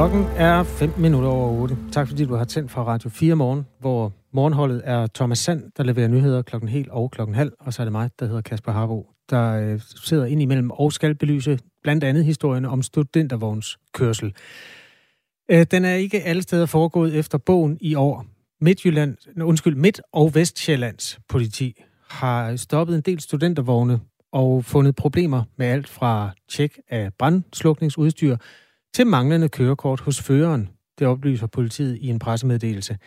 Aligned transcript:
Klokken 0.00 0.24
er 0.36 0.62
5 0.62 0.90
minutter 0.98 1.28
over 1.28 1.62
8. 1.62 1.76
Tak 1.92 2.08
fordi 2.08 2.24
du 2.24 2.34
har 2.34 2.44
tændt 2.44 2.70
fra 2.70 2.84
Radio 2.84 3.08
4 3.08 3.34
morgen, 3.34 3.66
hvor 3.80 4.12
morgenholdet 4.32 4.82
er 4.84 5.06
Thomas 5.14 5.38
Sand, 5.38 5.62
der 5.76 5.82
leverer 5.82 6.08
nyheder 6.08 6.42
klokken 6.42 6.68
helt 6.68 6.88
og 6.88 7.10
klokken 7.10 7.34
halv, 7.34 7.52
og 7.58 7.72
så 7.72 7.82
er 7.82 7.84
det 7.84 7.92
mig, 7.92 8.10
der 8.20 8.26
hedder 8.26 8.40
Kasper 8.40 8.72
Harbo, 8.72 9.06
der 9.30 9.52
øh, 9.52 9.80
sidder 10.04 10.26
ind 10.26 10.42
imellem 10.42 10.70
og 10.70 10.92
skal 10.92 11.14
belyse 11.14 11.58
blandt 11.82 12.04
andet 12.04 12.24
historien 12.24 12.64
om 12.64 12.82
studentervogns 12.82 13.78
kørsel. 13.94 14.34
Øh, 15.50 15.66
den 15.70 15.84
er 15.84 15.94
ikke 15.94 16.22
alle 16.22 16.42
steder 16.42 16.66
foregået 16.66 17.18
efter 17.18 17.38
bogen 17.38 17.78
i 17.80 17.94
år. 17.94 18.26
Midtjylland, 18.60 19.16
undskyld, 19.42 19.74
Midt- 19.74 20.00
og 20.12 20.34
Vestjyllands 20.34 21.18
politi 21.28 21.82
har 22.10 22.56
stoppet 22.56 22.96
en 22.96 23.02
del 23.02 23.20
studentervogne 23.20 24.00
og 24.32 24.64
fundet 24.64 24.96
problemer 24.96 25.42
med 25.56 25.66
alt 25.66 25.88
fra 25.88 26.30
tjek 26.48 26.78
af 26.88 27.10
brandslukningsudstyr 27.18 28.36
til 28.94 29.06
manglende 29.06 29.48
kørekort 29.48 30.00
hos 30.00 30.22
føreren. 30.22 30.68
Det 30.98 31.06
oplyser 31.06 31.46
politiet 31.46 31.96
i 31.96 32.08
en 32.08 32.18
pressemeddelelse. 32.18 32.98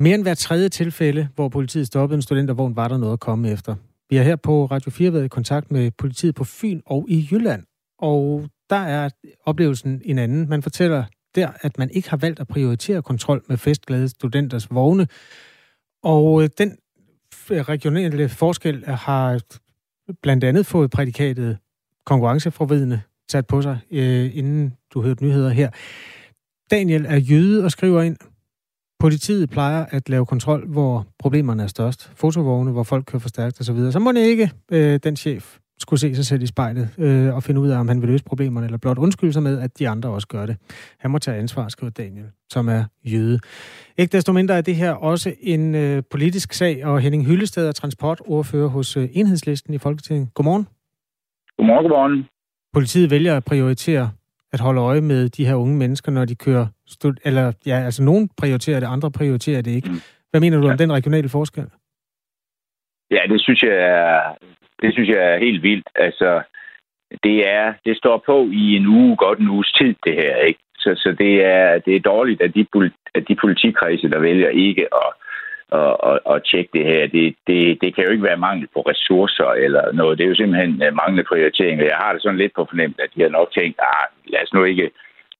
Mere 0.00 0.14
end 0.14 0.22
hver 0.22 0.34
tredje 0.34 0.68
tilfælde, 0.68 1.28
hvor 1.34 1.48
politiet 1.48 1.86
stoppede 1.86 2.16
en 2.16 2.22
studentervogn, 2.22 2.76
var 2.76 2.88
der 2.88 2.96
noget 2.96 3.12
at 3.12 3.20
komme 3.20 3.50
efter. 3.50 3.74
Vi 4.10 4.16
har 4.16 4.24
her 4.24 4.36
på 4.36 4.64
Radio 4.64 4.90
4 4.90 5.12
været 5.12 5.24
i 5.24 5.28
kontakt 5.28 5.70
med 5.70 5.90
politiet 5.90 6.34
på 6.34 6.44
Fyn 6.44 6.80
og 6.86 7.06
i 7.08 7.28
Jylland, 7.30 7.64
og 7.98 8.48
der 8.70 8.76
er 8.76 9.10
oplevelsen 9.44 10.02
en 10.04 10.18
anden. 10.18 10.48
Man 10.48 10.62
fortæller 10.62 11.04
der, 11.34 11.50
at 11.60 11.78
man 11.78 11.90
ikke 11.90 12.10
har 12.10 12.16
valgt 12.16 12.40
at 12.40 12.48
prioritere 12.48 13.02
kontrol 13.02 13.42
med 13.48 13.56
festglade 13.56 14.08
studenters 14.08 14.70
vogne, 14.70 15.06
og 16.02 16.42
øh, 16.42 16.48
den 16.58 16.78
øh, 17.50 17.60
regionale 17.60 18.28
forskel 18.28 18.86
har 18.86 19.40
blandt 20.22 20.44
andet 20.44 20.66
fået 20.66 20.90
prædikatet 20.90 21.58
konkurrenceforvidende 22.06 23.00
sat 23.32 23.46
på 23.46 23.62
sig, 23.62 23.78
øh, 23.90 24.36
inden 24.36 24.74
du 24.94 25.02
hørte 25.02 25.24
nyheder 25.24 25.50
her. 25.50 25.70
Daniel 26.70 27.06
er 27.08 27.16
jøde 27.16 27.64
og 27.64 27.70
skriver 27.70 28.02
ind, 28.02 28.16
Politiet 29.02 29.50
plejer 29.50 29.86
at 29.90 30.08
lave 30.08 30.26
kontrol, 30.26 30.68
hvor 30.68 31.06
problemerne 31.18 31.62
er 31.62 31.66
størst. 31.66 32.12
Fotovogne, 32.16 32.72
hvor 32.72 32.82
folk 32.82 33.04
kører 33.06 33.20
for 33.20 33.28
stærkt 33.28 33.60
osv. 33.60 33.76
Så, 33.76 33.92
så 33.92 33.98
må 33.98 34.12
det 34.12 34.20
ikke 34.20 34.50
øh, 34.72 35.00
den 35.04 35.16
chef 35.16 35.58
skulle 35.78 36.00
se 36.00 36.14
sig 36.14 36.24
selv 36.26 36.42
i 36.42 36.46
spejlet 36.46 36.88
øh, 36.98 37.34
og 37.34 37.42
finde 37.42 37.60
ud 37.60 37.68
af, 37.68 37.78
om 37.80 37.88
han 37.88 38.00
vil 38.00 38.08
løse 38.08 38.24
problemerne, 38.24 38.66
eller 38.66 38.78
blot 38.78 38.98
undskylde 38.98 39.32
sig 39.32 39.42
med, 39.42 39.60
at 39.60 39.78
de 39.78 39.88
andre 39.88 40.08
også 40.08 40.28
gør 40.28 40.46
det. 40.46 40.56
Han 40.98 41.10
må 41.10 41.18
tage 41.18 41.36
ansvar, 41.38 41.68
skriver 41.68 41.90
Daniel, 41.90 42.26
som 42.50 42.68
er 42.68 42.84
jøde. 43.04 43.38
Ikke 43.98 44.12
desto 44.12 44.32
mindre 44.32 44.54
er 44.54 44.60
det 44.60 44.76
her 44.76 44.92
også 44.92 45.34
en 45.40 45.74
øh, 45.74 46.02
politisk 46.10 46.52
sag, 46.52 46.86
og 46.86 47.00
Henning 47.00 47.26
Hyllested 47.26 47.68
er 47.68 47.72
transportordfører 47.72 48.68
hos 48.68 48.96
øh, 48.96 49.08
Enhedslisten 49.12 49.74
i 49.74 49.78
Folketinget. 49.78 50.34
Godmorgen. 50.34 50.66
Godmorgen, 51.56 51.82
godmorgen. 51.84 52.31
Politiet 52.72 53.10
vælger 53.10 53.36
at 53.36 53.44
prioritere 53.44 54.10
at 54.52 54.60
holde 54.60 54.80
øje 54.80 55.00
med 55.00 55.28
de 55.28 55.46
her 55.46 55.54
unge 55.54 55.76
mennesker, 55.76 56.12
når 56.12 56.24
de 56.24 56.34
kører... 56.34 56.66
Stud- 56.86 57.22
eller 57.24 57.52
ja, 57.66 57.76
altså 57.84 58.02
nogen 58.02 58.30
prioriterer 58.40 58.80
det, 58.80 58.86
andre 58.86 59.10
prioriterer 59.10 59.62
det 59.62 59.70
ikke. 59.70 59.88
Mm. 59.88 60.00
Hvad 60.30 60.40
mener 60.40 60.60
du 60.60 60.66
ja. 60.66 60.72
om 60.72 60.78
den 60.78 60.92
regionale 60.92 61.28
forskel? 61.28 61.66
Ja, 63.10 63.22
det 63.28 63.40
synes 63.40 63.62
jeg 63.62 63.74
er, 63.74 64.36
det 64.82 64.92
synes 64.92 65.08
jeg 65.08 65.20
er 65.32 65.38
helt 65.38 65.62
vildt. 65.62 65.88
Altså, 65.94 66.42
det 67.24 67.48
er, 67.48 67.74
det 67.84 67.96
står 67.96 68.22
på 68.26 68.36
i 68.52 68.76
en 68.76 68.86
uge, 68.86 69.16
godt 69.16 69.38
en 69.38 69.48
uges 69.48 69.72
tid, 69.72 69.94
det 70.06 70.14
her, 70.14 70.36
ikke? 70.36 70.60
Så, 70.76 70.90
så 70.96 71.16
det, 71.18 71.44
er, 71.44 71.78
det 71.78 71.96
er 71.96 72.00
dårligt, 72.00 72.42
at 72.42 72.54
de, 72.54 72.66
at 73.14 73.28
de 73.28 73.36
politikredse, 73.44 74.08
der 74.10 74.18
vælger 74.18 74.48
ikke 74.48 74.82
at, 74.94 75.12
at, 75.80 75.94
at, 76.10 76.18
at 76.32 76.44
tjekke 76.50 76.70
det 76.76 76.84
her, 76.90 77.06
det, 77.06 77.34
det, 77.46 77.60
det 77.82 77.94
kan 77.94 78.04
jo 78.04 78.10
ikke 78.10 78.28
være 78.30 78.44
mangel 78.46 78.68
på 78.74 78.80
ressourcer 78.80 79.50
eller 79.66 79.92
noget. 79.92 80.18
Det 80.18 80.24
er 80.24 80.28
jo 80.28 80.40
simpelthen 80.40 80.70
mangel 80.78 80.94
manglende 80.94 81.28
prioritering. 81.32 81.80
Jeg 81.80 82.02
har 82.04 82.12
det 82.12 82.22
sådan 82.22 82.38
lidt 82.38 82.54
på 82.54 82.66
fornemt, 82.70 83.00
at 83.00 83.10
de 83.14 83.22
har 83.22 83.28
nok 83.28 83.48
tænkt, 83.52 83.76
ah, 83.78 84.06
lad 84.32 84.42
os 84.42 84.52
nu 84.52 84.64
ikke, 84.64 84.90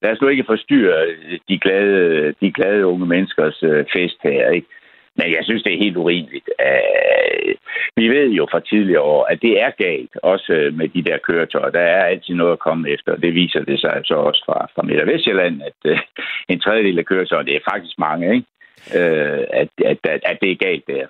lad 0.02 0.10
os 0.12 0.20
nu 0.20 0.28
ikke 0.28 0.50
forstyrre 0.52 1.06
de 1.48 1.58
glade, 1.58 2.34
de 2.40 2.52
glade 2.52 2.86
unge 2.86 3.06
menneskers 3.06 3.62
øh, 3.62 3.84
fest 3.92 4.18
her, 4.22 4.50
ikke? 4.50 4.68
Men 5.16 5.26
jeg 5.36 5.44
synes, 5.44 5.62
det 5.62 5.74
er 5.74 5.84
helt 5.84 5.96
urimeligt. 5.96 6.48
Vi 7.96 8.08
ved 8.08 8.28
jo 8.30 8.48
fra 8.50 8.60
tidligere 8.60 9.00
år, 9.00 9.24
at 9.24 9.42
det 9.42 9.60
er 9.60 9.70
galt, 9.78 10.10
også 10.22 10.52
øh, 10.52 10.74
med 10.74 10.88
de 10.88 11.02
der 11.02 11.18
køretøjer. 11.18 11.70
Der 11.70 11.80
er 11.80 12.04
altid 12.04 12.34
noget 12.34 12.52
at 12.52 12.58
komme 12.58 12.90
efter, 12.90 13.16
det 13.16 13.34
viser 13.34 13.60
det 13.64 13.80
sig 13.80 14.00
så 14.04 14.14
også 14.14 14.42
fra, 14.46 14.68
fra 14.74 14.82
Midt- 14.82 15.00
og 15.00 15.06
Vestjylland, 15.06 15.62
at 15.62 16.00
en 16.48 16.60
tredjedel 16.60 16.98
af 16.98 17.04
køretøjerne, 17.04 17.48
det 17.48 17.56
er 17.56 17.70
faktisk 17.72 17.98
mange, 17.98 18.34
ikke? 18.34 18.46
Uh, 18.86 19.42
at, 19.60 19.68
at, 19.84 19.98
at, 20.04 20.20
at 20.24 20.38
det 20.40 20.50
er 20.52 20.56
galt 20.56 20.84
der. 20.86 21.06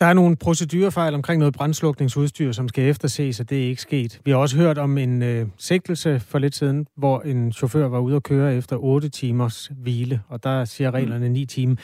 Der 0.00 0.06
er 0.06 0.12
nogle 0.12 0.36
procedurefejl 0.36 1.14
omkring 1.14 1.38
noget 1.38 1.54
brændslukningsudstyr, 1.54 2.52
som 2.52 2.68
skal 2.68 2.88
efterses, 2.88 3.40
og 3.40 3.50
det 3.50 3.64
er 3.64 3.68
ikke 3.68 3.82
sket. 3.82 4.20
Vi 4.24 4.30
har 4.30 4.38
også 4.38 4.56
hørt 4.56 4.78
om 4.78 4.98
en 4.98 5.22
øh, 5.22 5.46
sigtelse 5.58 6.20
for 6.20 6.38
lidt 6.38 6.54
siden, 6.54 6.86
hvor 6.96 7.20
en 7.20 7.52
chauffør 7.52 7.88
var 7.88 7.98
ude 7.98 8.16
at 8.16 8.22
køre 8.22 8.56
efter 8.56 8.76
8 8.76 9.08
timers 9.08 9.70
hvile, 9.82 10.20
og 10.28 10.42
der 10.42 10.64
siger 10.64 10.90
reglerne 10.90 11.28
9 11.28 11.46
timer. 11.46 11.76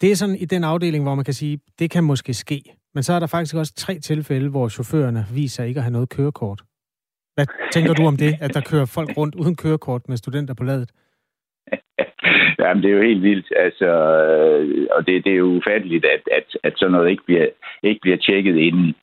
Det 0.00 0.10
er 0.10 0.16
sådan 0.16 0.36
i 0.36 0.44
den 0.44 0.64
afdeling, 0.64 1.04
hvor 1.04 1.14
man 1.14 1.24
kan 1.24 1.34
sige, 1.34 1.60
det 1.78 1.90
kan 1.90 2.04
måske 2.04 2.34
ske. 2.34 2.62
Men 2.94 3.02
så 3.02 3.12
er 3.12 3.18
der 3.18 3.26
faktisk 3.26 3.54
også 3.54 3.74
tre 3.74 3.98
tilfælde, 3.98 4.48
hvor 4.48 4.68
chaufførerne 4.68 5.26
viser 5.34 5.64
ikke 5.64 5.78
at 5.78 5.84
have 5.84 5.92
noget 5.92 6.08
kørekort. 6.08 6.62
Hvad 7.34 7.46
tænker 7.72 7.94
du 7.94 8.06
om 8.06 8.16
det, 8.16 8.36
at 8.40 8.54
der 8.54 8.60
kører 8.60 8.84
folk 8.84 9.16
rundt 9.16 9.34
uden 9.34 9.56
kørekort 9.56 10.08
med 10.08 10.16
studenter 10.16 10.54
på 10.54 10.64
ladet? 10.64 10.90
Jamen, 12.60 12.82
det 12.82 12.90
er 12.90 12.96
jo 12.96 13.02
helt 13.02 13.22
vildt, 13.22 13.52
altså, 13.56 13.90
øh, 14.24 14.86
og 14.90 15.06
det, 15.06 15.24
det 15.24 15.32
er 15.32 15.42
jo 15.44 15.56
ufatteligt, 15.58 16.04
at, 16.04 16.22
at, 16.38 16.46
at 16.62 16.72
sådan 16.76 16.92
noget 16.92 17.10
ikke 17.10 17.24
bliver, 17.26 17.46
ikke 17.82 18.00
bliver 18.00 18.16
tjekket 18.16 18.56
inden. 18.56 18.94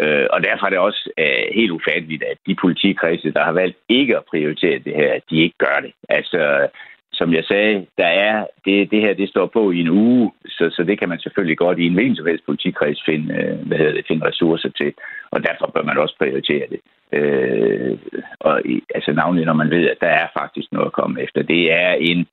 Øh, 0.00 0.26
og 0.30 0.38
derfor 0.44 0.66
er 0.66 0.70
det 0.70 0.78
også 0.78 1.10
øh, 1.18 1.46
helt 1.54 1.70
ufatteligt, 1.70 2.22
at 2.22 2.38
de 2.46 2.54
politikredse, 2.54 3.32
der 3.32 3.44
har 3.44 3.52
valgt 3.52 3.78
ikke 3.88 4.16
at 4.16 4.28
prioritere 4.30 4.78
det 4.78 4.94
her, 4.94 5.12
de 5.30 5.36
ikke 5.42 5.58
gør 5.58 5.78
det. 5.82 5.92
Altså, 6.08 6.68
som 7.12 7.34
jeg 7.34 7.44
sagde, 7.44 7.86
der 7.98 8.06
er, 8.06 8.46
det, 8.64 8.90
det 8.90 9.00
her 9.00 9.14
det 9.14 9.28
står 9.28 9.46
på 9.46 9.70
i 9.70 9.80
en 9.80 9.88
uge, 9.88 10.32
så, 10.46 10.64
så 10.76 10.82
det 10.88 10.98
kan 10.98 11.08
man 11.08 11.20
selvfølgelig 11.20 11.58
godt 11.58 11.78
i 11.78 11.86
en 11.86 11.94
hvilken 11.94 12.16
som 12.16 12.26
helst 12.26 12.46
politikreds 12.46 13.02
finde, 13.06 13.34
øh, 13.34 13.66
hvad 13.66 13.78
hedder 13.78 13.92
det, 13.92 14.06
finde 14.08 14.26
ressourcer 14.26 14.68
til. 14.68 14.92
Og 15.30 15.42
derfor 15.42 15.66
bør 15.74 15.82
man 15.82 15.98
også 15.98 16.14
prioritere 16.18 16.66
det. 16.72 16.80
Øh, 17.18 17.98
og 18.40 18.62
altså 18.94 19.12
navnlig, 19.12 19.44
når 19.44 19.52
man 19.62 19.70
ved, 19.70 19.90
at 19.90 20.00
der 20.00 20.12
er 20.22 20.26
faktisk 20.40 20.72
noget 20.72 20.86
at 20.86 20.92
komme 20.92 21.22
efter. 21.22 21.42
Det 21.42 21.72
er 21.72 21.92
en 21.92 22.26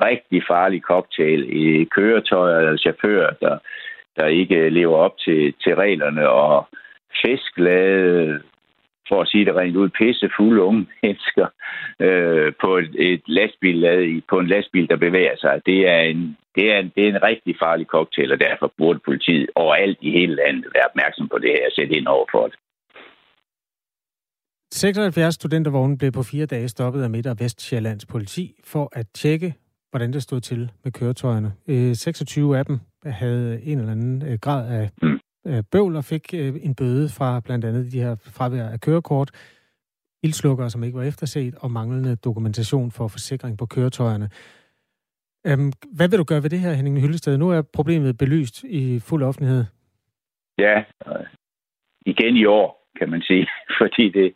rigtig 0.00 0.42
farlig 0.50 0.80
cocktail 0.80 1.40
i 1.64 1.84
køretøjer 1.84 2.58
eller 2.58 2.76
chauffører, 2.76 3.32
der, 3.40 3.58
der 4.16 4.26
ikke 4.26 4.68
lever 4.68 4.96
op 4.96 5.18
til, 5.18 5.54
til 5.62 5.74
reglerne, 5.74 6.28
og 6.28 6.68
festglade, 7.22 8.40
for 9.08 9.20
at 9.20 9.28
sige 9.28 9.44
det 9.44 9.54
rent 9.54 9.76
ud, 9.76 9.88
pissefulde 9.88 10.62
unge 10.62 10.86
mennesker 11.02 11.46
øh, 12.00 12.52
på 12.60 12.76
et, 12.76 12.94
et 12.98 13.22
lastbil, 13.26 13.78
på 14.30 14.38
en 14.38 14.46
lastbil, 14.46 14.88
der 14.88 14.96
bevæger 14.96 15.36
sig. 15.36 15.60
Det 15.66 15.88
er, 15.88 16.00
en, 16.00 16.36
det, 16.54 16.72
er 16.72 16.78
en, 16.78 16.92
det 16.96 17.04
er 17.04 17.08
en 17.08 17.22
rigtig 17.22 17.54
farlig 17.62 17.86
cocktail, 17.86 18.32
og 18.32 18.40
derfor 18.40 18.72
burde 18.78 19.00
politiet 19.04 19.50
overalt 19.54 19.98
i 20.00 20.10
hele 20.10 20.34
landet 20.34 20.66
være 20.74 20.88
opmærksom 20.90 21.28
på 21.28 21.38
det 21.38 21.50
her 21.50 21.66
og 21.66 21.72
sætte 21.72 21.94
ind 21.94 22.06
over 22.06 22.26
for 22.32 22.46
det. 22.46 22.56
76 24.72 25.34
studentervogne 25.34 25.98
blev 25.98 26.12
på 26.12 26.22
fire 26.22 26.46
dage 26.46 26.68
stoppet 26.68 27.02
af 27.02 27.10
Midt- 27.10 27.26
og 27.26 27.36
Vestjyllands 27.40 28.06
politi 28.06 28.54
for 28.64 28.88
at 28.92 29.06
tjekke, 29.14 29.54
hvordan 29.94 30.12
det 30.12 30.22
stod 30.22 30.40
til 30.40 30.70
med 30.84 30.92
køretøjerne. 30.92 31.52
26 31.94 32.58
af 32.58 32.64
dem 32.64 32.80
havde 33.04 33.62
en 33.62 33.78
eller 33.78 33.92
anden 33.92 34.38
grad 34.38 34.62
af 34.80 34.90
mm. 35.02 35.20
bøvl 35.72 35.96
og 35.96 36.04
fik 36.04 36.34
en 36.34 36.74
bøde 36.74 37.08
fra 37.08 37.40
blandt 37.40 37.64
andet 37.64 37.92
de 37.92 38.00
her 38.00 38.14
fravær 38.36 38.68
af 38.68 38.80
kørekort, 38.80 39.30
ildslukkere, 40.22 40.70
som 40.70 40.84
ikke 40.84 40.98
var 40.98 41.02
efterset, 41.02 41.54
og 41.54 41.70
manglende 41.70 42.16
dokumentation 42.16 42.90
for 42.90 43.08
forsikring 43.08 43.58
på 43.58 43.66
køretøjerne. 43.66 44.28
Hvad 45.96 46.08
vil 46.08 46.18
du 46.18 46.24
gøre 46.24 46.42
ved 46.42 46.50
det 46.50 46.60
her, 46.60 46.72
Henning 46.72 47.00
Hyllested? 47.00 47.38
Nu 47.38 47.50
er 47.50 47.62
problemet 47.62 48.18
belyst 48.18 48.64
i 48.64 49.00
fuld 49.00 49.22
offentlighed. 49.22 49.64
Ja, 50.58 50.84
igen 52.06 52.36
i 52.36 52.44
år, 52.44 52.88
kan 52.98 53.10
man 53.10 53.22
sige, 53.22 53.48
fordi 53.80 54.10
det, 54.10 54.34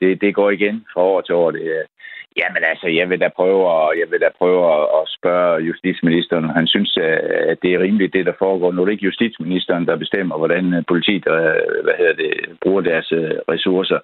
det, 0.00 0.20
det 0.20 0.34
går 0.34 0.50
igen 0.50 0.84
fra 0.92 1.00
år 1.00 1.20
til 1.20 1.34
år. 1.34 1.50
Det, 1.50 1.86
Jamen 2.40 2.62
altså, 2.70 2.88
jeg 2.88 3.10
vil 3.10 3.20
da 3.20 3.28
prøve, 3.28 3.62
at, 3.76 3.98
jeg 4.00 4.08
vil 4.10 4.20
da 4.20 4.30
prøve 4.38 4.62
at 4.98 5.04
spørge 5.18 5.62
justitsministeren, 5.70 6.50
han 6.58 6.66
synes, 6.66 6.98
øh, 7.00 7.18
at 7.52 7.58
det 7.62 7.70
er 7.74 7.80
rimeligt, 7.80 8.12
det 8.12 8.26
der 8.26 8.32
foregår. 8.38 8.72
Nu 8.72 8.80
er 8.80 8.86
det 8.86 8.92
ikke 8.92 9.10
justitsministeren, 9.10 9.86
der 9.86 9.96
bestemmer, 9.96 10.36
hvordan 10.38 10.74
øh, 10.74 10.82
politiet 10.88 11.26
øh, 11.26 11.84
hvad 11.84 11.96
hedder 11.98 12.16
det, 12.22 12.32
bruger 12.62 12.80
deres 12.80 13.08
ressourcer. 13.52 13.98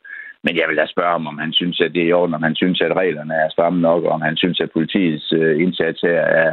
Men 0.44 0.56
jeg 0.56 0.64
vil 0.68 0.76
da 0.76 0.86
spørge 0.86 1.12
ham, 1.12 1.26
om 1.26 1.38
han 1.38 1.52
synes, 1.52 1.80
at 1.80 1.94
det 1.94 2.02
er 2.02 2.06
i 2.08 2.12
orden, 2.12 2.34
om 2.34 2.42
han 2.42 2.56
synes, 2.56 2.80
at 2.80 2.96
reglerne 2.96 3.34
er 3.34 3.48
stramme 3.50 3.80
nok, 3.80 4.04
og 4.04 4.10
om 4.10 4.20
han 4.20 4.36
synes, 4.36 4.60
at 4.60 4.70
politiets 4.70 5.32
indsats 5.32 6.00
her 6.00 6.20
er, 6.20 6.52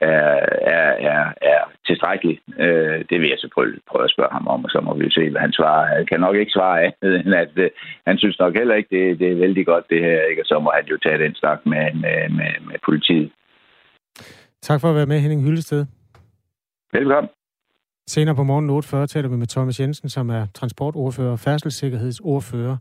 er, 0.00 0.32
er, 0.76 0.88
er, 1.12 1.22
er 1.52 1.60
tilstrækkelig. 1.86 2.36
Øh, 2.64 2.98
det 3.10 3.16
vil 3.20 3.28
jeg 3.32 3.38
selvfølgelig 3.40 3.82
prøve 3.90 4.04
at 4.04 4.14
spørge 4.14 4.32
ham 4.32 4.46
om, 4.54 4.64
og 4.64 4.70
så 4.70 4.80
må 4.80 4.94
vi 4.94 5.04
jo 5.04 5.10
se, 5.10 5.30
hvad 5.30 5.40
han 5.40 5.52
svarer. 5.52 5.96
Jeg 5.98 6.06
kan 6.08 6.20
nok 6.20 6.36
ikke 6.36 6.52
svare 6.52 6.78
andet, 6.84 7.20
end 7.20 7.34
at 7.34 7.52
øh, 7.56 7.70
han 8.06 8.18
synes 8.18 8.38
nok 8.38 8.54
heller 8.54 8.74
ikke, 8.74 8.90
det, 8.96 9.18
det 9.18 9.28
er 9.32 9.42
vældig 9.44 9.66
godt 9.66 9.84
det 9.90 10.00
her, 10.00 10.20
ikke? 10.30 10.42
og 10.42 10.46
så 10.46 10.58
må 10.58 10.70
han 10.78 10.86
jo 10.86 10.96
tage 11.04 11.22
den 11.24 11.34
snak 11.34 11.58
med, 11.66 11.86
med, 12.02 12.18
med, 12.38 12.52
med 12.68 12.78
politiet. 12.84 13.30
Tak 14.62 14.80
for 14.80 14.88
at 14.88 14.96
være 14.96 15.06
med, 15.06 15.18
Henning 15.20 15.42
Hyllested. 15.44 15.86
Velkommen. 16.92 17.30
Senere 18.06 18.34
på 18.34 18.42
morgen 18.42 18.70
8.40 18.70 19.06
taler 19.06 19.28
vi 19.28 19.36
med 19.36 19.46
Thomas 19.46 19.80
Jensen, 19.80 20.08
som 20.08 20.30
er 20.30 20.46
transportordfører 20.54 21.32
og 21.32 21.38
færdselssikkerhedsordfører 21.38 22.76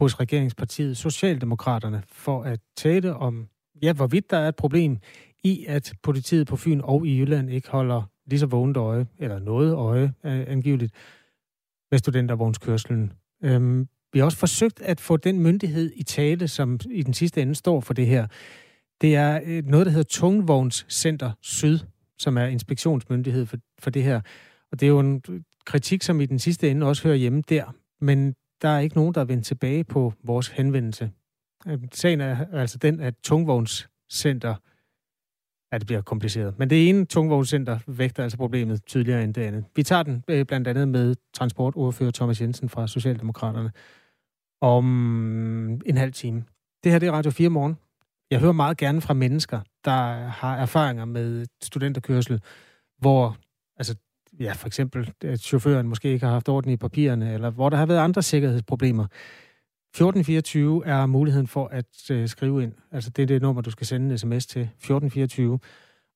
hos 0.00 0.20
regeringspartiet 0.20 0.96
Socialdemokraterne, 0.96 2.02
for 2.12 2.42
at 2.42 2.58
tale 2.76 3.14
om 3.14 3.46
ja, 3.82 3.92
hvorvidt 3.92 4.30
der 4.30 4.36
er 4.36 4.48
et 4.48 4.56
problem 4.56 4.98
i, 5.44 5.64
at 5.68 5.92
politiet 6.02 6.46
på 6.46 6.56
Fyn 6.56 6.80
og 6.84 7.06
i 7.06 7.18
Jylland 7.20 7.50
ikke 7.50 7.70
holder 7.70 8.02
lige 8.26 8.40
så 8.40 8.46
vågent 8.46 8.76
øje, 8.76 9.06
eller 9.18 9.38
noget 9.38 9.74
øje 9.74 10.12
øh, 10.24 10.44
angiveligt, 10.48 10.92
med 11.90 11.98
studentervognskørselen. 11.98 13.12
Øhm, 13.44 13.88
vi 14.12 14.18
har 14.18 14.24
også 14.24 14.38
forsøgt 14.38 14.80
at 14.80 15.00
få 15.00 15.16
den 15.16 15.40
myndighed 15.40 15.92
i 15.94 16.02
tale, 16.02 16.48
som 16.48 16.80
i 16.90 17.02
den 17.02 17.14
sidste 17.14 17.42
ende 17.42 17.54
står 17.54 17.80
for 17.80 17.94
det 17.94 18.06
her. 18.06 18.26
Det 19.00 19.16
er 19.16 19.40
øh, 19.44 19.64
noget, 19.66 19.86
der 19.86 19.92
hedder 19.92 20.08
Tungvognscenter 20.08 21.32
Syd, 21.40 21.78
som 22.18 22.36
er 22.36 22.44
inspektionsmyndighed 22.44 23.46
for, 23.46 23.56
for 23.78 23.90
det 23.90 24.02
her. 24.02 24.20
Og 24.72 24.80
det 24.80 24.86
er 24.86 24.90
jo 24.90 25.00
en 25.00 25.22
kritik, 25.64 26.02
som 26.02 26.20
i 26.20 26.26
den 26.26 26.38
sidste 26.38 26.70
ende 26.70 26.86
også 26.86 27.02
hører 27.02 27.16
hjemme 27.16 27.42
der. 27.48 27.74
Men 28.00 28.34
der 28.62 28.68
er 28.68 28.78
ikke 28.78 28.96
nogen, 28.96 29.14
der 29.14 29.20
er 29.20 29.24
vendt 29.24 29.46
tilbage 29.46 29.84
på 29.84 30.12
vores 30.24 30.48
henvendelse. 30.48 31.10
Øhm, 31.66 31.88
sagen 31.92 32.20
er 32.20 32.46
altså 32.52 32.78
den, 32.78 33.00
at 33.00 33.14
Tungvognscenter 33.22 34.54
Ja, 35.72 35.78
det 35.78 35.86
bliver 35.86 36.00
kompliceret. 36.00 36.58
Men 36.58 36.70
det 36.70 36.88
ene 36.88 37.04
tungvognscenter 37.04 37.78
vægter 37.86 38.22
altså 38.22 38.38
problemet 38.38 38.84
tydeligere 38.86 39.24
end 39.24 39.34
det 39.34 39.42
andet. 39.42 39.64
Vi 39.76 39.82
tager 39.82 40.02
den 40.02 40.24
øh, 40.28 40.46
blandt 40.46 40.68
andet 40.68 40.88
med 40.88 41.14
transportordfører 41.34 42.10
Thomas 42.10 42.40
Jensen 42.40 42.68
fra 42.68 42.86
Socialdemokraterne 42.86 43.72
om 44.60 44.84
en 45.86 45.96
halv 45.96 46.12
time. 46.12 46.44
Det 46.84 46.92
her 46.92 46.98
det 46.98 47.06
er 47.06 47.12
Radio 47.12 47.30
4 47.30 47.48
morgen. 47.48 47.76
Jeg 48.30 48.40
hører 48.40 48.52
meget 48.52 48.76
gerne 48.76 49.00
fra 49.00 49.14
mennesker, 49.14 49.60
der 49.84 50.14
har 50.28 50.56
erfaringer 50.56 51.04
med 51.04 51.46
studenterkørsel, 51.62 52.40
hvor 52.98 53.36
altså, 53.76 53.96
ja, 54.40 54.52
for 54.52 54.66
eksempel, 54.66 55.12
at 55.24 55.40
chaufføren 55.40 55.88
måske 55.88 56.08
ikke 56.12 56.26
har 56.26 56.32
haft 56.32 56.48
orden 56.48 56.70
i 56.70 56.76
papirerne, 56.76 57.34
eller 57.34 57.50
hvor 57.50 57.68
der 57.68 57.76
har 57.76 57.86
været 57.86 57.98
andre 57.98 58.22
sikkerhedsproblemer. 58.22 59.06
1424 59.92 60.86
er 60.86 61.06
muligheden 61.06 61.46
for 61.46 61.66
at 61.66 62.10
øh, 62.10 62.28
skrive 62.28 62.62
ind. 62.62 62.72
Altså 62.92 63.10
det 63.10 63.22
er 63.22 63.26
det 63.26 63.42
nummer, 63.42 63.62
du 63.62 63.70
skal 63.70 63.86
sende 63.86 64.10
en 64.10 64.18
sms 64.18 64.46
til. 64.46 64.62
1424. 64.62 65.58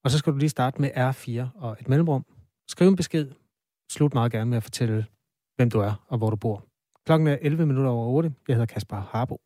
Og 0.04 0.10
så 0.10 0.18
skal 0.18 0.32
du 0.32 0.38
lige 0.38 0.48
starte 0.48 0.80
med 0.80 0.90
R4 0.90 1.60
og 1.60 1.76
et 1.80 1.88
mellemrum. 1.88 2.24
Skriv 2.68 2.88
en 2.88 2.96
besked. 2.96 3.28
Slut 3.92 4.14
meget 4.14 4.32
gerne 4.32 4.50
med 4.50 4.56
at 4.56 4.62
fortælle, 4.62 5.06
hvem 5.56 5.70
du 5.70 5.80
er 5.80 6.04
og 6.08 6.18
hvor 6.18 6.30
du 6.30 6.36
bor. 6.36 6.64
Klokken 7.06 7.28
er 7.28 7.38
11 7.40 7.66
minutter 7.66 7.90
over 7.90 8.06
8. 8.06 8.32
Jeg 8.48 8.56
hedder 8.56 8.66
Kasper 8.66 8.96
Harbo. 8.96 9.40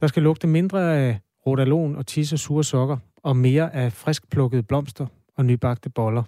Der 0.00 0.06
skal 0.06 0.22
lugte 0.22 0.46
mindre 0.46 0.96
af 0.96 1.20
rodalon 1.46 1.96
og 1.96 2.06
tisse 2.06 2.38
sure 2.38 2.64
sokker, 2.64 2.96
og 3.22 3.36
mere 3.36 3.74
af 3.74 3.92
friskplukkede 3.92 4.62
blomster 4.62 5.06
og 5.36 5.44
nybagte 5.44 5.90
boller. 5.90 6.22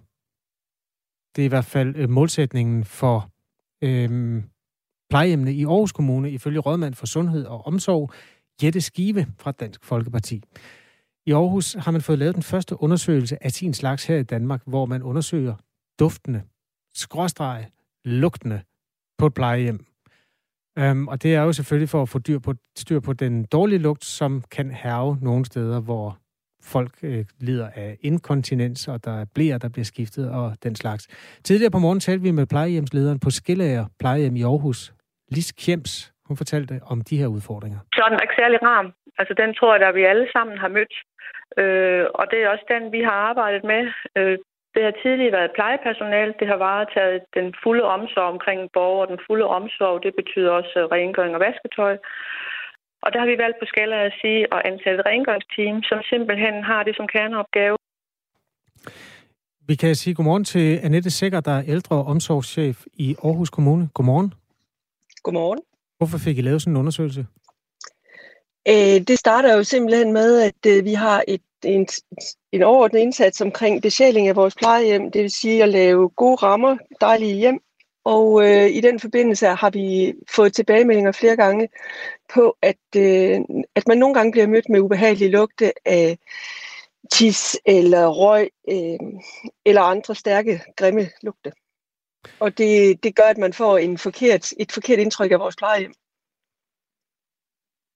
Det 1.36 1.42
er 1.42 1.46
i 1.46 1.48
hvert 1.48 1.64
fald 1.64 1.96
øh, 1.96 2.10
målsætningen 2.10 2.84
for 2.84 3.30
øhm, 3.82 4.44
plejehjemmene 5.10 5.52
i 5.52 5.64
Aarhus 5.64 5.92
Kommune, 5.92 6.30
ifølge 6.30 6.58
rådmand 6.58 6.94
for 6.94 7.06
sundhed 7.06 7.44
og 7.44 7.66
omsorg, 7.66 8.10
Jette 8.62 8.80
Skive 8.80 9.26
fra 9.38 9.52
Dansk 9.52 9.84
Folkeparti. 9.84 10.42
I 11.26 11.32
Aarhus 11.32 11.72
har 11.72 11.90
man 11.90 12.00
fået 12.00 12.18
lavet 12.18 12.34
den 12.34 12.42
første 12.42 12.82
undersøgelse 12.82 13.44
af 13.44 13.52
sin 13.52 13.74
slags 13.74 14.06
her 14.06 14.16
i 14.16 14.22
Danmark, 14.22 14.62
hvor 14.66 14.86
man 14.86 15.02
undersøger 15.02 15.54
duftende, 15.98 16.42
skråstrege, 16.94 17.70
lugtende 18.04 18.62
på 19.18 19.26
et 19.26 19.34
plejehjem. 19.34 19.86
Øhm, 20.78 21.08
og 21.08 21.22
det 21.22 21.34
er 21.34 21.42
jo 21.42 21.52
selvfølgelig 21.52 21.88
for 21.88 22.02
at 22.02 22.08
få 22.08 22.18
dyr 22.18 22.38
på, 22.38 22.54
styr 22.76 23.00
på 23.00 23.12
den 23.12 23.44
dårlige 23.44 23.78
lugt, 23.78 24.04
som 24.04 24.42
kan 24.50 24.70
herve 24.70 25.18
nogle 25.22 25.44
steder, 25.44 25.80
hvor 25.80 26.18
folk 26.74 26.92
øh, 27.02 27.24
lider 27.40 27.68
af 27.74 27.96
inkontinens, 28.02 28.88
og 28.88 29.04
der 29.04 29.14
er 29.20 29.26
blære, 29.34 29.58
der 29.58 29.68
bliver 29.74 29.84
skiftet 29.84 30.30
og 30.30 30.46
den 30.62 30.74
slags. 30.76 31.02
Tidligere 31.44 31.70
på 31.70 31.78
morgen 31.78 32.00
talte 32.00 32.22
vi 32.22 32.30
med 32.30 32.46
plejehjemslederen 32.46 33.18
på 33.24 33.30
Skilleager 33.30 33.84
plejehjem 34.00 34.36
i 34.36 34.42
Aarhus, 34.42 34.92
Lis 35.34 35.52
Kjems. 35.52 35.92
Hun 36.28 36.36
fortalte 36.36 36.74
om 36.92 37.00
de 37.00 37.16
her 37.16 37.26
udfordringer. 37.26 37.78
Så 37.94 38.02
er 38.04 38.08
den 38.08 38.18
ikke 38.22 38.40
særlig 38.42 38.58
ram. 38.62 38.92
Altså 39.18 39.34
den 39.42 39.54
tror 39.54 39.76
jeg, 39.76 39.88
at 39.88 39.94
vi 39.94 40.04
alle 40.04 40.28
sammen 40.32 40.58
har 40.58 40.68
mødt. 40.68 40.94
Øh, 41.60 42.04
og 42.18 42.24
det 42.30 42.38
er 42.38 42.48
også 42.48 42.66
den, 42.74 42.92
vi 42.92 43.00
har 43.08 43.18
arbejdet 43.30 43.64
med. 43.64 43.82
Øh, 44.18 44.38
det 44.74 44.82
har 44.84 44.94
tidligere 45.02 45.36
været 45.38 45.56
plejepersonale. 45.58 46.34
Det 46.40 46.46
har 46.52 46.56
varetaget 46.56 47.22
den 47.34 47.54
fulde 47.62 47.84
omsorg 47.96 48.28
omkring 48.34 48.60
borger. 48.72 49.06
Den 49.06 49.20
fulde 49.26 49.46
omsorg, 49.58 50.02
det 50.02 50.14
betyder 50.20 50.50
også 50.50 50.74
øh, 50.80 50.84
rengøring 50.94 51.34
og 51.34 51.40
vasketøj. 51.40 51.96
Og 53.06 53.12
der 53.12 53.18
har 53.22 53.26
vi 53.32 53.38
valgt 53.44 53.58
på 53.60 53.66
skala 53.72 53.96
at 54.06 54.12
sige 54.20 54.40
at 54.54 54.60
ansætte 54.70 54.98
et 55.00 55.06
rengøringsteam, 55.06 55.76
som 55.82 55.98
simpelthen 56.10 56.54
har 56.70 56.82
det 56.82 56.96
som 56.96 57.06
kerneopgave. 57.14 57.76
Vi 59.68 59.74
kan 59.74 59.94
sige 59.94 60.14
godmorgen 60.14 60.44
til 60.44 60.78
Annette 60.82 61.10
Sikker, 61.10 61.40
der 61.40 61.50
er 61.50 61.62
ældre 61.66 61.96
omsorgschef 62.04 62.84
i 62.94 63.16
Aarhus 63.24 63.50
Kommune. 63.50 63.88
Godmorgen. 63.94 64.34
Godmorgen. 65.22 65.60
Hvorfor 65.98 66.18
fik 66.18 66.38
I 66.38 66.40
lavet 66.40 66.62
sådan 66.62 66.72
en 66.72 66.76
undersøgelse? 66.76 67.26
Øh, 68.68 68.98
det 69.08 69.18
starter 69.18 69.56
jo 69.56 69.64
simpelthen 69.64 70.12
med, 70.12 70.30
at 70.48 70.60
øh, 70.72 70.84
vi 70.84 70.92
har 70.92 71.24
et, 71.28 71.46
en, 71.64 71.86
en 72.52 72.62
overordnet 72.62 73.00
indsats 73.00 73.40
omkring 73.40 73.82
besjæling 73.82 74.28
af 74.28 74.36
vores 74.36 74.54
plejehjem. 74.54 75.10
Det 75.10 75.22
vil 75.22 75.30
sige 75.30 75.62
at 75.62 75.68
lave 75.68 76.08
gode 76.08 76.36
rammer, 76.36 76.76
dejlige 77.00 77.34
hjem, 77.34 77.60
og 78.06 78.44
øh, 78.46 78.70
i 78.70 78.80
den 78.80 79.00
forbindelse 79.00 79.46
har 79.46 79.70
vi 79.70 80.14
fået 80.36 80.52
tilbagemeldinger 80.52 81.12
flere 81.12 81.36
gange 81.36 81.68
på, 82.34 82.56
at, 82.62 82.84
øh, 82.96 83.40
at 83.74 83.88
man 83.88 83.98
nogle 83.98 84.14
gange 84.14 84.32
bliver 84.32 84.46
mødt 84.46 84.68
med 84.68 84.80
ubehagelige 84.80 85.30
lugte 85.30 85.72
af 85.88 86.18
tis 87.12 87.56
eller 87.64 88.06
røg 88.06 88.50
øh, 88.70 88.98
eller 89.64 89.82
andre 89.82 90.14
stærke, 90.14 90.60
grimme 90.76 91.08
lugte. 91.22 91.52
Og 92.40 92.58
det, 92.58 93.02
det 93.02 93.16
gør, 93.16 93.28
at 93.30 93.38
man 93.38 93.52
får 93.52 93.78
en 93.78 93.98
forkert, 93.98 94.52
et 94.60 94.72
forkert 94.72 94.98
indtryk 94.98 95.32
af 95.32 95.38
vores 95.38 95.56
plejehjem. 95.56 95.94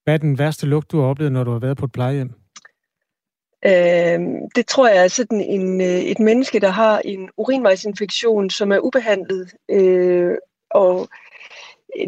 Hvad 0.04 0.14
er 0.14 0.18
den 0.18 0.38
værste 0.38 0.66
lugt, 0.66 0.90
du 0.92 1.00
har 1.00 1.08
oplevet, 1.08 1.32
når 1.32 1.44
du 1.44 1.50
har 1.50 1.58
været 1.58 1.76
på 1.76 1.84
et 1.84 1.92
plejehjem? 1.92 2.39
Øh, 3.64 4.20
det 4.54 4.66
tror 4.66 4.88
jeg 4.88 5.04
er 5.04 5.08
sådan 5.08 5.40
en, 5.40 5.80
øh, 5.80 5.86
et 5.86 6.18
menneske, 6.18 6.60
der 6.60 6.68
har 6.68 6.98
en 6.98 7.30
urinvejsinfektion, 7.36 8.50
som 8.50 8.72
er 8.72 8.78
ubehandlet. 8.78 9.54
Øh, 9.70 10.34
og 10.70 11.08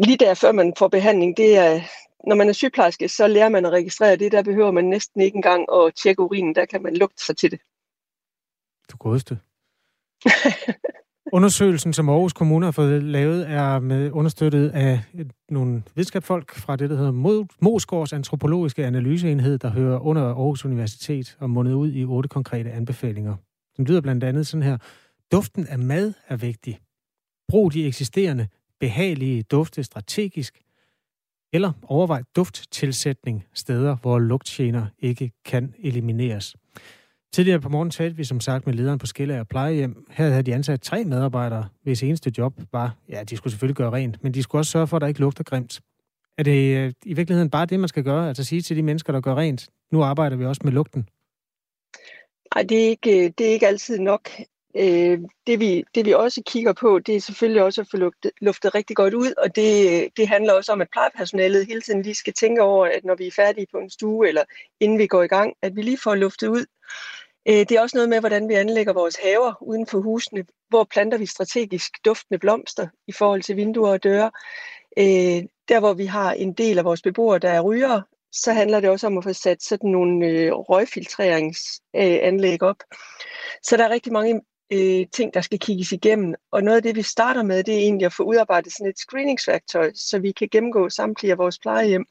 lige 0.03 0.17
der, 0.17 0.33
før 0.33 0.51
man 0.51 0.73
får 0.77 0.87
behandling, 0.87 1.37
det 1.37 1.57
er, 1.57 1.81
når 2.27 2.35
man 2.35 2.49
er 2.49 2.53
sygeplejerske, 2.53 3.09
så 3.09 3.27
lærer 3.27 3.49
man 3.49 3.65
at 3.65 3.71
registrere 3.71 4.15
det. 4.15 4.31
Der 4.31 4.43
behøver 4.43 4.71
man 4.71 4.85
næsten 4.85 5.21
ikke 5.21 5.35
engang 5.35 5.65
at 5.73 5.95
tjekke 5.95 6.21
urinen. 6.21 6.55
Der 6.55 6.65
kan 6.65 6.83
man 6.83 6.97
lugte 6.97 7.25
sig 7.25 7.37
til 7.37 7.51
det. 7.51 7.59
Du 8.91 8.97
godeste. 8.97 9.39
Undersøgelsen, 11.33 11.93
som 11.93 12.09
Aarhus 12.09 12.33
Kommune 12.33 12.65
har 12.65 12.71
fået 12.71 13.03
lavet, 13.03 13.49
er 13.49 13.79
med 13.79 14.11
understøttet 14.11 14.69
af 14.69 14.99
nogle 15.49 15.83
videnskabsfolk 15.95 16.55
fra 16.55 16.75
det, 16.75 16.89
der 16.89 16.95
hedder 16.95 17.45
Mosgårds 17.61 18.13
Antropologiske 18.13 18.85
Analyseenhed, 18.85 19.57
der 19.57 19.69
hører 19.69 19.99
under 19.99 20.21
Aarhus 20.21 20.65
Universitet 20.65 21.37
og 21.39 21.49
mundet 21.49 21.73
ud 21.73 21.91
i 21.91 22.05
otte 22.05 22.29
konkrete 22.29 22.71
anbefalinger. 22.71 23.35
Den 23.77 23.85
lyder 23.85 24.01
blandt 24.01 24.23
andet 24.23 24.47
sådan 24.47 24.63
her. 24.63 24.77
Duften 25.31 25.67
af 25.67 25.79
mad 25.79 26.13
er 26.27 26.35
vigtig. 26.35 26.79
Brug 27.47 27.73
de 27.73 27.85
eksisterende 27.85 28.47
behagelige 28.79 29.43
dufte 29.43 29.83
strategisk, 29.83 30.61
eller 31.53 31.71
overvej 31.83 32.23
dufttilsætning 32.35 33.45
steder, 33.53 33.95
hvor 33.95 34.19
lugtgener 34.19 34.85
ikke 34.99 35.31
kan 35.45 35.73
elimineres. 35.79 36.55
Tidligere 37.33 37.59
på 37.59 37.69
morgen 37.69 37.89
talte 37.89 38.17
vi 38.17 38.23
som 38.23 38.39
sagt 38.39 38.65
med 38.65 38.73
lederen 38.73 38.99
på 38.99 39.05
Skille 39.05 39.39
og 39.39 39.47
Plejehjem. 39.47 40.05
Her 40.09 40.29
havde 40.29 40.43
de 40.43 40.53
ansat 40.53 40.81
tre 40.81 41.03
medarbejdere, 41.03 41.67
hvis 41.83 42.03
eneste 42.03 42.31
job 42.37 42.53
var, 42.71 42.95
ja, 43.09 43.23
de 43.23 43.37
skulle 43.37 43.51
selvfølgelig 43.51 43.75
gøre 43.75 43.91
rent, 43.91 44.23
men 44.23 44.33
de 44.33 44.43
skulle 44.43 44.59
også 44.59 44.71
sørge 44.71 44.87
for, 44.87 44.97
at 44.97 45.01
der 45.01 45.07
ikke 45.07 45.19
lugter 45.19 45.43
grimt. 45.43 45.81
Er 46.37 46.43
det 46.43 46.77
øh, 46.77 46.93
i 47.05 47.13
virkeligheden 47.13 47.49
bare 47.49 47.65
det, 47.65 47.79
man 47.79 47.89
skal 47.89 48.03
gøre? 48.03 48.27
Altså 48.27 48.43
sige 48.43 48.61
til 48.61 48.77
de 48.77 48.83
mennesker, 48.83 49.13
der 49.13 49.21
gør 49.21 49.35
rent, 49.35 49.69
nu 49.91 50.03
arbejder 50.03 50.35
vi 50.35 50.45
også 50.45 50.61
med 50.63 50.71
lugten? 50.71 51.09
Nej, 52.55 52.63
det 52.63 52.85
er 52.85 52.89
ikke, 52.89 53.25
øh, 53.25 53.31
det 53.37 53.47
er 53.47 53.51
ikke 53.51 53.67
altid 53.67 53.99
nok. 53.99 54.29
Øh, 54.77 55.19
det, 55.47 55.59
vi, 55.59 55.83
det 55.95 56.05
vi 56.05 56.13
også 56.13 56.41
kigger 56.45 56.73
på, 56.73 56.99
det 56.99 57.15
er 57.15 57.21
selvfølgelig 57.21 57.63
også 57.63 57.81
at 57.81 57.87
få 57.91 57.97
luftet, 57.97 58.31
luftet 58.41 58.75
rigtig 58.75 58.95
godt 58.95 59.13
ud, 59.13 59.33
og 59.37 59.55
det, 59.55 60.07
det 60.17 60.27
handler 60.27 60.53
også 60.53 60.71
om, 60.71 60.81
at 60.81 60.87
plejepersonalet 60.91 61.67
hele 61.67 61.81
tiden 61.81 62.01
lige 62.01 62.15
skal 62.15 62.33
tænke 62.33 62.61
over, 62.61 62.85
at 62.85 63.03
når 63.03 63.15
vi 63.15 63.27
er 63.27 63.31
færdige 63.31 63.67
på 63.71 63.77
en 63.77 63.89
stue, 63.89 64.27
eller 64.27 64.43
inden 64.79 64.97
vi 64.97 65.07
går 65.07 65.23
i 65.23 65.27
gang, 65.27 65.53
at 65.61 65.75
vi 65.75 65.81
lige 65.81 65.97
får 66.03 66.15
luftet 66.15 66.47
ud. 66.47 66.65
Øh, 67.49 67.55
det 67.55 67.71
er 67.71 67.81
også 67.81 67.97
noget 67.97 68.09
med, 68.09 68.19
hvordan 68.19 68.49
vi 68.49 68.53
anlægger 68.53 68.93
vores 68.93 69.15
haver 69.15 69.53
uden 69.61 69.87
for 69.87 69.99
husene. 69.99 70.45
Hvor 70.69 70.83
planter 70.83 71.17
vi 71.17 71.25
strategisk 71.25 72.05
duftende 72.05 72.39
blomster 72.39 72.87
i 73.07 73.11
forhold 73.11 73.41
til 73.41 73.55
vinduer 73.55 73.91
og 73.91 74.03
døre. 74.03 74.31
Øh, 74.97 75.43
der, 75.67 75.79
hvor 75.79 75.93
vi 75.93 76.05
har 76.05 76.33
en 76.33 76.53
del 76.53 76.77
af 76.77 76.85
vores 76.85 77.01
beboere, 77.01 77.39
der 77.39 77.49
er 77.49 77.61
rygere, 77.61 78.03
så 78.31 78.53
handler 78.53 78.79
det 78.79 78.89
også 78.89 79.07
om 79.07 79.17
at 79.17 79.23
få 79.23 79.33
sat 79.33 79.63
sådan 79.63 79.89
nogle 79.89 80.27
øh, 80.27 80.51
røgfiltreringsanlæg 80.51 82.63
op. 82.63 82.77
Så 83.63 83.77
der 83.77 83.85
er 83.85 83.89
rigtig 83.89 84.13
mange 84.13 84.41
ting, 85.13 85.33
der 85.33 85.41
skal 85.41 85.59
kigges 85.59 85.91
igennem. 85.91 86.35
Og 86.51 86.63
noget 86.63 86.77
af 86.77 86.83
det, 86.83 86.95
vi 86.95 87.01
starter 87.01 87.43
med, 87.43 87.63
det 87.63 87.73
er 87.73 87.79
egentlig 87.79 88.05
at 88.05 88.13
få 88.13 88.23
udarbejdet 88.23 88.73
sådan 88.73 88.89
et 88.89 88.99
screeningsværktøj, 88.99 89.91
så 89.95 90.19
vi 90.19 90.31
kan 90.31 90.47
gennemgå 90.51 90.89
samtlige 90.89 91.31
af 91.31 91.37
vores 91.37 91.59
plejehjem 91.59 92.05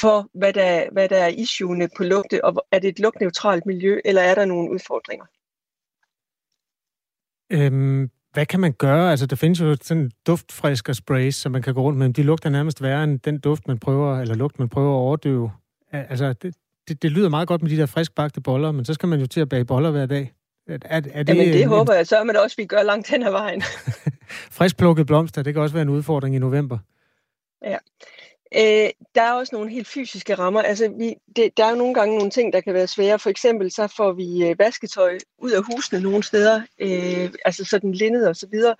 for, 0.00 0.28
hvad 0.34 0.52
der, 0.52 0.90
hvad 0.92 1.08
der 1.08 1.16
er 1.16 1.28
issuene 1.28 1.88
på 1.96 2.02
lugte, 2.02 2.44
og 2.44 2.66
er 2.72 2.78
det 2.78 2.88
et 2.88 2.98
lugtneutralt 2.98 3.66
miljø, 3.66 4.00
eller 4.04 4.22
er 4.22 4.34
der 4.34 4.44
nogle 4.44 4.70
udfordringer? 4.70 5.26
Øhm, 7.50 8.10
hvad 8.32 8.46
kan 8.46 8.60
man 8.60 8.72
gøre? 8.72 9.10
Altså, 9.10 9.26
der 9.26 9.36
findes 9.36 9.60
jo 9.60 9.76
sådan 9.82 10.10
duftfrisker 10.26 10.92
sprays, 10.92 11.36
som 11.36 11.52
man 11.52 11.62
kan 11.62 11.74
gå 11.74 11.80
rundt 11.80 11.98
med. 11.98 12.12
De 12.12 12.22
lugter 12.22 12.50
nærmest 12.50 12.82
værre 12.82 13.04
end 13.04 13.20
den 13.20 13.40
duft, 13.40 13.68
man 13.68 13.78
prøver, 13.78 14.20
eller 14.20 14.34
lugt, 14.34 14.58
man 14.58 14.68
prøver 14.68 14.90
at 14.90 15.00
overdøve. 15.00 15.52
Altså, 15.92 16.32
det, 16.32 16.54
det, 16.88 17.02
det 17.02 17.10
lyder 17.10 17.28
meget 17.28 17.48
godt 17.48 17.62
med 17.62 17.70
de 17.70 17.76
der 17.76 17.86
friskbagte 17.86 18.40
boller, 18.40 18.72
men 18.72 18.84
så 18.84 18.94
skal 18.94 19.08
man 19.08 19.20
jo 19.20 19.26
til 19.26 19.40
at 19.40 19.48
bage 19.48 19.64
boller 19.64 19.90
hver 19.90 20.06
dag. 20.06 20.32
Er, 20.68 20.78
er 20.84 21.00
det, 21.00 21.28
Jamen, 21.28 21.46
det 21.46 21.62
en, 21.62 21.68
håber 21.68 21.94
jeg 21.94 22.06
så, 22.06 22.24
men 22.24 22.36
også, 22.36 22.56
vi 22.56 22.64
gør 22.64 22.82
langt 22.82 23.08
hen 23.10 23.22
ad 23.22 23.30
vejen. 23.30 23.62
Friskplukket 24.58 25.06
blomster, 25.06 25.42
det 25.42 25.54
kan 25.54 25.62
også 25.62 25.72
være 25.72 25.82
en 25.82 25.88
udfordring 25.88 26.34
i 26.36 26.38
november. 26.38 26.78
Ja. 27.64 27.76
Øh, 28.56 28.90
der 29.14 29.22
er 29.22 29.32
også 29.32 29.54
nogle 29.54 29.70
helt 29.70 29.86
fysiske 29.86 30.34
rammer. 30.34 30.62
Altså, 30.62 30.88
vi, 30.98 31.14
det, 31.36 31.56
der 31.56 31.64
er 31.64 31.70
jo 31.70 31.76
nogle 31.76 31.94
gange 31.94 32.16
nogle 32.16 32.30
ting, 32.30 32.52
der 32.52 32.60
kan 32.60 32.74
være 32.74 32.86
svære. 32.86 33.18
For 33.18 33.30
eksempel 33.30 33.70
så 33.70 33.86
får 33.96 34.12
vi 34.12 34.48
øh, 34.48 34.58
vasketøj 34.58 35.18
ud 35.38 35.50
af 35.50 35.62
husene 35.62 36.00
nogle 36.00 36.22
steder, 36.22 36.62
øh, 36.78 37.30
altså 37.44 37.64
sådan 37.64 37.92
lindet 37.92 38.28
og 38.28 38.36
så 38.36 38.46
videre. 38.52 38.76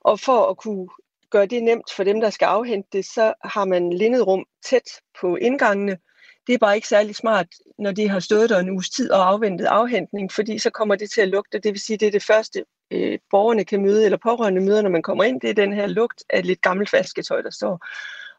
Og 0.00 0.20
for 0.20 0.50
at 0.50 0.56
kunne 0.56 0.88
gøre 1.30 1.46
det 1.46 1.62
nemt 1.62 1.92
for 1.96 2.04
dem, 2.04 2.20
der 2.20 2.30
skal 2.30 2.46
afhente 2.46 2.88
det, 2.92 3.04
så 3.04 3.34
har 3.44 3.64
man 3.64 3.92
lindet 3.92 4.26
rum 4.26 4.44
tæt 4.64 4.90
på 5.20 5.36
indgangene. 5.36 5.98
Det 6.46 6.54
er 6.54 6.58
bare 6.58 6.74
ikke 6.74 6.88
særlig 6.88 7.16
smart, 7.16 7.46
når 7.78 7.92
de 7.92 8.08
har 8.08 8.20
stået 8.20 8.50
der 8.50 8.58
en 8.58 8.70
uges 8.70 8.90
tid 8.90 9.10
og 9.10 9.28
afventet 9.28 9.64
afhentning, 9.64 10.32
fordi 10.32 10.58
så 10.58 10.70
kommer 10.70 10.94
det 10.94 11.10
til 11.10 11.20
at 11.20 11.28
lugte. 11.28 11.58
Det 11.58 11.72
vil 11.72 11.80
sige, 11.80 11.96
det 11.96 12.06
er 12.06 12.10
det 12.10 12.24
første, 12.24 12.64
øh, 12.90 13.18
borgerne 13.30 13.64
kan 13.64 13.82
møde, 13.82 14.04
eller 14.04 14.18
pårørende 14.22 14.60
møder, 14.60 14.82
når 14.82 14.90
man 14.90 15.02
kommer 15.02 15.24
ind, 15.24 15.40
det 15.40 15.50
er 15.50 15.54
den 15.54 15.72
her 15.72 15.86
lugt 15.86 16.24
af 16.30 16.46
lidt 16.46 16.60
gammelt 16.60 16.92
vasketøj, 16.92 17.42
der 17.42 17.50
står. 17.50 17.86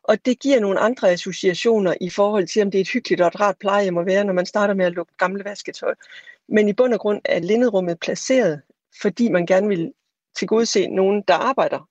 Og 0.03 0.25
det 0.25 0.39
giver 0.39 0.59
nogle 0.59 0.79
andre 0.79 1.11
associationer 1.11 1.93
i 2.01 2.09
forhold 2.09 2.47
til, 2.47 2.61
om 2.61 2.71
det 2.71 2.77
er 2.77 2.81
et 2.81 2.89
hyggeligt 2.89 3.21
og 3.21 3.27
et 3.27 3.39
rart 3.39 3.55
plejehjem 3.59 3.97
at 3.97 4.05
være, 4.05 4.23
når 4.23 4.33
man 4.33 4.45
starter 4.45 4.73
med 4.73 4.85
at 4.85 4.93
lukke 4.93 5.13
gamle 5.17 5.43
vasketøj. 5.43 5.93
Men 6.49 6.69
i 6.69 6.73
bund 6.73 6.93
og 6.93 6.99
grund 6.99 7.21
er 7.25 7.39
linderummet 7.39 7.99
placeret, 7.99 8.61
fordi 9.01 9.29
man 9.29 9.45
gerne 9.45 9.67
vil 9.67 9.93
tilgodese 10.35 10.87
nogen, 10.87 11.23
der 11.27 11.33
arbejder. 11.33 11.89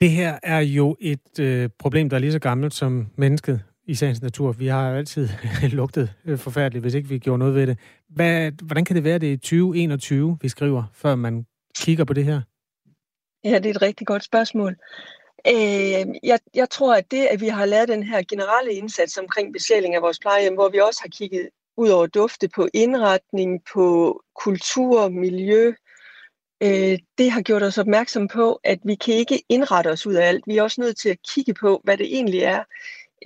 Det 0.00 0.10
her 0.10 0.38
er 0.42 0.60
jo 0.60 0.96
et 1.00 1.40
øh, 1.40 1.70
problem, 1.78 2.08
der 2.08 2.16
er 2.16 2.20
lige 2.20 2.32
så 2.32 2.38
gammelt 2.38 2.74
som 2.74 3.06
mennesket 3.16 3.62
i 3.86 3.94
sagens 3.94 4.22
natur. 4.22 4.52
Vi 4.52 4.66
har 4.66 4.90
jo 4.90 4.96
altid 4.96 5.28
lugtet 5.80 6.12
øh, 6.24 6.38
forfærdeligt, 6.38 6.84
hvis 6.84 6.94
ikke 6.94 7.08
vi 7.08 7.18
gjorde 7.18 7.38
noget 7.38 7.54
ved 7.54 7.66
det. 7.66 7.78
Hvad, 8.08 8.52
hvordan 8.62 8.84
kan 8.84 8.96
det 8.96 9.04
være, 9.04 9.18
det 9.18 9.32
er 9.32 9.36
2021, 9.36 10.38
vi 10.42 10.48
skriver, 10.48 10.84
før 10.92 11.14
man 11.14 11.46
kigger 11.78 12.04
på 12.04 12.12
det 12.12 12.24
her? 12.24 12.40
Ja, 13.44 13.58
det 13.58 13.66
er 13.66 13.70
et 13.70 13.82
rigtig 13.82 14.06
godt 14.06 14.24
spørgsmål. 14.24 14.76
Øh, 15.48 16.14
jeg, 16.22 16.38
jeg 16.54 16.70
tror, 16.70 16.94
at 16.94 17.10
det, 17.10 17.26
at 17.26 17.40
vi 17.40 17.48
har 17.48 17.64
lavet 17.64 17.88
den 17.88 18.02
her 18.02 18.22
generelle 18.28 18.72
indsats 18.72 19.18
omkring 19.18 19.52
besjæling 19.52 19.94
af 19.94 20.02
vores 20.02 20.18
plejehjem, 20.18 20.54
hvor 20.54 20.68
vi 20.68 20.78
også 20.80 21.00
har 21.02 21.08
kigget 21.08 21.48
ud 21.76 21.88
over 21.88 22.06
dufte 22.06 22.48
på 22.48 22.68
indretning, 22.74 23.60
på 23.74 24.20
kultur, 24.42 25.08
miljø, 25.08 25.72
øh, 26.62 26.98
det 27.18 27.30
har 27.30 27.42
gjort 27.42 27.62
os 27.62 27.78
opmærksom 27.78 28.28
på, 28.28 28.60
at 28.64 28.78
vi 28.84 28.94
kan 28.94 29.14
ikke 29.14 29.42
indrette 29.48 29.88
os 29.88 30.06
ud 30.06 30.14
af 30.14 30.28
alt. 30.28 30.44
Vi 30.46 30.56
er 30.56 30.62
også 30.62 30.80
nødt 30.80 30.98
til 30.98 31.08
at 31.08 31.18
kigge 31.34 31.54
på, 31.54 31.80
hvad 31.84 31.96
det 31.96 32.06
egentlig 32.06 32.40
er, 32.40 32.64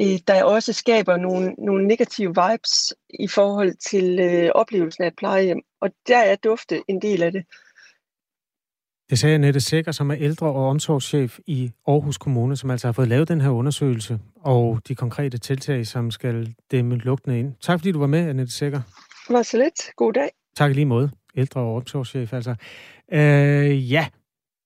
øh, 0.01 0.19
der 0.27 0.45
også 0.45 0.73
skaber 0.73 1.17
nogle, 1.17 1.55
nogle 1.59 1.87
negative 1.87 2.29
vibes 2.29 2.95
i 3.21 3.29
forhold 3.29 3.75
til 3.91 4.21
øh, 4.21 4.51
oplevelsen 4.55 5.05
af 5.05 5.09
et 5.09 5.17
plejehjem. 5.17 5.63
Og 5.81 5.91
der 6.09 6.19
er 6.19 6.37
dufte 6.37 6.83
en 6.89 7.03
del 7.03 7.23
af 7.23 7.33
det. 7.33 7.45
Det 9.11 9.19
sagde 9.19 9.35
Annette 9.35 9.61
Sækker, 9.61 9.93
som 9.93 10.11
er 10.11 10.17
ældre- 10.19 10.47
og 10.47 10.69
omsorgschef 10.69 11.39
i 11.47 11.71
Aarhus 11.87 12.19
Kommune, 12.19 12.57
som 12.57 12.71
altså 12.71 12.87
har 12.89 12.93
fået 12.93 13.09
lavet 13.09 13.29
den 13.29 13.41
her 13.41 13.51
undersøgelse 13.51 14.19
og 14.37 14.81
de 14.89 14.95
konkrete 14.95 15.39
tiltag, 15.39 15.87
som 15.87 16.11
skal 16.11 16.55
dæmme 16.71 16.97
lugtene 16.97 17.39
ind. 17.39 17.55
Tak 17.61 17.79
fordi 17.79 17.93
du 17.93 17.99
var 17.99 18.07
med, 18.07 18.29
Annette 18.29 18.53
Sækker. 18.53 18.81
Det 19.29 19.35
var 19.35 19.43
så 19.43 19.57
lidt. 19.57 19.97
God 19.97 20.13
dag. 20.13 20.29
Tak 20.57 20.75
lige 20.75 20.85
måde. 20.85 21.11
Ældre- 21.37 21.61
og 21.61 21.77
omsorgschef 21.77 22.33
altså. 22.33 22.55
Øh, 23.13 23.93
ja, 23.93 24.07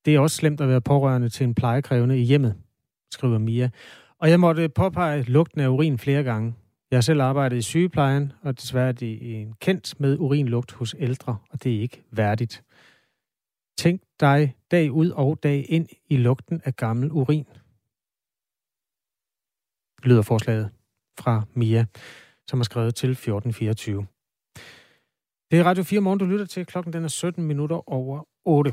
det 0.05 0.15
er 0.15 0.21
også 0.21 0.37
slemt 0.37 0.61
at 0.61 0.69
være 0.69 0.81
pårørende 0.81 1.29
til 1.29 1.45
en 1.45 1.55
plejekrævende 1.55 2.19
i 2.19 2.23
hjemmet, 2.23 2.55
skriver 3.11 3.39
Mia. 3.39 3.71
Og 4.19 4.31
jeg 4.31 4.41
måtte 4.41 4.69
påpege 4.69 5.23
lugten 5.23 5.61
af 5.61 5.69
urin 5.69 5.99
flere 5.99 6.23
gange. 6.23 6.55
Jeg 6.91 6.97
har 6.97 7.03
selv 7.03 7.21
arbejdet 7.21 7.57
i 7.57 7.63
sygeplejen, 7.63 8.33
og 8.43 8.61
desværre 8.61 8.89
er 8.89 8.93
det 8.93 9.41
en 9.41 9.55
kendt 9.61 10.01
med 10.01 10.19
urinlugt 10.19 10.73
hos 10.73 10.95
ældre, 10.99 11.37
og 11.51 11.65
det 11.65 11.77
er 11.77 11.81
ikke 11.81 12.05
værdigt. 12.11 12.63
Tænk 13.79 14.01
dig 14.21 14.57
dag 14.71 14.93
ud 14.93 15.11
og 15.11 15.43
dag 15.43 15.67
ind 15.69 15.89
i 16.09 16.17
lugten 16.17 16.61
af 16.65 16.77
gammel 16.77 17.13
urin. 17.13 17.47
Lyder 20.03 20.23
forslaget 20.23 20.71
fra 21.19 21.43
Mia, 21.55 21.87
som 22.47 22.59
har 22.59 22.65
skrevet 22.65 22.95
til 22.95 23.11
1424. 23.11 24.07
Det 25.51 25.59
er 25.59 25.65
Radio 25.65 25.83
4 25.83 26.01
morgen, 26.01 26.19
du 26.19 26.25
lytter 26.25 26.47
til. 26.47 26.67
Klokken 26.67 26.93
den 26.93 27.05
er 27.05 27.09
17 27.09 27.45
minutter 27.45 27.91
over 27.93 28.29
8. 28.45 28.73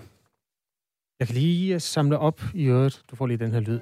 Jeg 1.20 1.28
kan 1.28 1.36
lige 1.36 1.74
øh, 1.74 1.82
samle 1.82 2.20
op 2.20 2.42
i 2.54 2.64
øvrigt. 2.66 3.04
Du 3.12 3.16
får 3.16 3.28
lige 3.28 3.38
den 3.38 3.52
her 3.52 3.60
lyd. 3.60 3.80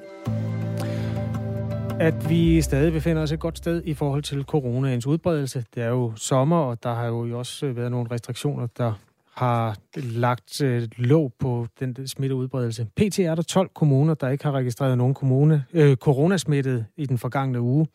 At 2.00 2.30
vi 2.30 2.62
stadig 2.62 2.94
befinder 2.94 3.22
os 3.22 3.32
et 3.32 3.40
godt 3.40 3.58
sted 3.58 3.84
i 3.86 3.94
forhold 3.94 4.24
til 4.24 4.44
coronaens 4.44 5.08
udbredelse. 5.08 5.66
Det 5.76 5.84
er 5.84 5.88
jo 5.88 6.16
sommer, 6.16 6.58
og 6.58 6.84
der 6.84 6.94
har 6.94 7.06
jo 7.06 7.40
også 7.40 7.72
været 7.72 7.92
nogle 7.92 8.12
restriktioner, 8.12 8.68
der 8.68 8.94
har 9.40 9.78
lagt 9.96 10.62
øh, 10.62 10.88
låg 10.98 11.34
på 11.40 11.68
den 11.80 12.08
smitteudbredelse. 12.08 12.88
PT 12.98 13.20
er 13.20 13.36
der 13.36 13.42
12 13.42 13.70
kommuner, 13.76 14.14
der 14.14 14.30
ikke 14.30 14.44
har 14.44 14.52
registreret 14.52 14.98
nogen 14.98 15.14
kommune, 15.14 15.66
øh, 15.74 15.98
coronasmittet 15.98 16.86
i 16.98 17.06
den 17.06 17.18
forgangne 17.18 17.62
uge. 17.62 17.88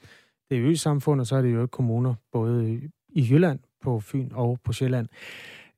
Det 0.51 0.59
er 0.59 0.65
ø-samfund, 0.65 1.21
og 1.21 1.27
så 1.27 1.37
er 1.37 1.43
det 1.43 1.55
jo 1.55 1.67
kommuner 1.67 2.15
både 2.33 2.81
i 3.09 3.29
Jylland, 3.31 3.59
på 3.83 4.01
Fyn 4.01 4.29
og 4.33 4.59
på 4.65 4.73
Sjælland. 4.73 5.07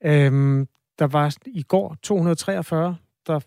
Øhm, 0.04 0.68
der 0.98 1.06
var 1.06 1.36
i 1.46 1.62
går 1.62 1.96
243, 2.02 2.96
der 3.26 3.40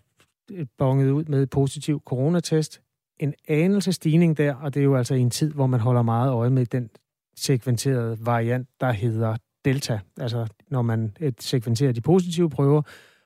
øh, 0.52 0.66
bongede 0.78 1.14
ud 1.14 1.24
med 1.24 1.48
positiv 1.48 2.02
coronatest. 2.06 2.82
En 3.20 3.34
anelse 3.48 3.94
stigning 3.94 4.38
der, 4.38 4.56
og 4.56 4.74
det 4.74 4.80
er 4.80 4.84
jo 4.84 4.96
altså 4.96 5.16
i 5.16 5.20
en 5.20 5.30
tid, 5.30 5.52
hvor 5.52 5.68
man 5.68 5.80
holder 5.80 6.02
meget 6.02 6.32
øje 6.32 6.50
med 6.50 6.66
den 6.66 6.90
sekventerede 7.36 8.18
variant, 8.22 8.68
der 8.82 8.92
hedder 8.92 9.36
Delta. 9.66 10.00
Altså 10.20 10.48
når 10.70 10.82
man 10.82 11.16
øh, 11.22 11.32
sekventerer 11.40 11.92
de 11.92 12.02
positive 12.02 12.50
prøver, 12.50 12.82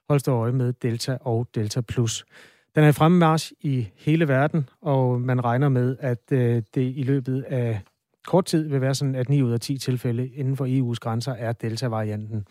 holdes 0.10 0.24
der 0.24 0.36
øje 0.36 0.52
med 0.52 0.74
Delta 0.74 1.18
og 1.22 1.48
Delta 1.56 1.82
Plus. 1.82 2.26
Den 2.76 2.84
er 2.84 2.88
i 2.88 2.92
fremmarsch 2.92 3.52
i 3.62 3.88
hele 3.96 4.28
verden, 4.28 4.70
og 4.82 5.22
man 5.22 5.44
regner 5.44 5.70
med, 5.70 5.98
at 6.00 6.32
øh, 6.32 6.62
det 6.76 6.94
i 6.96 7.04
løbet 7.04 7.42
af 7.42 7.82
kort 8.28 8.46
tid 8.46 8.70
vil 8.70 8.82
være 8.82 8.96
sådan, 8.96 9.16
at 9.16 9.30
9 9.30 9.42
ud 9.42 9.52
af 9.52 9.60
10 9.60 9.78
tilfælde 9.78 10.28
inden 10.28 10.58
for 10.58 10.66
EU's 10.66 10.98
grænser 11.02 11.32
er 11.34 11.52
Delta-varianten. 11.52 12.48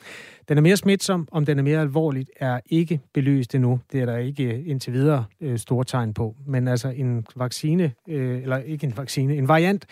Den 0.49 0.59
er 0.59 0.63
mere 0.63 0.77
smitsom, 0.77 1.29
om 1.33 1.47
den 1.47 1.59
er 1.59 1.63
mere 1.63 1.81
alvorligt, 1.81 2.31
er 2.37 2.61
ikke 2.67 3.01
belyst 3.15 3.55
endnu. 3.55 3.81
Det 3.93 4.01
er 4.01 4.07
der 4.07 4.17
ikke 4.17 4.45
øh, 4.45 4.69
indtil 4.69 4.93
videre 4.93 5.25
øh, 5.41 5.59
store 5.59 5.85
tegn 5.85 6.15
på. 6.15 6.37
Men 6.47 6.69
altså 6.69 6.89
en 6.89 7.27
vaccine, 7.37 7.93
øh, 8.09 8.43
eller 8.43 8.59
ikke 8.59 8.87
en 8.87 8.97
vaccine, 8.97 9.37
en 9.37 9.49
variant, 9.49 9.87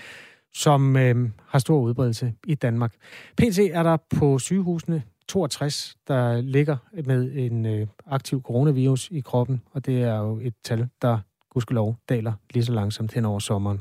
som 0.55 0.97
øh, 0.97 1.31
har 1.47 1.59
stor 1.59 1.81
udbredelse 1.81 2.35
i 2.47 2.55
Danmark. 2.55 2.95
PT 3.37 3.59
er 3.59 3.83
der 3.83 3.97
på 4.17 4.39
sygehusene 4.39 5.03
62, 5.29 5.97
der 6.09 6.41
ligger 6.41 6.77
med 7.05 7.33
en 7.35 7.67
øh, 7.67 7.87
aktiv 8.07 8.43
coronavirus 8.43 9.09
i 9.11 9.21
kroppen, 9.21 9.63
og 9.71 9.87
det 9.87 10.03
er 10.03 10.17
jo 10.17 10.41
et 10.43 10.55
tal, 10.65 10.89
der 11.03 11.19
gudskelov 11.51 11.97
daler 12.09 12.33
lige 12.55 12.65
så 12.65 12.73
langsomt 12.73 13.13
hen 13.13 13.25
over 13.25 13.39
sommeren. 13.39 13.81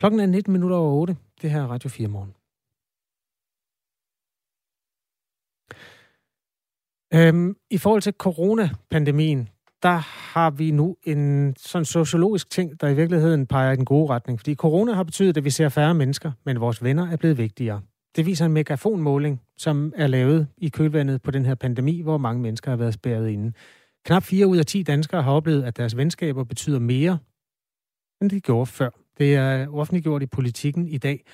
Klokken 0.00 0.20
er 0.20 0.26
19 0.26 0.52
minutter 0.52 0.76
over 0.76 0.92
8. 0.92 1.16
Det 1.42 1.50
her 1.50 1.62
er 1.62 1.66
Radio 1.66 1.88
4 1.88 2.08
morgen. 2.08 2.34
Øhm, 7.14 7.56
I 7.70 7.78
forhold 7.78 8.02
til 8.02 8.12
coronapandemien, 8.12 9.48
der 9.82 9.96
har 10.32 10.50
vi 10.50 10.70
nu 10.70 10.96
en 11.02 11.54
sådan 11.58 11.84
sociologisk 11.84 12.50
ting, 12.50 12.80
der 12.80 12.88
i 12.88 12.94
virkeligheden 12.94 13.46
peger 13.46 13.72
i 13.72 13.76
den 13.76 13.84
gode 13.84 14.10
retning. 14.10 14.40
Fordi 14.40 14.54
corona 14.54 14.92
har 14.92 15.02
betydet, 15.02 15.36
at 15.36 15.44
vi 15.44 15.50
ser 15.50 15.68
færre 15.68 15.94
mennesker, 15.94 16.32
men 16.44 16.60
vores 16.60 16.82
venner 16.82 17.10
er 17.10 17.16
blevet 17.16 17.38
vigtigere. 17.38 17.80
Det 18.16 18.26
viser 18.26 18.46
en 18.46 18.52
megafonmåling, 18.52 19.40
som 19.56 19.92
er 19.96 20.06
lavet 20.06 20.48
i 20.58 20.68
kølvandet 20.68 21.22
på 21.22 21.30
den 21.30 21.44
her 21.44 21.54
pandemi, 21.54 22.00
hvor 22.00 22.18
mange 22.18 22.42
mennesker 22.42 22.70
har 22.70 22.76
været 22.76 22.94
spærret 22.94 23.28
inde. 23.28 23.52
Knap 24.04 24.22
4 24.22 24.46
ud 24.46 24.56
af 24.56 24.66
10 24.66 24.82
danskere 24.82 25.22
har 25.22 25.32
oplevet, 25.32 25.62
at 25.62 25.76
deres 25.76 25.96
venskaber 25.96 26.44
betyder 26.44 26.78
mere, 26.78 27.18
end 28.22 28.30
de 28.30 28.40
gjorde 28.40 28.66
før. 28.66 28.90
Det 29.18 29.34
er 29.34 29.68
offentliggjort 29.68 30.22
i 30.22 30.26
politikken 30.26 30.88
i 30.88 30.98
dag. 30.98 31.24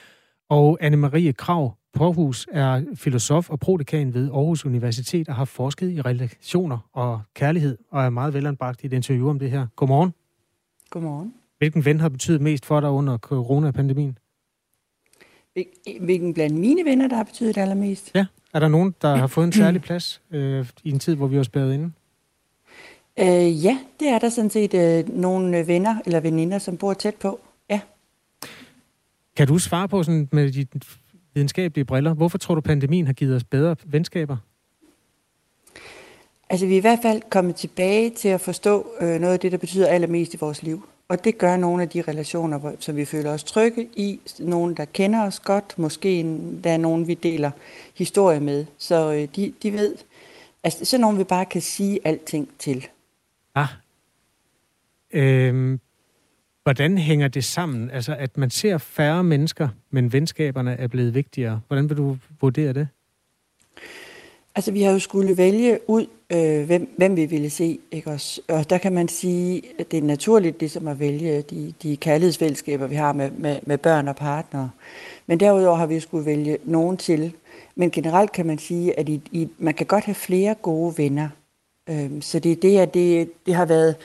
Og 0.50 0.78
Anne-Marie 0.82 1.32
Krav 1.32 1.76
Porhus 1.94 2.46
er 2.52 2.84
filosof 2.94 3.50
og 3.50 3.60
prodekan 3.60 4.14
ved 4.14 4.30
Aarhus 4.30 4.64
Universitet 4.64 5.28
og 5.28 5.34
har 5.34 5.44
forsket 5.44 5.90
i 5.90 6.00
relationer 6.00 6.78
og 6.92 7.20
kærlighed 7.34 7.78
og 7.90 8.04
er 8.04 8.10
meget 8.10 8.34
velanbragt 8.34 8.82
i 8.82 8.86
et 8.86 8.92
interview 8.92 9.28
om 9.30 9.38
det 9.38 9.50
her. 9.50 9.66
Godmorgen. 9.76 10.14
Godmorgen. 10.90 11.34
Hvilken 11.58 11.84
ven 11.84 12.00
har 12.00 12.08
betydet 12.08 12.40
mest 12.40 12.66
for 12.66 12.80
dig 12.80 12.90
under 12.90 13.18
coronapandemien? 13.18 14.18
Hvilken 16.00 16.34
blandt 16.34 16.56
mine 16.56 16.84
venner, 16.84 17.08
der 17.08 17.16
har 17.16 17.24
betydet 17.24 17.58
allermest? 17.58 18.10
Ja. 18.14 18.26
Er 18.54 18.58
der 18.58 18.68
nogen, 18.68 18.94
der 19.02 19.16
har 19.16 19.26
fået 19.26 19.44
en 19.44 19.52
særlig 19.52 19.82
plads 19.88 20.22
øh, 20.30 20.66
i 20.84 20.90
en 20.90 20.98
tid, 20.98 21.14
hvor 21.14 21.26
vi 21.26 21.36
var 21.36 21.42
spærret 21.42 21.74
inde? 21.74 21.92
Øh, 23.18 23.64
ja, 23.64 23.78
det 24.00 24.08
er 24.08 24.18
der 24.18 24.28
sådan 24.28 24.50
set 24.50 24.74
øh, 24.74 25.08
nogle 25.08 25.66
venner 25.66 25.96
eller 26.06 26.20
veninder, 26.20 26.58
som 26.58 26.76
bor 26.76 26.94
tæt 26.94 27.14
på. 27.14 27.40
Ja. 27.70 27.80
Kan 29.36 29.46
du 29.46 29.58
svare 29.58 29.88
på 29.88 30.02
sådan 30.02 30.28
med 30.32 30.52
de 30.52 30.66
videnskabelige 31.34 31.84
briller, 31.84 32.14
hvorfor 32.14 32.38
tror 32.38 32.54
du, 32.54 32.60
pandemien 32.60 33.06
har 33.06 33.12
givet 33.12 33.36
os 33.36 33.44
bedre 33.44 33.76
venskaber? 33.84 34.36
Altså, 36.50 36.66
vi 36.66 36.72
er 36.72 36.78
i 36.78 36.80
hvert 36.80 36.98
fald 37.02 37.22
kommet 37.30 37.56
tilbage 37.56 38.10
til 38.10 38.28
at 38.28 38.40
forstå 38.40 38.86
øh, 39.00 39.20
noget 39.20 39.32
af 39.32 39.40
det, 39.40 39.52
der 39.52 39.58
betyder 39.58 39.86
allermest 39.86 40.34
i 40.34 40.36
vores 40.36 40.62
liv. 40.62 40.88
Og 41.08 41.24
det 41.24 41.38
gør 41.38 41.56
nogle 41.56 41.82
af 41.82 41.88
de 41.88 42.02
relationer, 42.02 42.72
som 42.78 42.96
vi 42.96 43.04
føler 43.04 43.32
os 43.32 43.44
trygge 43.44 43.88
i. 43.96 44.20
Nogle, 44.38 44.74
der 44.74 44.84
kender 44.84 45.26
os 45.26 45.40
godt. 45.40 45.78
Måske 45.78 46.22
der 46.64 46.70
er 46.70 46.76
nogen, 46.76 47.08
vi 47.08 47.14
deler 47.14 47.50
historie 47.94 48.40
med. 48.40 48.66
Så 48.78 49.12
øh, 49.12 49.28
de, 49.36 49.52
de 49.62 49.72
ved, 49.72 49.96
altså 50.62 50.84
sådan 50.84 51.00
nogen, 51.00 51.18
vi 51.18 51.24
bare 51.24 51.44
kan 51.44 51.60
sige 51.60 52.00
alting 52.04 52.48
til. 52.58 52.86
Ah. 53.54 53.68
Øhm, 55.12 55.80
hvordan 56.64 56.98
hænger 56.98 57.28
det 57.28 57.44
sammen? 57.44 57.90
Altså, 57.90 58.16
at 58.18 58.38
man 58.38 58.50
ser 58.50 58.78
færre 58.78 59.24
mennesker, 59.24 59.68
men 59.90 60.12
venskaberne 60.12 60.72
er 60.72 60.86
blevet 60.86 61.14
vigtigere. 61.14 61.60
Hvordan 61.68 61.88
vil 61.88 61.96
du 61.96 62.16
vurdere 62.40 62.72
det? 62.72 62.88
Altså, 64.54 64.72
vi 64.72 64.82
har 64.82 64.92
jo 64.92 64.98
skulle 64.98 65.36
vælge 65.36 65.78
ud, 65.86 66.06
øh, 66.32 66.66
hvem, 66.66 66.94
hvem 66.96 67.16
vi 67.16 67.24
ville 67.26 67.50
se, 67.50 67.78
ikke 67.90 68.10
også? 68.10 68.40
Og 68.48 68.70
der 68.70 68.78
kan 68.78 68.92
man 68.92 69.08
sige, 69.08 69.62
at 69.78 69.90
det 69.90 69.98
er 69.98 70.02
naturligt 70.02 70.60
ligesom 70.60 70.88
at 70.88 71.00
vælge 71.00 71.42
de, 71.42 71.74
de 71.82 71.96
kærlighedsfællesskaber, 71.96 72.86
vi 72.86 72.94
har 72.94 73.12
med, 73.12 73.30
med, 73.30 73.56
med 73.62 73.78
børn 73.78 74.08
og 74.08 74.16
partnere. 74.16 74.70
Men 75.26 75.40
derudover 75.40 75.76
har 75.76 75.86
vi 75.86 76.00
skulle 76.00 76.26
vælge 76.26 76.58
nogen 76.64 76.96
til. 76.96 77.32
Men 77.74 77.90
generelt 77.90 78.32
kan 78.32 78.46
man 78.46 78.58
sige, 78.58 78.98
at 78.98 79.08
i, 79.08 79.20
i, 79.32 79.48
man 79.58 79.74
kan 79.74 79.86
godt 79.86 80.04
have 80.04 80.14
flere 80.14 80.54
gode 80.54 80.98
venner. 80.98 81.28
Øh, 81.90 82.10
så 82.20 82.38
det 82.38 82.52
er 82.52 82.56
det, 82.56 82.78
at 82.78 82.94
det, 82.94 83.30
det 83.46 83.54
har 83.54 83.66
været 83.66 83.96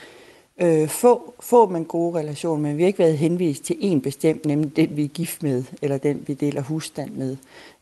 øh, 0.60 0.88
få, 0.88 1.34
få, 1.40 1.68
men 1.68 1.84
gode 1.84 2.18
relationer, 2.18 2.62
men 2.62 2.76
vi 2.76 2.82
har 2.82 2.86
ikke 2.86 2.98
været 2.98 3.18
henvist 3.18 3.64
til 3.64 3.76
en 3.80 4.00
bestemt, 4.00 4.46
nemlig 4.46 4.76
den, 4.76 4.96
vi 4.96 5.04
er 5.04 5.08
gift 5.08 5.42
med, 5.42 5.64
eller 5.82 5.98
den, 5.98 6.24
vi 6.26 6.34
deler 6.34 6.62
husstand 6.62 7.10
med. 7.10 7.36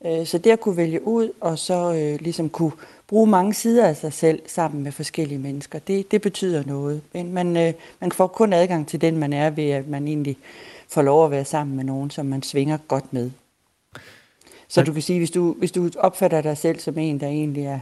Øh, 0.06 0.26
så 0.26 0.38
det 0.38 0.50
at 0.50 0.60
kunne 0.60 0.76
vælge 0.76 1.06
ud, 1.06 1.30
og 1.40 1.58
så 1.58 1.92
øh, 1.92 2.20
ligesom 2.20 2.48
kunne 2.48 2.72
bruge 3.06 3.26
mange 3.26 3.54
sider 3.54 3.86
af 3.86 3.96
sig 3.96 4.12
selv 4.12 4.42
sammen 4.46 4.82
med 4.82 4.92
forskellige 4.92 5.38
mennesker, 5.38 5.78
det, 5.78 6.10
det 6.10 6.22
betyder 6.22 6.62
noget. 6.66 7.00
Men 7.14 7.32
man, 7.32 7.56
øh, 7.56 7.72
man 8.00 8.12
får 8.12 8.26
kun 8.26 8.52
adgang 8.52 8.88
til 8.88 9.00
den, 9.00 9.16
man 9.16 9.32
er, 9.32 9.50
ved 9.50 9.70
at 9.70 9.88
man 9.88 10.08
egentlig 10.08 10.36
får 10.88 11.02
lov 11.02 11.24
at 11.24 11.30
være 11.30 11.44
sammen 11.44 11.76
med 11.76 11.84
nogen, 11.84 12.10
som 12.10 12.26
man 12.26 12.42
svinger 12.42 12.78
godt 12.88 13.12
med. 13.12 13.30
Så 14.68 14.82
du 14.82 14.92
kan 14.92 15.02
sige, 15.02 15.18
hvis 15.18 15.30
du, 15.30 15.52
hvis 15.52 15.72
du 15.72 15.90
opfatter 15.98 16.40
dig 16.40 16.56
selv 16.56 16.78
som 16.78 16.98
en, 16.98 17.20
der 17.20 17.26
egentlig 17.26 17.64
er 17.64 17.80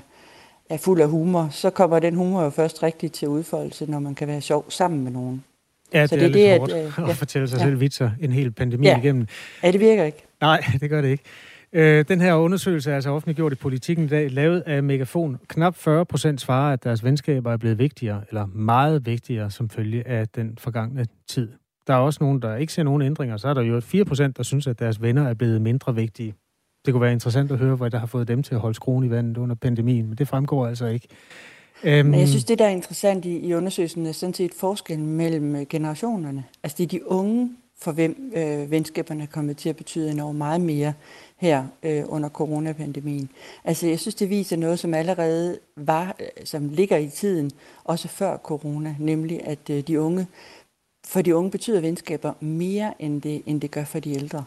er 0.70 0.76
fuld 0.76 1.00
af 1.00 1.08
humor, 1.08 1.48
så 1.50 1.70
kommer 1.70 1.98
den 1.98 2.14
humor 2.14 2.42
jo 2.42 2.50
først 2.50 2.82
rigtigt 2.82 3.14
til 3.14 3.28
udfoldelse, 3.28 3.90
når 3.90 3.98
man 3.98 4.14
kan 4.14 4.28
være 4.28 4.40
sjov 4.40 4.64
sammen 4.68 5.04
med 5.04 5.12
nogen. 5.12 5.44
Ja, 5.92 6.02
det, 6.02 6.10
så 6.10 6.16
det 6.16 6.24
er, 6.24 6.28
det, 6.32 6.48
er 6.48 6.52
lidt 6.52 6.58
hårdt 6.58 6.72
at, 6.72 7.02
øh, 7.02 7.08
at 7.08 7.16
fortælle 7.16 7.48
sig 7.48 7.58
ja. 7.58 7.64
selv 7.64 7.80
vitser 7.80 8.10
en 8.20 8.32
hel 8.32 8.50
pandemi 8.50 8.86
ja. 8.86 8.98
igennem. 8.98 9.26
Ja, 9.62 9.70
det 9.70 9.80
virker 9.80 10.04
ikke. 10.04 10.24
Nej, 10.40 10.64
det 10.80 10.90
gør 10.90 11.00
det 11.00 11.08
ikke. 11.08 11.24
Øh, 11.72 12.04
den 12.08 12.20
her 12.20 12.34
undersøgelse 12.34 12.90
er 12.90 12.94
altså 12.94 13.10
offentliggjort 13.10 13.52
i 13.52 13.54
politikken 13.54 14.04
i 14.04 14.08
dag, 14.08 14.30
lavet 14.30 14.60
af 14.66 14.82
Megafon. 14.82 15.38
Knap 15.48 15.76
40 15.76 16.04
procent 16.04 16.40
svarer, 16.40 16.72
at 16.72 16.84
deres 16.84 17.04
venskaber 17.04 17.52
er 17.52 17.56
blevet 17.56 17.78
vigtigere, 17.78 18.22
eller 18.28 18.46
meget 18.46 19.06
vigtigere, 19.06 19.50
som 19.50 19.70
følge 19.70 20.08
af 20.08 20.28
den 20.28 20.58
forgangne 20.58 21.06
tid. 21.28 21.48
Der 21.86 21.94
er 21.94 21.98
også 21.98 22.18
nogen, 22.20 22.42
der 22.42 22.56
ikke 22.56 22.72
ser 22.72 22.82
nogen 22.82 23.02
ændringer. 23.02 23.36
Så 23.36 23.48
er 23.48 23.54
der 23.54 23.62
jo 23.62 23.80
4 23.80 24.04
procent, 24.04 24.36
der 24.36 24.42
synes, 24.42 24.66
at 24.66 24.78
deres 24.78 25.02
venner 25.02 25.28
er 25.28 25.34
blevet 25.34 25.62
mindre 25.62 25.94
vigtige. 25.94 26.34
Det 26.86 26.94
kunne 26.94 27.00
være 27.00 27.12
interessant 27.12 27.52
at 27.52 27.58
høre, 27.58 27.76
hvad 27.76 27.90
der 27.90 27.98
har 27.98 28.06
fået 28.06 28.28
dem 28.28 28.42
til 28.42 28.54
at 28.54 28.60
holde 28.60 28.74
skruen 28.74 29.04
i 29.04 29.10
vandet 29.10 29.36
under 29.36 29.54
pandemien, 29.54 30.06
men 30.06 30.18
det 30.18 30.28
fremgår 30.28 30.66
altså 30.66 30.86
ikke. 30.86 31.08
Øhm, 31.84 32.06
men 32.06 32.20
jeg 32.20 32.28
synes, 32.28 32.44
det 32.44 32.58
der 32.58 32.64
er 32.64 32.70
interessant 32.70 33.24
i, 33.24 33.38
i 33.38 33.54
undersøgelsen 33.54 34.06
er 34.06 34.12
sådan 34.12 34.34
set 34.34 34.54
forskellen 34.54 35.06
mellem 35.06 35.56
øh, 35.56 35.66
generationerne. 35.70 36.44
Altså 36.62 36.76
det 36.78 36.84
er 36.84 36.88
de 36.88 37.10
unge, 37.10 37.50
for 37.78 37.92
hvem 37.92 38.32
øh, 38.36 38.70
venskaberne 38.70 39.22
er 39.22 39.26
kommet 39.26 39.56
til 39.56 39.68
at 39.68 39.76
betyde 39.76 40.10
enormt 40.10 40.38
meget 40.38 40.60
mere 40.60 40.92
her 41.36 41.66
øh, 41.82 42.04
under 42.08 42.28
coronapandemien. 42.28 43.28
Altså 43.64 43.86
jeg 43.86 44.00
synes, 44.00 44.14
det 44.14 44.30
viser 44.30 44.56
noget, 44.56 44.78
som 44.78 44.94
allerede 44.94 45.58
var, 45.76 46.16
øh, 46.20 46.46
som 46.46 46.68
ligger 46.68 46.96
i 46.96 47.08
tiden, 47.08 47.50
også 47.84 48.08
før 48.08 48.36
corona, 48.36 48.94
nemlig 48.98 49.46
at 49.46 49.70
øh, 49.70 49.80
de 49.80 50.00
unge, 50.00 50.26
for 51.06 51.22
de 51.22 51.36
unge 51.36 51.50
betyder 51.50 51.80
venskaber 51.80 52.32
mere, 52.40 53.02
end 53.02 53.22
det, 53.22 53.42
end 53.46 53.60
det 53.60 53.70
gør 53.70 53.84
for 53.84 53.98
de 53.98 54.14
ældre. 54.14 54.44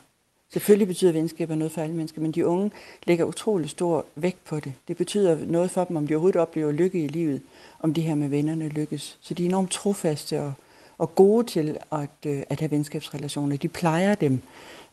Selvfølgelig 0.51 0.87
betyder 0.87 1.11
venskaber 1.11 1.55
noget 1.55 1.71
for 1.71 1.81
alle 1.81 1.95
mennesker, 1.95 2.21
men 2.21 2.31
de 2.31 2.45
unge 2.45 2.71
lægger 3.03 3.25
utrolig 3.25 3.69
stor 3.69 4.05
vægt 4.15 4.43
på 4.45 4.59
det. 4.59 4.73
Det 4.87 4.97
betyder 4.97 5.45
noget 5.45 5.71
for 5.71 5.83
dem, 5.83 5.95
om 5.95 6.07
de 6.07 6.13
overhovedet 6.13 6.41
oplever 6.41 6.71
lykke 6.71 7.03
i 7.03 7.07
livet, 7.07 7.41
om 7.79 7.93
det 7.93 8.03
her 8.03 8.15
med 8.15 8.27
vennerne 8.27 8.69
lykkes. 8.69 9.17
Så 9.21 9.33
de 9.33 9.43
er 9.43 9.47
enormt 9.47 9.71
trofaste 9.71 10.41
og, 10.41 10.53
og 10.97 11.15
gode 11.15 11.47
til 11.47 11.77
at, 11.91 12.09
øh, 12.25 12.43
at 12.49 12.59
have 12.59 12.71
venskabsrelationer. 12.71 13.57
De 13.57 13.67
plejer 13.67 14.15
dem 14.15 14.41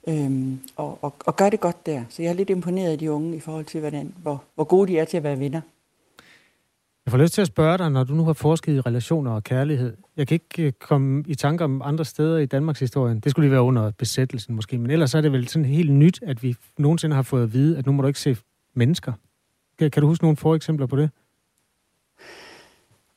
øhm, 0.08 0.60
og, 0.76 0.98
og, 1.02 1.14
og 1.26 1.36
gør 1.36 1.50
det 1.50 1.60
godt 1.60 1.86
der. 1.86 2.04
Så 2.08 2.22
jeg 2.22 2.28
er 2.28 2.34
lidt 2.34 2.50
imponeret 2.50 2.92
af 2.92 2.98
de 2.98 3.12
unge 3.12 3.36
i 3.36 3.40
forhold 3.40 3.64
til, 3.64 3.80
hvordan, 3.80 4.14
hvor, 4.22 4.42
hvor 4.54 4.64
gode 4.64 4.92
de 4.92 4.98
er 4.98 5.04
til 5.04 5.16
at 5.16 5.22
være 5.22 5.38
venner. 5.38 5.60
Jeg 7.06 7.10
får 7.10 7.18
lyst 7.18 7.34
til 7.34 7.40
at 7.40 7.46
spørge 7.46 7.78
dig, 7.78 7.90
når 7.90 8.04
du 8.04 8.14
nu 8.14 8.24
har 8.24 8.32
forsket 8.32 8.74
i 8.74 8.80
relationer 8.80 9.30
og 9.30 9.44
kærlighed. 9.44 9.96
Jeg 10.16 10.26
kan 10.28 10.34
ikke 10.34 10.66
øh, 10.66 10.72
komme 10.72 11.24
i 11.26 11.34
tanke 11.34 11.64
om 11.64 11.82
andre 11.84 12.04
steder 12.04 12.38
i 12.38 12.46
Danmarks 12.46 12.80
historie. 12.80 13.14
Det 13.14 13.30
skulle 13.30 13.44
lige 13.44 13.52
være 13.52 13.62
under 13.62 13.90
besættelsen 13.90 14.54
måske, 14.54 14.78
men 14.78 14.90
ellers 14.90 15.14
er 15.14 15.20
det 15.20 15.32
vel 15.32 15.48
sådan 15.48 15.64
helt 15.64 15.92
nyt, 15.92 16.20
at 16.22 16.42
vi 16.42 16.56
nogensinde 16.78 17.16
har 17.16 17.22
fået 17.22 17.42
at 17.42 17.52
vide, 17.52 17.78
at 17.78 17.86
nu 17.86 17.92
må 17.92 18.02
du 18.02 18.08
ikke 18.08 18.20
se 18.20 18.36
mennesker. 18.74 19.12
Kan, 19.78 19.90
kan 19.90 20.02
du 20.02 20.08
huske 20.08 20.24
nogle 20.24 20.36
foreksempler 20.36 20.86
på 20.86 20.96
det? 20.96 21.10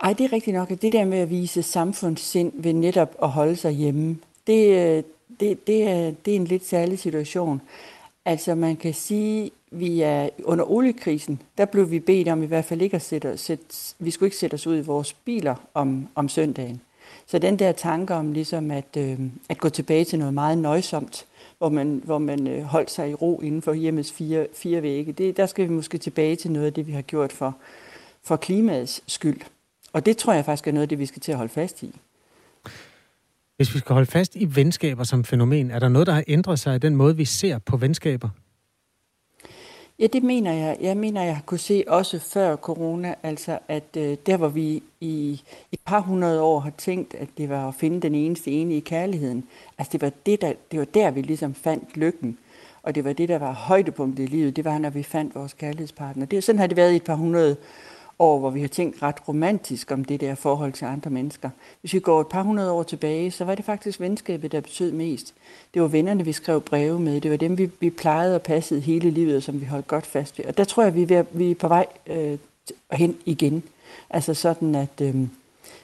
Ej, 0.04 0.14
det 0.14 0.26
er 0.26 0.34
rigtigt 0.34 0.56
nok, 0.56 0.72
at 0.72 0.82
det 0.82 0.94
der 0.94 1.06
med 1.06 1.18
at 1.18 1.30
vise 1.30 1.64
samfundssind 1.64 2.54
ved 2.56 2.74
netop 2.74 3.16
at 3.24 3.30
holde 3.30 3.56
sig 3.56 3.72
hjemme, 3.72 4.18
det, 4.48 4.70
øh, 4.70 5.04
det, 5.40 5.68
det, 5.68 5.84
er, 5.84 6.12
det 6.26 6.32
er 6.32 6.36
en 6.36 6.46
lidt 6.46 6.66
særlig 6.66 7.00
situation. 7.00 7.62
Altså 8.30 8.56
man 8.56 8.76
kan 8.76 8.94
sige, 8.94 9.52
vi 9.72 10.02
er 10.02 10.30
under 10.44 10.72
oliekrisen, 10.72 11.42
der 11.58 11.66
blev 11.66 11.92
vi 11.92 12.00
bedt 12.00 12.28
om 12.28 12.44
i 12.44 12.46
hvert 12.46 12.66
fald 12.66 12.82
ikke 12.82 12.96
at 12.96 13.02
sætte, 13.02 13.38
sætte 13.38 13.66
vi 14.00 14.12
skulle 14.12 14.28
ikke 14.28 14.38
sætte 14.38 14.56
os 14.56 14.68
ud 14.68 14.78
i 14.78 14.82
vores 14.82 15.14
biler 15.14 15.56
om, 15.74 16.08
om 16.16 16.30
søndagen. 16.30 16.82
Så 17.26 17.40
den 17.40 17.60
der 17.60 17.72
tanke 17.72 18.14
om 18.14 18.32
ligesom 18.34 18.72
at, 18.72 18.98
øh, 18.98 19.20
at 19.50 19.58
gå 19.58 19.70
tilbage 19.70 20.06
til 20.06 20.20
noget 20.20 20.34
meget 20.34 20.58
nøjsomt, 20.58 21.26
hvor 21.58 21.70
man, 21.70 22.02
hvor 22.06 22.18
man 22.18 22.48
øh, 22.48 22.64
holdt 22.64 22.92
sig 22.92 23.10
i 23.10 23.14
ro 23.14 23.42
inden 23.42 23.62
for 23.62 23.74
hjemmets 23.74 24.12
fire, 24.12 24.48
fire 24.54 24.82
vægge, 24.82 25.12
det, 25.12 25.38
der 25.38 25.46
skal 25.46 25.70
vi 25.70 25.74
måske 25.74 25.98
tilbage 25.98 26.36
til 26.36 26.52
noget 26.52 26.66
af 26.66 26.74
det, 26.74 26.88
vi 26.88 26.92
har 26.92 27.02
gjort 27.02 27.32
for, 27.32 27.58
for 28.24 28.36
klimaets 28.36 29.04
skyld. 29.08 29.42
Og 29.94 30.06
det 30.06 30.18
tror 30.18 30.34
jeg 30.34 30.46
faktisk 30.46 30.68
er 30.68 30.72
noget 30.72 30.84
af 30.84 30.90
det, 30.90 31.00
vi 31.00 31.06
skal 31.06 31.22
til 31.22 31.32
at 31.32 31.38
holde 31.38 31.54
fast 31.54 31.84
i. 31.84 31.96
Hvis 33.60 33.74
vi 33.74 33.80
skal 33.80 33.94
holde 33.94 34.06
fast 34.06 34.36
i 34.36 34.56
venskaber 34.56 35.04
som 35.04 35.24
fænomen, 35.24 35.72
er 35.72 35.80
der 35.80 35.90
noget, 35.90 36.08
der 36.08 36.14
har 36.14 36.24
ændret 36.28 36.60
sig 36.60 36.76
i 36.76 36.80
den 36.80 36.96
måde, 36.96 37.18
vi 37.18 37.26
ser 37.26 37.58
på 37.58 37.78
venskaber? 37.78 38.30
Ja, 40.00 40.08
det 40.14 40.24
mener 40.24 40.54
jeg. 40.54 40.78
Jeg 40.82 40.98
mener, 40.98 41.24
jeg 41.24 41.40
kunne 41.46 41.58
se 41.58 41.84
også 41.88 42.20
før 42.20 42.56
corona, 42.56 43.16
altså 43.24 43.60
at 43.68 43.98
øh, 43.98 44.18
der, 44.26 44.38
hvor 44.38 44.48
vi 44.48 44.84
i 45.02 45.42
et 45.72 45.80
par 45.86 46.00
hundrede 46.00 46.42
år 46.42 46.60
har 46.60 46.74
tænkt, 46.78 47.14
at 47.16 47.28
det 47.38 47.50
var 47.50 47.68
at 47.68 47.76
finde 47.76 48.02
den 48.02 48.16
eneste 48.16 48.52
ene 48.52 48.78
i 48.78 48.80
kærligheden, 48.80 49.44
altså 49.78 49.92
det 49.92 50.02
var, 50.02 50.12
det, 50.26 50.42
der, 50.42 50.54
det 50.72 50.80
var 50.80 50.86
der, 50.86 51.12
vi 51.12 51.22
ligesom 51.22 51.54
fandt 51.54 51.98
lykken. 51.98 52.38
Og 52.84 52.96
det 52.96 53.04
var 53.04 53.14
det, 53.14 53.30
der 53.30 53.38
var 53.38 53.54
højdepunktet 53.54 54.24
i 54.24 54.28
livet, 54.28 54.56
det 54.56 54.66
var, 54.66 54.78
når 54.78 54.90
vi 54.90 55.04
fandt 55.04 55.36
vores 55.36 55.54
kærlighedspartner. 55.54 56.26
Det, 56.26 56.44
sådan 56.44 56.60
har 56.60 56.68
det 56.68 56.78
været 56.78 56.94
i 56.94 56.96
et 56.96 57.04
par 57.04 57.16
hundrede 57.16 57.58
år, 58.20 58.40
hvor 58.40 58.50
vi 58.50 58.62
har 58.62 58.68
tænkt 58.68 59.02
ret 59.02 59.28
romantisk 59.28 59.92
om 59.92 60.06
det 60.06 60.22
der 60.22 60.36
forhold 60.36 60.74
til 60.74 60.86
andre 60.86 61.12
mennesker. 61.12 61.50
Hvis 61.82 61.94
vi 61.94 62.00
går 62.00 62.22
et 62.22 62.28
par 62.28 62.44
hundrede 62.44 62.72
år 62.72 62.84
tilbage, 62.84 63.32
så 63.32 63.46
var 63.46 63.56
det 63.56 63.66
faktisk 63.66 64.00
venskabet, 64.00 64.52
der 64.52 64.62
betød 64.62 64.92
mest. 64.92 65.34
Det 65.74 65.82
var 65.82 65.88
vennerne, 65.88 66.26
vi 66.26 66.34
skrev 66.34 66.62
breve 66.62 67.00
med. 67.00 67.22
Det 67.22 67.32
var 67.32 67.38
dem, 67.38 67.58
vi, 67.58 67.70
vi 67.80 67.90
plejede 67.90 68.36
og 68.36 68.42
passede 68.42 68.80
hele 68.82 69.10
livet, 69.10 69.44
som 69.44 69.62
vi 69.62 69.66
holdt 69.66 69.88
godt 69.88 70.06
fast 70.06 70.38
ved. 70.38 70.46
Og 70.46 70.58
der 70.58 70.64
tror 70.64 70.84
jeg, 70.84 70.96
vi 70.96 71.02
er, 71.02 71.08
ved, 71.08 71.24
vi 71.32 71.52
er 71.52 71.56
på 71.56 71.68
vej 71.68 71.86
øh, 72.08 72.38
hen 72.92 73.18
igen. 73.26 73.64
Altså 74.10 74.34
sådan, 74.34 74.76
at 74.76 75.02
øh, 75.02 75.16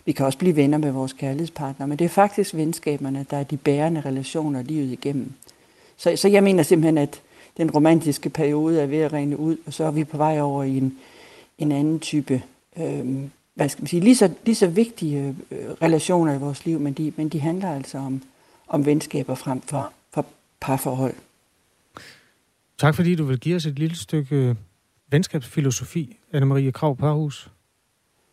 vi 0.06 0.12
kan 0.12 0.26
også 0.26 0.38
blive 0.38 0.56
venner 0.56 0.78
med 0.78 0.92
vores 0.92 1.14
kærlighedspartner, 1.14 1.86
men 1.86 2.00
det 2.00 2.06
er 2.06 2.10
faktisk 2.10 2.56
venskaberne, 2.56 3.26
der 3.30 3.38
er 3.38 3.44
de 3.44 3.58
bærende 3.58 4.02
relationer 4.02 4.62
livet 4.62 4.92
igennem. 4.92 5.34
Så, 5.98 6.16
så 6.16 6.28
jeg 6.28 6.44
mener 6.44 6.64
simpelthen, 6.64 6.98
at 6.98 7.22
den 7.58 7.72
romantiske 7.72 8.30
periode 8.30 8.82
er 8.82 8.86
ved 8.86 8.98
at 8.98 9.14
rene 9.14 9.40
ud, 9.40 9.58
og 9.66 9.74
så 9.74 9.84
er 9.84 9.92
vi 9.92 10.04
på 10.04 10.18
vej 10.18 10.42
over 10.42 10.64
i 10.64 10.78
en, 10.78 10.98
en 11.58 11.72
anden 11.72 12.00
type, 12.00 12.44
øh, 12.78 13.30
hvad 13.54 13.70
skal 13.70 13.82
man 13.82 13.88
sige, 13.88 14.00
lige 14.00 14.16
så, 14.16 14.34
lige 14.46 14.56
så 14.56 14.68
vigtige 14.68 15.36
øh, 15.52 15.58
relationer 15.82 16.34
i 16.34 16.38
vores 16.38 16.66
liv, 16.66 16.80
men 16.80 16.94
de, 16.94 17.14
men 17.18 17.30
de 17.30 17.40
handler 17.40 17.76
altså 17.76 17.98
om, 17.98 18.22
om 18.68 18.86
venskaber 18.86 19.36
frem 19.36 19.62
for, 19.62 19.94
for 20.14 20.26
parforhold. 20.62 21.16
Tak 22.78 22.96
fordi 22.96 23.16
du 23.16 23.24
vil 23.24 23.40
give 23.40 23.56
os 23.56 23.66
et 23.66 23.80
lille 23.80 23.96
stykke 23.96 24.36
øh, 24.36 24.56
venskabsfilosofi, 25.12 26.18
Anne-Marie 26.34 26.72
Krav 26.72 26.96
Parhus. 26.98 27.52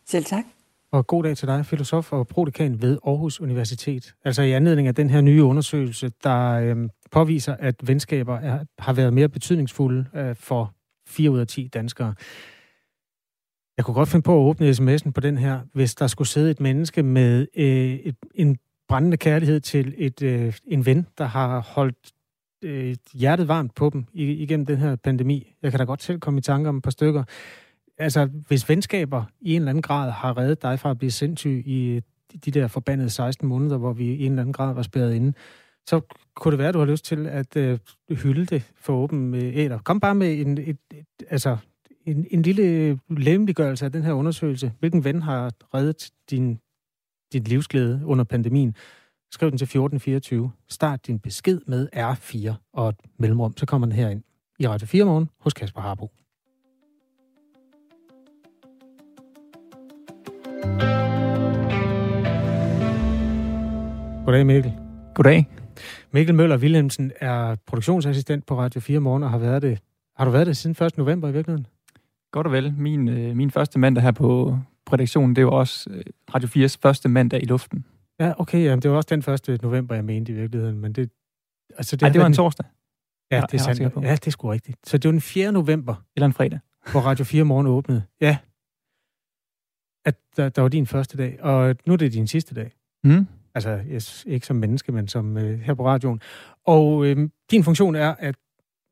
Selv 0.07 0.25
tak. 0.25 0.45
Og 0.91 1.07
god 1.07 1.23
dag 1.23 1.37
til 1.37 1.49
dig, 1.49 1.67
filosof 1.67 2.13
og 2.13 2.29
prodekan 2.29 2.83
ved 2.83 2.99
Aarhus 3.07 3.41
Universitet. 3.41 4.15
Altså 4.25 4.43
i 4.43 4.53
anledning 4.53 4.89
af 4.89 4.95
den 4.95 5.11
her 5.11 5.21
nye 5.21 5.45
undersøgelse, 5.45 6.13
der 6.25 6.51
øh, 6.51 6.77
påviser, 7.11 7.57
at 7.59 7.75
venskaber 7.83 8.39
er, 8.39 8.65
har 8.79 8.93
været 8.93 9.13
mere 9.13 9.29
betydningsfulde 9.29 10.07
øh, 10.15 10.37
for 10.37 10.75
4 11.07 11.31
ud 11.31 11.39
af 11.39 11.47
10 11.47 11.69
danskere. 11.69 12.15
Jeg 13.77 13.85
kunne 13.85 13.95
godt 13.95 14.09
finde 14.09 14.23
på 14.23 14.33
at 14.33 14.49
åbne 14.49 14.71
sms'en 14.71 15.11
på 15.11 15.21
den 15.21 15.39
her, 15.39 15.61
hvis 15.73 15.95
der 15.95 16.07
skulle 16.07 16.29
sidde 16.29 16.51
et 16.51 16.61
menneske 16.61 17.03
med 17.03 17.47
øh, 17.57 17.95
et, 17.95 18.17
en 18.35 18.59
brændende 18.89 19.17
kærlighed 19.17 19.61
til 19.61 19.95
et, 19.97 20.23
øh, 20.23 20.55
en 20.67 20.87
ven, 20.87 21.07
der 21.19 21.25
har 21.25 21.61
holdt 21.61 22.13
øh, 22.63 22.97
hjertet 23.13 23.49
varmt 23.49 23.75
på 23.75 23.91
dem 23.93 24.05
igennem 24.13 24.67
den 24.67 24.77
her 24.77 24.97
pandemi. 24.97 25.55
Jeg 25.63 25.73
kan 25.73 25.79
da 25.79 25.85
godt 25.85 26.03
selv 26.03 26.21
komme 26.21 26.39
i 26.39 26.43
tanke 26.43 26.69
om 26.69 26.77
et 26.77 26.83
par 26.83 26.91
stykker. 26.91 27.25
altså, 27.99 28.29
hvis 28.49 28.69
venskaber 28.69 29.25
i 29.41 29.55
en 29.55 29.63
eller 29.63 29.71
anden 29.71 29.83
grad 29.83 30.11
har 30.11 30.37
reddet 30.37 30.63
dig 30.63 30.81
fra 30.81 30.91
at 30.91 30.99
blive 30.99 31.11
sindssyg 31.11 31.63
i 31.67 31.89
øh, 31.89 32.03
de 32.45 32.51
der 32.51 32.69
forbandede 32.69 33.11
16 33.11 33.49
måneder, 33.49 33.77
hvor 33.77 33.93
vi 33.93 34.05
i 34.05 34.25
en 34.25 34.33
eller 34.33 34.43
anden 34.43 34.53
grad 34.53 34.75
var 34.75 34.83
spærret 34.83 35.15
inde, 35.15 35.33
så 35.87 36.01
kunne 36.35 36.53
det 36.53 36.59
være, 36.59 36.69
at 36.69 36.75
du 36.75 36.79
har 36.79 36.87
lyst 36.87 37.05
til 37.05 37.27
at 37.27 37.57
øh, 37.57 37.79
hylde 38.11 38.47
det 38.47 38.73
for 38.77 38.93
åben 38.93 39.35
øh, 39.35 39.57
æder. 39.57 39.79
Kom 39.79 40.01
bare 40.01 40.15
med 40.15 40.41
en, 40.41 40.59
et, 40.59 40.77
et, 40.95 41.07
altså, 41.31 41.57
en, 42.07 42.27
en 42.31 42.43
lille 42.43 42.99
lemliggørelse 43.11 43.85
af 43.85 43.93
den 43.93 44.03
her 44.03 44.13
undersøgelse. 44.13 44.73
Hvilken 44.79 45.05
ven 45.05 45.23
har 45.23 45.53
reddet 45.75 46.11
din, 46.31 46.59
din 47.33 47.43
livsglæde 47.43 48.03
under 48.05 48.25
pandemien? 48.25 48.75
Skriv 49.31 49.51
den 49.51 49.59
til 49.59 49.65
1424. 49.65 50.53
Start 50.69 51.07
din 51.07 51.19
besked 51.19 51.61
med 51.67 51.89
R4 51.97 52.55
og 52.73 52.89
et 52.89 52.97
mellemrum, 53.19 53.57
så 53.57 53.67
kommer 53.67 53.87
den 53.87 53.97
herind 53.97 54.23
i 54.59 54.69
Radio 54.69 54.87
4 54.87 55.05
morgen 55.05 55.29
hos 55.41 55.53
Kasper 55.53 55.81
Harbo. 55.81 56.11
Goddag 64.25 64.47
Mikkel. 64.47 64.73
Goddag. 65.15 65.49
Mikkel 66.13 66.35
Møller 66.35 66.59
Wilhelmsen 66.59 67.13
er 67.21 67.57
produktionsassistent 67.67 68.47
på 68.47 68.59
Radio 68.59 68.81
4 68.81 69.01
morgen 69.01 69.23
og 69.23 69.31
har 69.31 69.39
været 69.39 69.63
det. 69.63 69.79
Har 70.17 70.25
du 70.25 70.31
været 70.31 70.47
det 70.47 70.57
siden 70.57 70.87
1. 70.87 70.99
november 70.99 71.29
i 71.29 71.33
virkeligheden? 71.33 71.67
Godt 72.33 72.47
og 72.47 72.53
vel. 72.53 72.75
Min, 72.79 73.09
øh, 73.09 73.37
min 73.37 73.51
første 73.51 73.79
mandag 73.79 74.03
her 74.03 74.11
på 74.11 74.59
redaktionen, 74.93 75.37
det 75.37 75.45
var 75.47 75.51
også 75.51 75.91
øh, 75.91 76.03
Radio 76.35 76.67
4's 76.67 76.77
første 76.83 77.09
mandag 77.09 77.43
i 77.43 77.47
luften. 77.47 77.85
Ja, 78.21 78.33
okay. 78.39 78.65
Jamen, 78.65 78.83
det 78.83 78.91
var 78.91 78.97
også 78.97 79.09
den 79.11 79.53
1. 79.55 79.63
november, 79.63 79.95
jeg 79.95 80.05
mente 80.05 80.33
i 80.33 80.35
virkeligheden. 80.35 80.79
Men 80.79 80.93
det, 80.93 81.11
altså, 81.77 81.97
det, 81.97 82.03
Ej, 82.03 82.09
det 82.09 82.21
var 82.21 82.27
en 82.27 82.35
torsdag. 82.35 82.67
Ja, 83.31 83.43
det 83.51 83.61
er 83.61 83.63
sandt. 83.63 83.81
Ja, 83.81 84.13
det 84.13 84.27
er 84.27 84.31
sgu 84.31 84.49
rigtigt. 84.49 84.79
Så 84.89 84.99
det 84.99 85.09
var 85.09 85.13
den 85.13 85.21
4. 85.21 85.53
november. 85.53 85.95
Eller 86.17 86.27
en 86.27 86.33
fredag. 86.33 86.59
Hvor 86.91 87.01
Radio 87.01 87.25
4 87.25 87.45
morgen 87.45 87.67
åbnede. 87.67 88.03
Ja. 88.21 88.39
At 90.05 90.15
der, 90.37 90.49
der 90.49 90.63
var 90.63 90.69
din 90.69 90.87
første 90.87 91.17
dag. 91.17 91.43
Og 91.43 91.77
nu 91.87 91.93
er 91.93 91.97
det 91.97 92.13
din 92.13 92.27
sidste 92.27 92.55
dag. 92.55 92.73
Mm. 93.05 93.27
Altså, 93.55 93.81
yes, 93.91 94.25
ikke 94.29 94.47
som 94.47 94.57
menneske, 94.57 94.93
men 94.93 95.09
som 95.09 95.37
øh, 95.37 95.61
her 95.61 95.75
på 95.75 95.87
radioen. 95.87 96.21
Og 96.67 97.07
øh, 97.07 97.29
din 97.51 97.65
funktion 97.65 97.95
er 97.95 98.15
at 98.19 98.37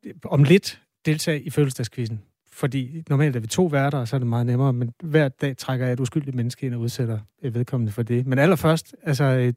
øh, 0.04 0.14
om 0.24 0.44
lidt 0.44 0.82
deltage 1.06 1.42
i 1.42 1.50
fødselsdagskvisten. 1.50 2.20
Fordi 2.52 3.02
normalt 3.08 3.36
er 3.36 3.40
vi 3.40 3.46
to 3.46 3.64
værter, 3.64 3.98
og 3.98 4.08
så 4.08 4.16
er 4.16 4.18
det 4.18 4.26
meget 4.28 4.46
nemmere, 4.46 4.72
men 4.72 4.92
hver 5.02 5.28
dag 5.28 5.56
trækker 5.56 5.86
jeg 5.86 5.92
et 5.92 6.00
uskyldigt 6.00 6.36
menneske 6.36 6.66
ind 6.66 6.74
og 6.74 6.80
udsætter 6.80 7.18
et 7.42 7.54
vedkommende 7.54 7.92
for 7.92 8.02
det. 8.02 8.26
Men 8.26 8.38
allerførst, 8.38 8.94
altså, 9.02 9.24
øh, 9.24 9.52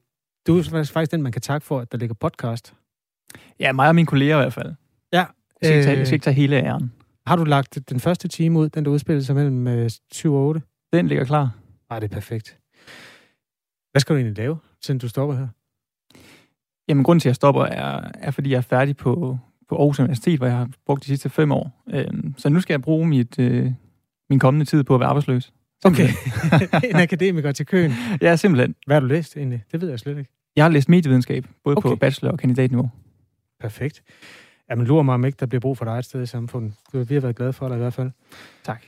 du 0.48 0.58
er 0.58 0.90
faktisk 0.94 1.12
den, 1.12 1.22
man 1.22 1.32
kan 1.32 1.42
takke 1.42 1.66
for, 1.66 1.80
at 1.80 1.92
der 1.92 1.98
ligger 1.98 2.14
podcast. 2.14 2.74
Ja, 3.60 3.72
mig 3.72 3.88
og 3.88 3.96
mine 3.96 4.08
kolleger 4.08 4.38
i 4.38 4.42
hvert 4.42 4.54
fald. 4.54 4.74
Ja. 5.14 5.18
Jeg 5.18 5.28
skal, 5.62 5.76
ikke 5.76 5.86
tage, 5.86 5.98
jeg 5.98 6.08
skal 6.08 6.16
ikke 6.16 6.24
tage 6.24 6.34
hele 6.34 6.56
æren. 6.56 6.92
Har 7.28 7.36
du 7.36 7.44
lagt 7.44 7.80
den 7.90 8.00
første 8.00 8.28
time 8.28 8.60
ud, 8.60 8.70
den 8.70 8.86
der 8.86 8.92
udspillede 8.92 9.26
sig 9.26 9.36
mellem 9.36 9.68
øh, 9.68 9.90
7 10.12 10.34
og 10.34 10.42
8? 10.48 10.62
Den 10.94 11.08
ligger 11.08 11.26
klar. 11.26 11.52
Nej, 11.90 12.00
det 12.00 12.12
er 12.12 12.14
perfekt. 12.14 12.60
Hvad 13.92 14.00
skal 14.00 14.14
du 14.14 14.18
egentlig 14.18 14.38
lave, 14.38 14.58
siden 14.82 15.00
du 15.00 15.08
stopper 15.08 15.36
her? 15.36 15.48
Jamen, 16.88 17.04
grunden 17.04 17.20
til, 17.20 17.28
at 17.28 17.32
jeg 17.32 17.36
stopper, 17.36 17.66
er, 17.66 18.12
er 18.14 18.32
fordi 18.32 18.50
jeg 18.50 18.58
er 18.58 18.62
færdig 18.62 18.98
på, 18.98 19.38
på 19.74 19.80
Aarhus 19.80 20.00
Universitet, 20.00 20.40
hvor 20.40 20.48
jeg 20.48 20.58
har 20.58 20.70
brugt 20.86 21.04
de 21.04 21.08
sidste 21.08 21.30
fem 21.30 21.52
år. 21.52 21.84
Øhm, 21.94 22.34
så 22.38 22.50
nu 22.50 22.60
skal 22.60 22.74
jeg 22.74 22.82
bruge 22.82 23.08
mit, 23.08 23.40
øh, 23.40 23.72
min 24.30 24.40
kommende 24.40 24.66
tid 24.66 24.84
på 24.84 24.94
at 24.94 25.00
være 25.00 25.10
arbejdsløs. 25.10 25.54
Okay. 25.86 26.10
en 26.90 26.96
akademiker 26.96 27.52
til 27.52 27.66
køen. 27.66 27.92
Ja, 28.22 28.36
simpelthen. 28.36 28.76
Hvad 28.86 28.96
har 28.96 29.02
du 29.02 29.08
læst 29.08 29.38
egentlig? 29.38 29.64
Det 29.72 29.82
ved 29.82 29.90
jeg 29.90 30.00
slet 30.00 30.18
ikke. 30.18 30.30
Jeg 30.56 30.64
har 30.64 30.70
læst 30.70 30.90
medievidenskab, 30.90 31.48
både 31.64 31.78
okay. 31.78 31.90
på 31.90 31.96
bachelor- 31.96 32.32
og 32.32 32.40
kandidatniveau. 32.40 32.90
Perfekt. 33.60 34.04
Jamen, 34.70 34.88
lurer 34.88 35.04
mig 35.04 35.14
om 35.14 35.26
ikke, 35.26 35.38
der 35.40 35.46
bliver 35.46 35.60
brug 35.60 35.78
for 35.78 35.86
dig 35.86 36.00
et 36.00 36.06
sted 36.06 36.24
i 36.24 36.26
samfundet. 36.26 36.74
Vi 36.94 37.14
har 37.14 37.22
været 37.22 37.36
glade 37.36 37.54
for 37.54 37.68
dig 37.68 37.76
i 37.76 37.80
hvert 37.80 37.94
fald. 37.94 38.12
Tak. 38.64 38.84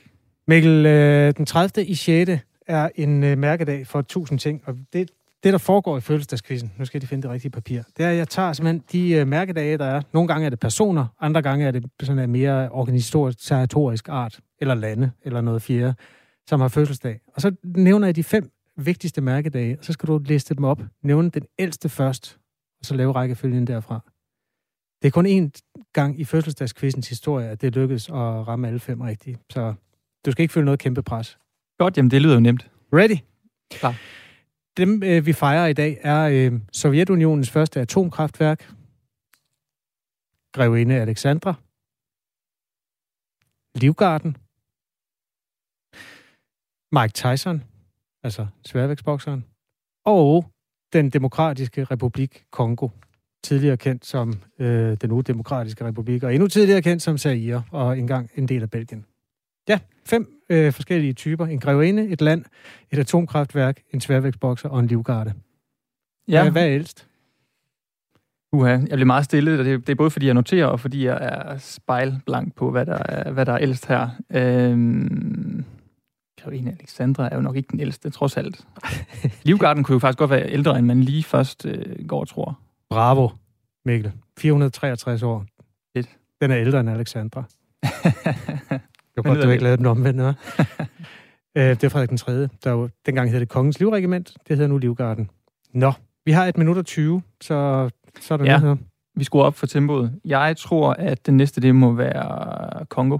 Mikkel, 0.48 0.86
øh, 0.86 1.34
den 1.36 1.46
30. 1.46 1.84
i 1.84 1.94
6. 1.94 2.30
er 2.66 2.88
en 2.94 3.24
øh, 3.24 3.38
mærkedag 3.38 3.86
for 3.86 4.02
tusind 4.02 4.38
ting, 4.38 4.62
og 4.64 4.76
det, 4.92 5.10
det, 5.42 5.52
der 5.52 5.58
foregår 5.58 5.98
i 5.98 6.00
fødselsdagskvisten, 6.00 6.72
nu 6.78 6.84
skal 6.84 7.00
de 7.00 7.06
finde 7.06 7.22
det 7.22 7.30
rigtige 7.30 7.50
papir, 7.50 7.82
det 7.96 8.04
er, 8.04 8.10
at 8.10 8.16
jeg 8.16 8.28
tager 8.28 8.52
simpelthen 8.52 8.82
de 8.92 9.10
øh, 9.10 9.26
mærkedage, 9.26 9.78
der 9.78 9.84
er. 9.84 10.02
Nogle 10.12 10.28
gange 10.28 10.46
er 10.46 10.50
det 10.50 10.60
personer, 10.60 11.06
andre 11.20 11.42
gange 11.42 11.66
er 11.66 11.70
det 11.70 11.90
sådan 12.02 12.18
en 12.18 12.30
mere 12.30 12.68
organisatorisk 12.68 14.08
art, 14.08 14.40
eller 14.60 14.74
lande, 14.74 15.10
eller 15.22 15.40
noget 15.40 15.62
fjerde, 15.62 15.94
som 16.48 16.60
har 16.60 16.68
fødselsdag. 16.68 17.20
Og 17.34 17.42
så 17.42 17.54
nævner 17.64 18.06
jeg 18.06 18.16
de 18.16 18.24
fem 18.24 18.50
vigtigste 18.76 19.20
mærkedage, 19.20 19.78
og 19.78 19.84
så 19.84 19.92
skal 19.92 20.06
du 20.06 20.18
liste 20.18 20.54
dem 20.54 20.64
op. 20.64 20.82
Nævne 21.02 21.30
den 21.30 21.42
ældste 21.58 21.88
først, 21.88 22.38
og 22.80 22.86
så 22.86 22.94
lave 22.94 23.12
rækkefølgen 23.12 23.66
derfra. 23.66 24.00
Det 25.02 25.08
er 25.08 25.12
kun 25.12 25.26
én 25.26 25.50
gang 25.92 26.20
i 26.20 26.24
fødselsdagskvistens 26.24 27.08
historie, 27.08 27.48
at 27.48 27.60
det 27.60 27.74
lykkedes 27.74 28.08
at 28.08 28.14
ramme 28.14 28.68
alle 28.68 28.80
fem 28.80 29.00
rigtigt. 29.00 29.38
Så 29.50 29.74
du 30.26 30.30
skal 30.30 30.42
ikke 30.42 30.52
føle 30.52 30.64
noget 30.64 30.80
kæmpe 30.80 31.02
pres. 31.02 31.38
Godt, 31.78 31.96
jamen 31.96 32.10
det 32.10 32.22
lyder 32.22 32.34
jo 32.34 32.40
nemt. 32.40 32.70
Ready? 32.92 33.18
Klar. 33.70 33.94
Dem, 34.76 35.02
øh, 35.02 35.26
vi 35.26 35.32
fejrer 35.32 35.66
i 35.66 35.72
dag, 35.72 35.98
er 36.00 36.22
øh, 36.22 36.60
Sovjetunionens 36.72 37.50
første 37.50 37.80
atomkraftværk, 37.80 38.60
Grevinde 40.52 40.94
Alexandra, 40.94 41.54
Livgarden, 43.80 44.36
Mike 46.92 47.12
Tyson, 47.12 47.62
altså 48.22 48.46
sværvægtsbokseren, 48.64 49.44
og 50.04 50.50
den 50.92 51.10
demokratiske 51.10 51.84
republik 51.84 52.46
Kongo, 52.50 52.88
tidligere 53.44 53.76
kendt 53.76 54.06
som 54.06 54.32
øh, 54.58 54.96
den 55.00 55.12
udemokratiske 55.12 55.84
republik, 55.84 56.22
og 56.22 56.34
endnu 56.34 56.48
tidligere 56.48 56.82
kendt 56.82 57.02
som 57.02 57.18
Zaire, 57.18 57.64
og 57.70 57.98
engang 57.98 58.30
en 58.34 58.48
del 58.48 58.62
af 58.62 58.70
Belgien. 58.70 59.06
Ja, 59.68 59.80
fem 60.06 60.42
øh, 60.50 60.72
forskellige 60.72 61.12
typer. 61.12 61.46
En 61.46 61.60
grevinde, 61.60 62.08
et 62.08 62.20
land, 62.20 62.44
et 62.90 62.98
atomkraftværk, 62.98 63.82
en 63.94 64.00
sværvægtsbokser 64.00 64.68
og 64.68 64.80
en 64.80 64.86
livgarde. 64.86 65.32
Ja. 66.28 66.42
Hvad, 66.42 66.52
hvad 66.52 66.62
er 66.62 66.74
ældst? 66.74 67.08
Uha, 68.52 68.70
jeg 68.70 68.80
bliver 68.80 69.04
meget 69.04 69.24
stille, 69.24 69.58
og 69.58 69.64
det, 69.64 69.86
det 69.86 69.92
er 69.92 69.96
både 69.96 70.10
fordi 70.10 70.26
jeg 70.26 70.34
noterer, 70.34 70.66
og 70.66 70.80
fordi 70.80 71.04
jeg 71.04 71.18
er 71.20 71.58
spejlblank 71.58 72.54
på, 72.54 72.70
hvad 72.70 72.86
der 72.86 72.98
er, 72.98 73.30
hvad 73.30 73.46
der 73.46 73.52
er 73.52 73.58
ældst 73.58 73.86
her. 73.86 74.08
Øhm, 74.30 75.64
Grevinde 76.40 76.72
Alexandra 76.72 77.28
er 77.32 77.36
jo 77.36 77.42
nok 77.42 77.56
ikke 77.56 77.68
den 77.70 77.80
ældste, 77.80 78.10
trods 78.10 78.36
alt. 78.36 78.66
Livgarden 79.42 79.84
kunne 79.84 79.94
jo 79.94 79.98
faktisk 79.98 80.18
godt 80.18 80.30
være 80.30 80.50
ældre, 80.50 80.78
end 80.78 80.86
man 80.86 81.00
lige 81.00 81.22
først 81.22 81.66
øh, 81.66 82.06
går 82.06 82.20
og 82.20 82.28
tror. 82.28 82.58
Bravo, 82.90 83.28
Mikkel. 83.84 84.12
463 84.38 85.22
år. 85.22 85.44
Fedt. 85.96 86.08
Den 86.40 86.50
er 86.50 86.58
ældre 86.58 86.80
end 86.80 86.90
Alexandra. 86.90 87.44
Det 89.16 89.24
var 89.24 89.34
godt, 89.34 89.44
du 89.44 89.50
ikke 89.50 89.64
lavede 89.64 89.76
den 89.76 89.86
omvendt, 89.86 90.20
hva'? 90.20 90.34
øh, 91.58 91.68
det 91.70 91.84
er 91.84 91.88
Frederik 91.88 92.08
den 92.08 92.16
3. 92.16 92.32
Der 92.64 92.70
jo, 92.70 92.88
dengang 93.06 93.30
hed 93.30 93.40
det 93.40 93.48
Kongens 93.48 93.78
Livregiment. 93.78 94.36
Det 94.48 94.56
hedder 94.56 94.68
nu 94.68 94.78
Livgarden. 94.78 95.30
Nå, 95.72 95.92
vi 96.24 96.32
har 96.32 96.46
et 96.46 96.58
minut 96.58 96.78
og 96.78 96.86
20, 96.86 97.22
så, 97.40 97.90
så 98.20 98.34
er 98.34 98.38
der 98.38 98.44
ja. 98.44 98.58
noget 98.58 98.78
Vi 99.14 99.24
skruer 99.24 99.44
op 99.44 99.54
for 99.54 99.66
tempoet. 99.66 100.20
Jeg 100.24 100.56
tror, 100.56 100.92
at 100.92 101.26
den 101.26 101.36
næste, 101.36 101.60
det 101.60 101.74
må 101.74 101.92
være 101.92 102.84
Kongo. 102.84 103.18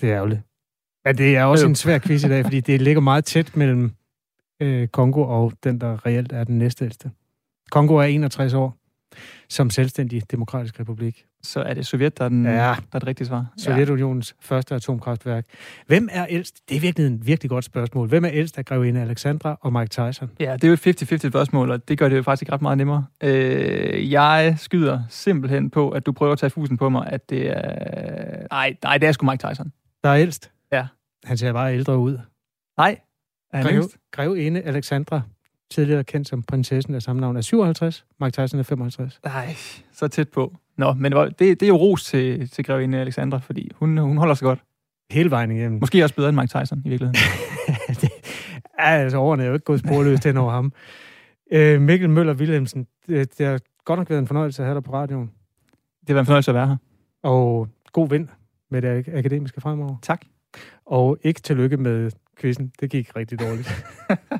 Det 0.00 0.10
er 0.10 0.16
ærgerligt. 0.16 0.40
Ja, 1.06 1.12
det 1.12 1.36
er 1.36 1.44
også 1.44 1.64
øh. 1.64 1.68
en 1.68 1.74
svær 1.74 1.98
quiz 1.98 2.24
i 2.24 2.28
dag, 2.28 2.44
fordi 2.44 2.60
det 2.60 2.82
ligger 2.82 3.00
meget 3.00 3.24
tæt 3.24 3.56
mellem 3.56 3.92
øh, 4.60 4.88
Kongo 4.88 5.22
og 5.22 5.52
den, 5.64 5.80
der 5.80 6.06
reelt 6.06 6.32
er 6.32 6.44
den 6.44 6.58
næste 6.58 6.84
ældste. 6.84 7.10
Kongo 7.70 7.94
er 7.94 8.02
61 8.02 8.54
år 8.54 8.76
som 9.48 9.70
selvstændig 9.70 10.30
demokratisk 10.30 10.80
republik. 10.80 11.27
Så 11.42 11.60
er 11.60 11.74
det 11.74 11.86
Sovjet, 11.86 12.18
der 12.18 12.24
er, 12.24 12.28
den, 12.28 12.44
ja. 12.44 12.50
der 12.50 12.74
er 12.92 12.98
det 12.98 13.06
rigtige 13.06 13.26
svar? 13.26 13.46
Sovjetunionens 13.56 14.34
ja. 14.38 14.54
første 14.54 14.74
atomkraftværk. 14.74 15.44
Hvem 15.86 16.08
er 16.12 16.26
ældst? 16.28 16.68
Det 16.68 16.76
er 16.76 16.80
virkelig 16.80 17.06
en 17.06 17.26
virkelig 17.26 17.50
godt 17.50 17.64
spørgsmål. 17.64 18.08
Hvem 18.08 18.24
er 18.24 18.30
ældst 18.32 18.58
af 18.58 18.64
grevinde 18.64 19.00
Alexandra 19.00 19.58
og 19.60 19.72
Mike 19.72 19.88
Tyson? 19.88 20.30
Ja, 20.40 20.52
det 20.52 20.64
er 20.64 20.68
jo 20.68 20.74
et 20.74 21.02
50-50 21.24 21.28
spørgsmål, 21.28 21.70
og 21.70 21.88
det 21.88 21.98
gør 21.98 22.08
det 22.08 22.16
jo 22.16 22.22
faktisk 22.22 22.52
ret 22.52 22.62
meget 22.62 22.78
nemmere. 22.78 23.04
Øh, 23.22 24.12
jeg 24.12 24.54
skyder 24.58 25.02
simpelthen 25.08 25.70
på, 25.70 25.90
at 25.90 26.06
du 26.06 26.12
prøver 26.12 26.32
at 26.32 26.38
tage 26.38 26.50
fusen 26.50 26.76
på 26.76 26.88
mig, 26.88 27.06
at 27.06 27.30
det 27.30 27.50
er... 27.50 28.46
Nej, 28.50 28.76
nej, 28.82 28.98
det 28.98 29.08
er 29.08 29.12
sgu 29.12 29.26
Mike 29.26 29.48
Tyson. 29.48 29.72
Der 30.04 30.10
er 30.10 30.16
ældst? 30.16 30.50
Ja. 30.72 30.86
Han 31.24 31.36
ser 31.36 31.52
bare 31.52 31.74
ældre 31.74 31.98
ud. 31.98 32.18
Nej, 32.78 32.98
er 33.52 33.56
han 33.56 33.66
Greve, 33.66 33.88
Grevinde 34.12 34.62
Alexandra 34.62 35.22
tidligere 35.70 36.04
kendt 36.04 36.28
som 36.28 36.42
prinsessen 36.42 36.94
af 36.94 37.02
samme 37.02 37.20
navn, 37.20 37.36
er 37.36 37.40
57. 37.40 38.04
Mike 38.20 38.42
Tyson 38.42 38.60
er 38.60 38.64
55. 38.64 39.20
Nej, 39.24 39.56
så 39.92 40.08
tæt 40.08 40.28
på. 40.28 40.56
Nå, 40.78 40.92
men 40.92 41.12
det, 41.12 41.38
det 41.38 41.62
er 41.62 41.68
jo 41.68 41.76
ros 41.76 42.04
til, 42.04 42.48
til 42.48 42.64
grevinde 42.64 42.98
Alexandra, 42.98 43.38
fordi 43.38 43.70
hun, 43.74 43.98
hun 43.98 44.16
holder 44.16 44.34
sig 44.34 44.44
godt. 44.44 44.58
Hele 45.10 45.30
vejen 45.30 45.50
igennem. 45.50 45.80
Måske 45.80 46.04
også 46.04 46.14
bedre 46.14 46.28
end 46.28 46.36
Mike 46.36 46.58
Tyson, 46.58 46.82
i 46.84 46.88
virkeligheden. 46.88 47.14
det, 48.00 48.10
altså, 48.78 49.18
årene 49.18 49.42
er 49.42 49.46
jo 49.46 49.52
ikke 49.52 49.64
gået 49.64 49.80
sporløst 49.80 50.24
hen 50.24 50.36
over 50.36 50.52
ham. 50.52 50.72
Øh, 51.52 51.80
Mikkel 51.80 52.10
Møller 52.10 52.34
Wilhelmsen, 52.34 52.86
det, 53.06 53.38
det 53.38 53.46
har 53.46 53.60
godt 53.84 53.98
nok 53.98 54.10
været 54.10 54.20
en 54.20 54.26
fornøjelse 54.26 54.62
at 54.62 54.66
have 54.66 54.74
dig 54.74 54.84
på 54.84 54.92
radioen. 54.92 55.30
Det 56.06 56.14
var 56.14 56.20
en 56.20 56.26
fornøjelse 56.26 56.50
at 56.50 56.54
være 56.54 56.66
her. 56.66 56.76
Og 57.22 57.68
god 57.92 58.08
vind 58.08 58.28
med 58.70 58.82
det 58.82 59.08
akademiske 59.08 59.60
fremover. 59.60 59.96
Tak. 60.02 60.20
Og 60.86 61.18
ikke 61.22 61.40
tillykke 61.40 61.76
med 61.76 62.10
quizzen. 62.40 62.72
Det 62.80 62.90
gik 62.90 63.16
rigtig 63.16 63.40
dårligt. 63.40 63.84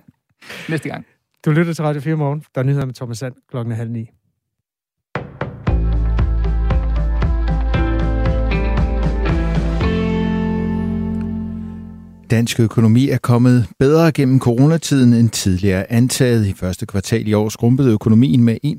Næste 0.71 0.89
gang. 0.89 1.07
Du 1.45 1.51
lytter 1.51 1.73
til 1.73 1.85
Radio 1.85 2.01
4 2.01 2.17
morgen. 2.17 2.45
Der 2.55 2.61
er 2.61 2.65
nyheder 2.65 2.87
med 2.87 2.95
Thomas 2.95 3.19
Sand 3.19 3.35
klokken 3.51 3.75
halv 3.75 3.91
ni. 3.91 4.11
Dansk 12.31 12.61
økonomi 12.61 13.09
er 13.09 13.19
kommet 13.19 13.67
bedre 13.79 14.13
gennem 14.13 14.41
coronatiden 14.41 15.13
end 15.13 15.31
tidligere 15.31 15.93
antaget. 15.93 16.47
I 16.47 16.53
første 16.53 16.87
kvartal 16.87 17.29
i 17.29 17.33
år 17.33 17.49
skrumpede 17.49 17.93
økonomien 17.93 18.45
med 18.45 18.57
1% 18.65 18.73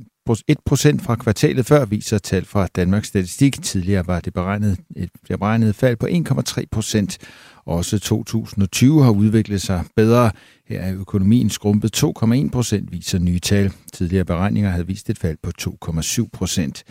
fra 1.04 1.16
kvartalet 1.16 1.66
før, 1.66 1.86
viser 1.86 2.18
tal 2.18 2.46
fra 2.46 2.68
Danmarks 2.76 3.08
Statistik. 3.08 3.62
Tidligere 3.62 4.08
var 4.08 4.20
det 4.20 4.34
beregnet 4.34 4.78
et 4.96 5.10
beregnet 5.28 5.76
fald 5.76 5.98
på 5.98 6.06
1,3 6.06 6.64
procent. 6.72 7.18
Også 7.66 8.00
2020 8.00 9.04
har 9.04 9.12
udviklet 9.12 9.62
sig 9.62 9.84
bedre. 9.96 10.32
Her 10.68 10.82
er 10.82 10.96
økonomien 10.96 11.50
skrumpet 11.50 12.04
2,1 12.04 12.50
procent, 12.50 12.92
viser 12.92 13.20
nye 13.20 13.40
tal. 13.40 13.74
Tidligere 13.94 14.26
beregninger 14.26 14.70
havde 14.70 14.88
vist 14.88 15.10
et 15.10 15.20
fald 15.20 15.38
på 15.44 15.52
2,7 15.62 16.30
procent. 16.34 16.84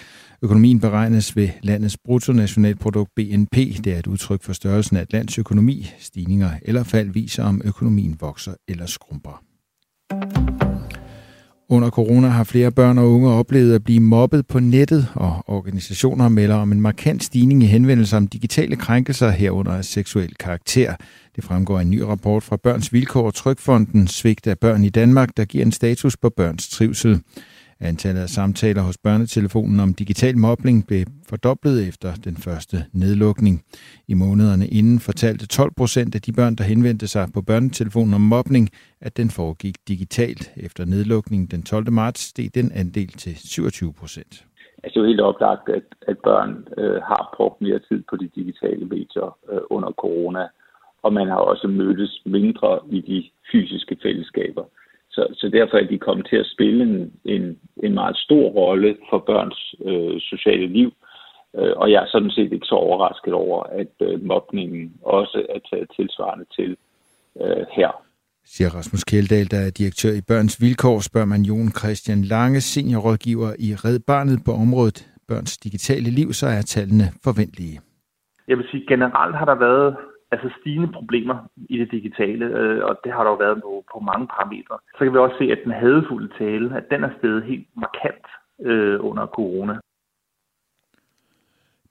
Økonomien 0.43 0.81
beregnes 0.81 1.37
ved 1.37 1.49
landets 1.63 1.97
bruttonationalprodukt 2.05 3.15
BNP. 3.17 3.57
Det 3.57 3.87
er 3.87 3.99
et 3.99 4.07
udtryk 4.07 4.43
for 4.43 4.53
størrelsen 4.53 4.97
af 4.97 5.03
et 5.03 5.13
lands 5.13 5.39
økonomi. 5.39 5.91
Stigninger 5.99 6.51
eller 6.63 6.83
fald 6.83 7.11
viser, 7.11 7.45
om 7.45 7.63
økonomien 7.65 8.17
vokser 8.21 8.55
eller 8.69 8.87
skrumper. 8.87 9.43
Under 11.71 11.91
corona 11.91 12.29
har 12.29 12.45
flere 12.45 12.71
børn 12.71 12.99
og 12.99 13.11
unge 13.11 13.31
oplevet 13.31 13.75
at 13.75 13.85
blive 13.85 14.01
mobbet 14.01 14.47
på 14.47 14.61
nettet, 14.61 15.07
og 15.15 15.45
organisationer 15.47 16.29
melder 16.29 16.57
om 16.57 16.73
en 16.73 16.81
markant 16.81 17.25
stigning 17.25 17.63
i 17.63 17.67
henvendelser 17.67 18.17
om 18.17 18.29
digitale 18.29 18.77
krænkelser 18.77 19.31
herunder 19.31 19.73
af 19.73 19.85
seksuel 19.85 20.35
karakter. 20.35 20.95
Det 21.37 21.45
fremgår 21.45 21.81
en 21.81 21.91
ny 21.91 22.01
rapport 22.01 22.43
fra 22.43 22.57
Børns 22.57 22.93
Vilkår 22.93 23.27
og 23.27 23.35
Trykfonden 23.35 24.07
Svigt 24.07 24.47
af 24.47 24.59
børn 24.59 24.85
i 24.85 24.89
Danmark, 24.89 25.37
der 25.37 25.45
giver 25.45 25.65
en 25.65 25.73
status 25.73 26.17
på 26.17 26.31
børns 26.31 26.69
trivsel. 26.69 27.21
Antallet 27.81 28.23
af 28.23 28.29
samtaler 28.29 28.83
hos 28.83 28.99
børnetelefonen 28.99 29.81
om 29.81 29.95
digital 29.95 30.37
mobling 30.39 30.87
blev 30.87 31.03
fordoblet 31.31 31.89
efter 31.89 32.11
den 32.25 32.37
første 32.37 32.77
nedlukning. 32.93 33.57
I 34.09 34.15
månederne 34.15 34.67
inden 34.67 34.99
fortalte 35.01 35.47
12 35.47 35.73
procent 35.77 36.15
af 36.15 36.21
de 36.21 36.33
børn, 36.33 36.55
der 36.55 36.65
henvendte 36.65 37.07
sig 37.07 37.25
på 37.35 37.41
børnetelefonen 37.43 38.15
om 38.15 38.21
mobning, 38.21 38.69
at 39.01 39.17
den 39.17 39.31
foregik 39.31 39.77
digitalt. 39.89 40.43
Efter 40.67 40.85
nedlukningen 40.85 41.49
den 41.55 41.63
12. 41.63 41.93
marts 41.93 42.21
steg 42.21 42.55
den 42.55 42.73
andel 42.73 43.09
til 43.09 43.35
27 43.37 43.93
procent. 44.01 44.45
Altså, 44.83 44.95
det 44.95 44.97
er 44.97 45.05
jo 45.05 45.13
helt 45.13 45.21
oplagt, 45.21 45.69
at, 45.69 45.87
at 46.11 46.19
børn 46.19 46.51
øh, 46.79 47.03
har 47.11 47.35
brugt 47.37 47.61
mere 47.61 47.81
tid 47.89 48.03
på 48.11 48.17
de 48.17 48.29
digitale 48.39 48.85
medier 48.95 49.29
øh, 49.53 49.61
under 49.71 49.91
corona, 50.03 50.45
og 51.03 51.13
man 51.13 51.29
har 51.29 51.41
også 51.53 51.69
mødtes 51.69 52.23
mindre 52.27 52.81
i 52.91 53.01
de 53.01 53.19
fysiske 53.53 53.97
fællesskaber. 54.03 54.65
Så, 55.11 55.27
så 55.35 55.49
derfor 55.49 55.77
er 55.77 55.87
de 55.87 55.99
kommet 55.99 56.27
til 56.31 56.37
at 56.37 56.51
spille 56.55 56.85
en, 56.85 57.13
en, 57.25 57.59
en 57.83 57.95
meget 57.95 58.17
stor 58.17 58.49
rolle 58.49 58.97
for 59.11 59.19
børns 59.19 59.75
øh, 59.85 60.21
sociale 60.21 60.67
liv. 60.67 60.93
Øh, 61.59 61.73
og 61.77 61.91
jeg 61.93 62.03
er 62.03 62.07
sådan 62.09 62.31
set 62.31 62.53
ikke 62.53 62.67
så 62.67 62.75
overrasket 62.75 63.33
over, 63.33 63.63
at 63.63 63.95
øh, 64.01 64.25
mobningen 64.25 64.93
også 65.03 65.47
er 65.55 65.59
taget 65.71 65.91
tilsvarende 65.97 66.47
til 66.57 66.77
øh, 67.41 67.67
her. 67.77 67.91
Siger 68.45 68.71
Rasmus 68.77 69.05
Kjeldahl, 69.05 69.51
der 69.51 69.61
er 69.67 69.71
direktør 69.79 70.13
i 70.13 70.23
Børns 70.29 70.63
Vilkår, 70.63 71.01
spørger 71.01 71.27
man 71.27 71.43
Jon 71.43 71.71
Christian 71.79 72.23
Lange, 72.23 72.61
seniorrådgiver 72.61 73.51
i 73.59 73.69
Red 73.85 74.01
Barnet 74.07 74.41
på 74.47 74.53
området 74.53 74.99
børns 75.29 75.59
digitale 75.59 76.11
liv, 76.19 76.29
så 76.33 76.47
er 76.47 76.63
tallene 76.63 77.07
forventelige. 77.25 77.81
Jeg 78.49 78.57
vil 78.59 78.67
sige, 78.71 78.85
generelt 78.89 79.37
har 79.37 79.45
der 79.45 79.55
været 79.55 79.97
altså 80.33 80.49
stigende 80.61 80.93
problemer 80.93 81.37
i 81.69 81.79
det 81.79 81.91
digitale, 81.91 82.45
øh, 82.45 82.85
og 82.85 83.01
det 83.05 83.13
har 83.13 83.23
der 83.25 83.31
jo 83.31 83.37
været 83.37 83.63
på, 83.63 83.85
på 83.93 83.99
mange 84.11 84.27
parametre. 84.35 84.77
Så 84.97 84.99
kan 85.05 85.13
vi 85.13 85.19
også 85.19 85.39
se, 85.39 85.47
at 85.53 85.61
den 85.65 85.73
hadefulde 85.73 86.29
tale, 86.39 86.77
at 86.77 86.85
den 86.91 87.05
er 87.05 87.11
steget 87.19 87.43
helt 87.45 87.67
markant 87.77 88.27
øh, 88.69 88.99
under 89.09 89.27
corona. 89.27 89.75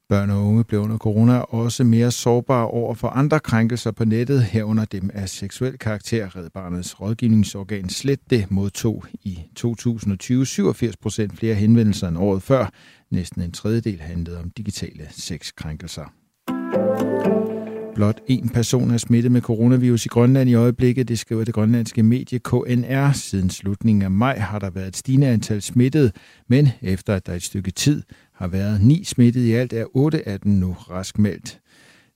Børn 0.09 0.29
og 0.29 0.37
unge 0.37 0.63
blev 0.63 0.79
under 0.79 0.97
corona 0.97 1.39
også 1.39 1.83
mere 1.83 2.11
sårbare 2.11 2.67
over 2.67 2.93
for 2.95 3.07
andre 3.07 3.39
krænkelser 3.39 3.91
på 3.91 4.05
nettet, 4.05 4.43
herunder 4.43 4.85
dem 4.85 5.09
af 5.13 5.29
seksuel 5.29 5.77
karakter. 5.77 6.35
Red 6.35 6.49
Barnets 6.49 7.01
rådgivningsorgan 7.01 7.89
Slet 7.89 8.29
det 8.29 8.51
modtog 8.51 9.03
i 9.23 9.39
2020 9.55 10.45
87 10.45 10.97
procent 10.97 11.37
flere 11.37 11.55
henvendelser 11.55 12.07
end 12.07 12.17
året 12.17 12.41
før. 12.41 12.69
Næsten 13.11 13.41
en 13.41 13.51
tredjedel 13.51 13.99
handlede 13.99 14.39
om 14.39 14.49
digitale 14.49 15.03
sexkrænkelser. 15.09 16.05
Blot 17.97 18.21
en 18.27 18.49
person 18.49 18.91
er 18.91 18.97
smittet 18.97 19.31
med 19.31 19.41
coronavirus 19.41 20.05
i 20.05 20.09
Grønland 20.09 20.49
i 20.49 20.53
øjeblikket, 20.53 21.07
det 21.07 21.19
skriver 21.19 21.43
det 21.43 21.53
grønlandske 21.53 22.03
medie 22.03 22.39
KNR. 22.39 23.11
Siden 23.11 23.49
slutningen 23.49 24.01
af 24.01 24.11
maj 24.11 24.39
har 24.39 24.59
der 24.59 24.69
været 24.69 24.87
et 24.87 24.97
stigende 24.97 25.27
antal 25.27 25.61
smittede, 25.61 26.11
men 26.47 26.69
efter 26.81 27.15
at 27.15 27.25
der 27.25 27.33
et 27.33 27.43
stykke 27.43 27.71
tid 27.71 28.03
har 28.33 28.47
været 28.47 28.81
ni 28.81 29.03
smittet 29.03 29.41
i 29.41 29.53
alt, 29.53 29.73
er 29.73 29.85
otte 29.93 30.27
af 30.27 30.39
dem 30.39 30.51
nu 30.51 30.73
raskmeldt. 30.73 31.59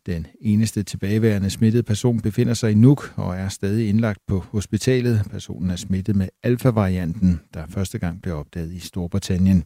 Den 0.05 0.27
eneste 0.41 0.83
tilbageværende 0.83 1.49
smittede 1.49 1.83
person 1.83 2.19
befinder 2.19 2.53
sig 2.53 2.71
i 2.71 2.75
Nuuk 2.75 3.13
og 3.15 3.35
er 3.35 3.49
stadig 3.49 3.89
indlagt 3.89 4.19
på 4.27 4.39
hospitalet. 4.39 5.21
Personen 5.31 5.69
er 5.69 5.75
smittet 5.75 6.15
med 6.15 6.27
alfa-varianten, 6.43 7.39
der 7.53 7.63
første 7.69 7.99
gang 7.99 8.21
blev 8.21 8.35
opdaget 8.35 8.73
i 8.73 8.79
Storbritannien. 8.79 9.63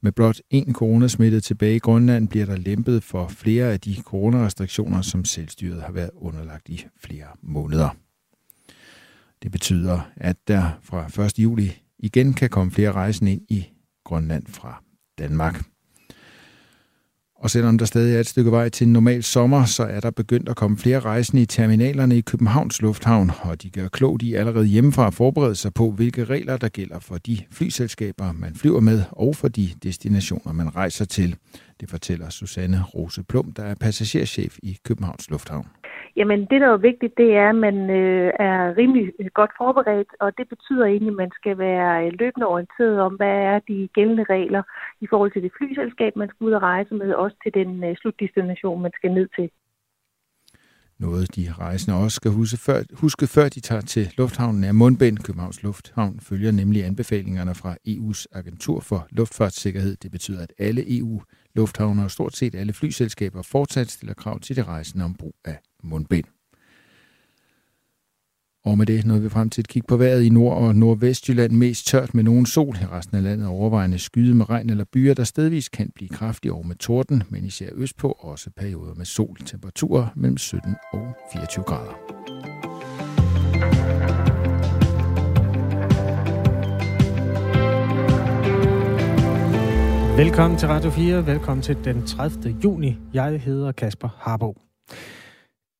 Med 0.00 0.12
blot 0.12 0.40
én 0.54 0.72
coronasmittet 0.72 1.44
tilbage 1.44 1.76
i 1.76 1.78
Grønland 1.78 2.28
bliver 2.28 2.46
der 2.46 2.56
lempet 2.56 3.02
for 3.02 3.28
flere 3.28 3.72
af 3.72 3.80
de 3.80 4.02
coronarestriktioner, 4.02 5.02
som 5.02 5.24
selvstyret 5.24 5.82
har 5.82 5.92
været 5.92 6.10
underlagt 6.14 6.68
i 6.68 6.86
flere 7.00 7.26
måneder. 7.42 7.88
Det 9.42 9.52
betyder, 9.52 10.10
at 10.16 10.36
der 10.48 10.70
fra 10.82 11.24
1. 11.24 11.38
juli 11.38 11.82
igen 11.98 12.34
kan 12.34 12.50
komme 12.50 12.72
flere 12.72 12.92
rejsende 12.92 13.32
ind 13.32 13.42
i 13.48 13.66
Grønland 14.04 14.46
fra 14.46 14.82
Danmark. 15.18 15.64
Og 17.38 17.50
selvom 17.50 17.78
der 17.78 17.84
stadig 17.84 18.16
er 18.16 18.20
et 18.20 18.26
stykke 18.26 18.50
vej 18.50 18.68
til 18.68 18.86
en 18.86 18.92
normal 18.92 19.22
sommer, 19.22 19.64
så 19.64 19.82
er 19.82 20.00
der 20.00 20.10
begyndt 20.10 20.48
at 20.48 20.56
komme 20.56 20.78
flere 20.78 21.00
rejsende 21.00 21.42
i 21.42 21.46
terminalerne 21.46 22.16
i 22.16 22.20
Københavns 22.20 22.82
Lufthavn, 22.82 23.30
og 23.40 23.62
de 23.62 23.70
gør 23.70 23.88
klogt 23.88 24.22
i 24.22 24.34
allerede 24.34 24.66
hjemmefra 24.66 25.06
at 25.06 25.14
forberede 25.14 25.54
sig 25.54 25.74
på, 25.74 25.90
hvilke 25.90 26.24
regler 26.24 26.56
der 26.56 26.68
gælder 26.68 26.98
for 26.98 27.18
de 27.18 27.38
flyselskaber, 27.50 28.32
man 28.32 28.54
flyver 28.54 28.80
med, 28.80 29.02
og 29.10 29.36
for 29.36 29.48
de 29.48 29.70
destinationer, 29.82 30.52
man 30.52 30.76
rejser 30.76 31.04
til. 31.04 31.36
Det 31.80 31.90
fortæller 31.90 32.30
Susanne 32.30 32.82
Rose 32.94 33.22
Plum, 33.22 33.52
der 33.52 33.62
er 33.62 33.74
passagerchef 33.74 34.58
i 34.62 34.78
Københavns 34.84 35.30
Lufthavn. 35.30 35.66
Jamen, 36.16 36.40
det 36.40 36.60
der 36.60 36.68
er 36.72 36.86
vigtigt, 36.90 37.14
det 37.16 37.30
er, 37.42 37.48
at 37.48 37.60
man 37.66 37.90
øh, 37.90 38.32
er 38.48 38.76
rimelig 38.76 39.12
øh, 39.20 39.26
godt 39.34 39.50
forberedt, 39.60 40.12
og 40.20 40.38
det 40.38 40.48
betyder 40.48 40.84
egentlig, 40.86 41.14
at 41.14 41.22
man 41.24 41.32
skal 41.38 41.58
være 41.58 42.06
øh, 42.06 42.12
løbende 42.20 42.46
orienteret 42.46 43.00
om, 43.00 43.14
hvad 43.14 43.36
er 43.52 43.58
de 43.68 43.88
gældende 43.94 44.24
regler 44.34 44.62
i 45.00 45.06
forhold 45.10 45.30
til 45.32 45.42
det 45.42 45.52
flyselskab, 45.58 46.16
man 46.16 46.28
skal 46.28 46.44
ud 46.46 46.52
og 46.52 46.62
rejse 46.62 46.94
med, 46.94 47.14
også 47.14 47.36
til 47.42 47.54
den 47.54 47.84
øh, 47.84 47.96
slutdestination, 47.96 48.82
man 48.82 48.92
skal 48.98 49.12
ned 49.12 49.28
til. 49.36 49.50
Noget, 50.98 51.36
de 51.36 51.52
rejsende 51.52 51.98
også 51.98 52.16
skal 52.16 52.30
huske 52.30 52.58
før, 52.66 52.78
huske 53.02 53.26
før 53.26 53.48
de 53.48 53.60
tager 53.60 53.80
til 53.80 54.14
lufthavnen 54.18 54.64
er 54.64 54.72
mundbind. 54.72 55.18
Københavns 55.18 55.62
Lufthavn 55.62 56.20
følger 56.20 56.52
nemlig 56.52 56.84
anbefalingerne 56.84 57.54
fra 57.54 57.72
EU's 57.88 58.24
agentur 58.32 58.80
for 58.80 59.06
luftfartssikkerhed. 59.10 59.96
Det 59.96 60.10
betyder, 60.10 60.42
at 60.42 60.52
alle 60.58 60.98
EU 60.98 61.20
Lufthavne 61.56 62.04
og 62.04 62.10
stort 62.10 62.36
set 62.36 62.54
alle 62.54 62.72
flyselskaber 62.72 63.42
fortsat 63.42 63.90
stiller 63.90 64.14
krav 64.14 64.40
til 64.40 64.56
de 64.56 64.62
rejsende 64.62 65.04
om 65.04 65.14
brug 65.14 65.34
af 65.44 65.58
mundbind. 65.82 66.24
Og 68.64 68.78
med 68.78 68.86
det 68.86 69.06
nåede 69.06 69.22
vi 69.22 69.28
frem 69.28 69.50
til 69.50 69.62
at 69.62 69.68
kigge 69.68 69.86
på 69.86 69.96
vejret 69.96 70.22
i 70.22 70.28
Nord- 70.28 70.56
og 70.56 70.76
Nordvestjylland. 70.76 71.52
Mest 71.52 71.86
tørt 71.86 72.14
med 72.14 72.24
nogen 72.24 72.46
sol. 72.46 72.76
I 72.76 72.86
resten 72.86 73.16
af 73.16 73.22
landet 73.22 73.48
overvejende 73.48 73.98
skyde 73.98 74.34
med 74.34 74.50
regn 74.50 74.70
eller 74.70 74.84
byer, 74.92 75.14
der 75.14 75.24
stedvis 75.24 75.68
kan 75.68 75.90
blive 75.94 76.08
kraftige 76.08 76.52
over 76.52 76.62
med 76.62 76.76
torden, 76.76 77.22
men 77.28 77.44
især 77.44 77.68
østpå 77.72 78.08
også 78.08 78.50
perioder 78.56 78.94
med 78.94 79.04
sol. 79.04 79.36
Temperaturer 79.46 80.08
mellem 80.16 80.38
17 80.38 80.74
og 80.92 81.16
24 81.32 81.64
grader. 81.64 82.15
Velkommen 90.16 90.58
til 90.58 90.68
Radio 90.68 90.90
4. 90.90 91.26
Velkommen 91.26 91.62
til 91.62 91.84
den 91.84 92.06
30. 92.06 92.56
juni. 92.64 92.98
Jeg 93.14 93.40
hedder 93.40 93.72
Kasper 93.72 94.08
Harbo. 94.18 94.56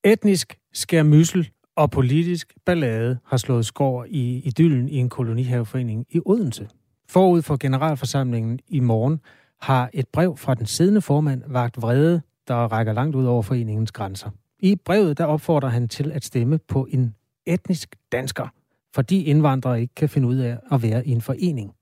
Etnisk 0.05 0.59
skærmyssel 0.73 1.51
og 1.77 1.91
politisk 1.91 2.55
ballade 2.67 3.19
har 3.27 3.37
slået 3.37 3.67
skår 3.67 4.07
i 4.09 4.43
idyllen 4.45 4.89
i 4.89 4.97
en 4.97 5.09
kolonihaveforening 5.09 6.07
i 6.11 6.21
Odense. 6.27 6.69
Forud 7.09 7.43
for 7.43 7.57
generalforsamlingen 7.57 8.59
i 8.69 8.81
morgen 8.81 9.21
har 9.61 9.91
et 9.93 10.09
brev 10.09 10.37
fra 10.37 10.55
den 10.55 10.67
siddende 10.67 11.01
formand 11.01 11.43
vagt 11.47 11.83
vrede, 11.83 12.23
der 12.49 12.55
rækker 12.55 12.93
langt 12.93 13.17
ud 13.17 13.25
over 13.25 13.43
foreningens 13.43 13.93
grænser. 13.93 14.31
I 14.59 14.77
brevet 14.85 15.19
der 15.19 15.25
opfordrer 15.25 15.69
han 15.69 15.89
til 15.89 16.13
at 16.13 16.25
stemme 16.25 16.59
på 16.69 16.89
en 16.91 17.15
etnisk 17.47 17.97
dansker, 18.13 18.49
fordi 18.95 19.25
indvandrere 19.25 19.81
ikke 19.81 19.95
kan 19.95 20.09
finde 20.09 20.29
ud 20.29 20.37
af 20.37 20.59
at 20.73 20.83
være 20.83 21.07
i 21.07 21.11
en 21.11 21.21
forening. 21.21 21.76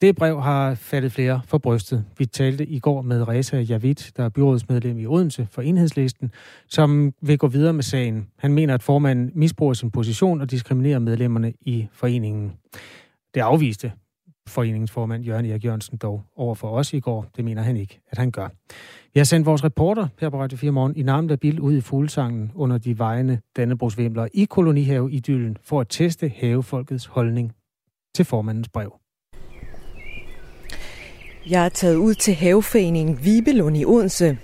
Det 0.00 0.16
brev 0.16 0.40
har 0.42 0.74
faldet 0.74 1.12
flere 1.12 1.40
for 1.46 1.58
brystet. 1.58 2.04
Vi 2.18 2.26
talte 2.26 2.66
i 2.66 2.78
går 2.78 3.02
med 3.02 3.28
Reza 3.28 3.56
Javid, 3.56 3.94
der 4.16 4.24
er 4.24 4.28
byrådsmedlem 4.28 4.98
i 4.98 5.06
Odense 5.06 5.48
for 5.50 5.62
Enhedslisten, 5.62 6.32
som 6.68 7.12
vil 7.22 7.38
gå 7.38 7.46
videre 7.46 7.72
med 7.72 7.82
sagen. 7.82 8.28
Han 8.36 8.52
mener, 8.52 8.74
at 8.74 8.82
formanden 8.82 9.30
misbruger 9.34 9.74
sin 9.74 9.90
position 9.90 10.40
og 10.40 10.50
diskriminerer 10.50 10.98
medlemmerne 10.98 11.52
i 11.60 11.88
foreningen. 11.92 12.52
Det 13.34 13.40
afviste 13.40 13.92
foreningsformand 14.46 15.24
Jørgen 15.24 15.46
Erik 15.46 15.64
Jørgensen 15.64 15.98
dog 15.98 16.22
over 16.36 16.54
for 16.54 16.68
os 16.68 16.92
i 16.92 17.00
går. 17.00 17.26
Det 17.36 17.44
mener 17.44 17.62
han 17.62 17.76
ikke, 17.76 18.00
at 18.10 18.18
han 18.18 18.30
gør. 18.30 18.48
Vi 19.14 19.20
har 19.20 19.24
sendt 19.24 19.46
vores 19.46 19.64
reporter 19.64 20.08
her 20.20 20.30
på 20.30 20.40
Radio 20.40 20.58
4 20.58 20.70
Morgen 20.70 20.96
i 20.96 21.02
Namda 21.02 21.32
af 21.32 21.40
bil 21.40 21.60
ud 21.60 21.76
i 21.76 21.80
fuglesangen 21.80 22.52
under 22.54 22.78
de 22.78 22.98
vejende 22.98 23.40
Dannebrogsvimler 23.56 24.28
i 24.34 24.44
kolonihave 24.44 25.12
i 25.12 25.20
Dylen 25.20 25.56
for 25.62 25.80
at 25.80 25.86
teste 25.88 26.32
havefolkets 26.36 27.06
holdning 27.06 27.52
til 28.14 28.24
formandens 28.24 28.68
brev. 28.68 28.99
Jeg 31.48 31.64
er 31.64 31.68
taget 31.68 31.96
ud 31.96 32.14
til 32.14 32.34
haveforeningen 32.34 33.24
Vibelund 33.24 33.76
i 33.76 33.84
Odense. 33.84 34.38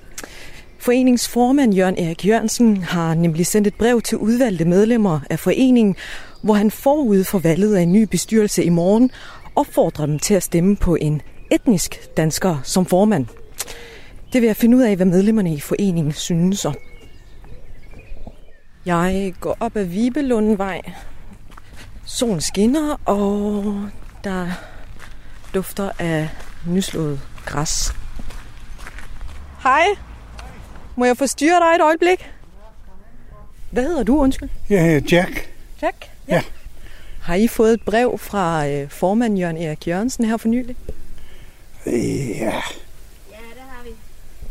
Foreningsformand 0.78 1.74
Jørgen 1.74 1.98
Erik 1.98 2.26
Jørgensen 2.26 2.82
har 2.82 3.14
nemlig 3.14 3.46
sendt 3.46 3.66
et 3.66 3.74
brev 3.74 4.00
til 4.02 4.18
udvalgte 4.18 4.64
medlemmer 4.64 5.20
af 5.30 5.38
foreningen, 5.38 5.96
hvor 6.42 6.54
han 6.54 6.70
forud 6.70 7.24
for 7.24 7.38
valget 7.38 7.76
af 7.76 7.82
en 7.82 7.92
ny 7.92 8.02
bestyrelse 8.02 8.64
i 8.64 8.68
morgen 8.68 9.10
opfordrer 9.56 10.06
dem 10.06 10.18
til 10.18 10.34
at 10.34 10.42
stemme 10.42 10.76
på 10.76 10.94
en 10.94 11.22
etnisk 11.50 12.16
dansker 12.16 12.60
som 12.64 12.86
formand. 12.86 13.26
Det 14.32 14.42
vil 14.42 14.46
jeg 14.46 14.56
finde 14.56 14.76
ud 14.76 14.82
af, 14.82 14.96
hvad 14.96 15.06
medlemmerne 15.06 15.54
i 15.54 15.60
foreningen 15.60 16.12
synes 16.12 16.64
om. 16.64 16.74
Jeg 18.86 19.34
går 19.40 19.56
op 19.60 19.76
ad 19.76 19.84
Vibelundvej. 19.84 20.80
Solen 22.04 22.40
skinner, 22.40 23.00
og 23.04 23.64
der 24.24 24.48
dufter 25.54 25.90
af 25.98 26.28
nyslået 26.66 27.20
græs. 27.44 27.94
Hej. 29.62 29.84
Må 30.96 31.04
jeg 31.04 31.16
forstyrre 31.16 31.60
dig 31.60 31.74
et 31.76 31.82
øjeblik? 31.82 32.30
Hvad 33.70 33.82
hedder 33.82 34.02
du, 34.02 34.18
undskyld? 34.20 34.48
Jeg 34.68 34.84
hedder 34.84 35.16
Jack. 35.16 35.50
Jack? 35.82 36.10
Ja. 36.28 36.42
Har 37.22 37.34
I 37.34 37.48
fået 37.48 37.74
et 37.74 37.82
brev 37.82 38.18
fra 38.18 38.68
øh, 38.68 38.90
formand 38.90 39.38
Jørgen 39.38 39.56
Erik 39.56 39.88
Jørgensen 39.88 40.24
her 40.24 40.36
for 40.36 40.48
nylig? 40.48 40.76
Ja. 42.40 42.60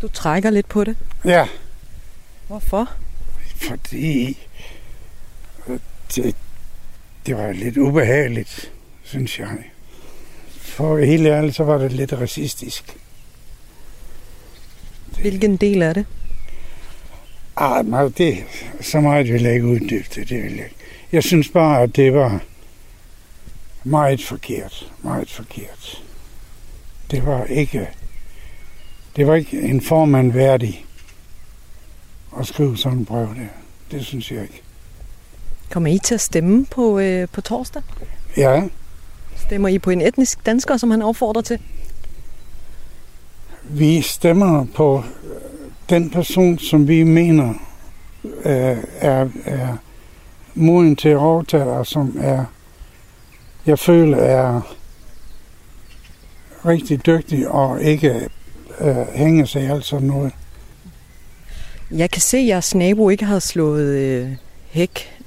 Du 0.01 0.07
trækker 0.07 0.49
lidt 0.49 0.67
på 0.67 0.83
det. 0.83 0.97
Ja, 1.25 1.47
Hvorfor? 2.47 2.91
fordi 3.67 4.39
øh, 5.67 5.79
det, 6.15 6.35
det 7.25 7.37
var 7.37 7.51
lidt 7.51 7.77
ubehageligt, 7.77 8.71
synes 9.03 9.39
jeg. 9.39 9.57
For 10.75 10.97
helt 10.97 11.27
ærlig, 11.27 11.53
så 11.53 11.63
var 11.63 11.77
det 11.77 11.91
lidt 11.91 12.13
racistisk. 12.13 12.97
Hvilken 15.21 15.57
del 15.57 15.81
er 15.81 15.93
det? 15.93 16.05
Ah, 17.55 17.85
nej, 17.85 18.07
det, 18.17 18.43
så 18.81 18.99
meget 18.99 19.33
vil 19.33 19.41
jeg 19.41 19.53
ikke 19.53 19.67
uddybe 19.67 20.07
det, 20.15 20.29
det 20.29 20.43
vil 20.43 20.55
jeg. 20.55 20.69
Jeg 21.11 21.23
synes 21.23 21.49
bare, 21.49 21.81
at 21.81 21.95
det 21.95 22.13
var 22.13 22.43
meget 23.83 24.23
forkert. 24.23 24.91
Meget 25.03 25.31
forkert. 25.31 26.03
Det 27.11 27.25
var 27.25 27.45
ikke, 27.45 27.89
det 29.15 29.27
var 29.27 29.35
ikke 29.35 29.61
en 29.61 29.81
formand 29.81 30.31
værdig 30.31 30.85
at 32.39 32.47
skrive 32.47 32.77
sådan 32.77 32.97
en 32.97 33.05
brev 33.05 33.27
der. 33.35 33.47
Det 33.91 34.05
synes 34.05 34.31
jeg 34.31 34.41
ikke. 34.41 34.61
Kommer 35.69 35.89
I 35.89 35.97
til 36.03 36.15
at 36.15 36.21
stemme 36.21 36.65
på, 36.65 36.99
øh, 36.99 37.27
på 37.31 37.41
torsdag? 37.41 37.81
Ja, 38.37 38.63
Stemmer 39.45 39.69
I 39.69 39.79
på 39.79 39.89
en 39.89 40.01
etnisk 40.01 40.45
dansker, 40.45 40.77
som 40.77 40.91
han 40.91 41.01
opfordrer 41.01 41.41
til? 41.41 41.59
vi 43.69 44.01
stemmer 44.01 44.65
på 44.75 45.03
den 45.89 46.09
person, 46.09 46.59
som 46.59 46.87
vi 46.87 47.03
mener 47.03 47.53
øh, 48.23 48.77
er, 48.99 49.29
er 49.45 49.77
moden 50.55 50.95
til 50.95 51.09
at 51.09 51.17
overtage, 51.17 51.63
og 51.63 51.87
som 51.87 52.17
er, 52.21 52.45
jeg 53.65 53.79
føler 53.79 54.17
er 54.17 54.75
rigtig 56.65 57.05
dygtig 57.05 57.47
og 57.47 57.81
ikke 57.81 58.29
øh, 58.81 59.07
hænger 59.13 59.45
sig 59.45 59.69
alt 59.69 59.85
sådan 59.85 60.07
noget. 60.07 60.33
Jeg 61.91 62.11
kan 62.11 62.21
se, 62.21 62.37
at 62.37 62.47
jeres 62.47 62.75
nabo 62.75 63.09
ikke 63.09 63.25
har 63.25 63.39
slået 63.39 63.85
øh, 63.85 64.31
hæk. 64.69 65.21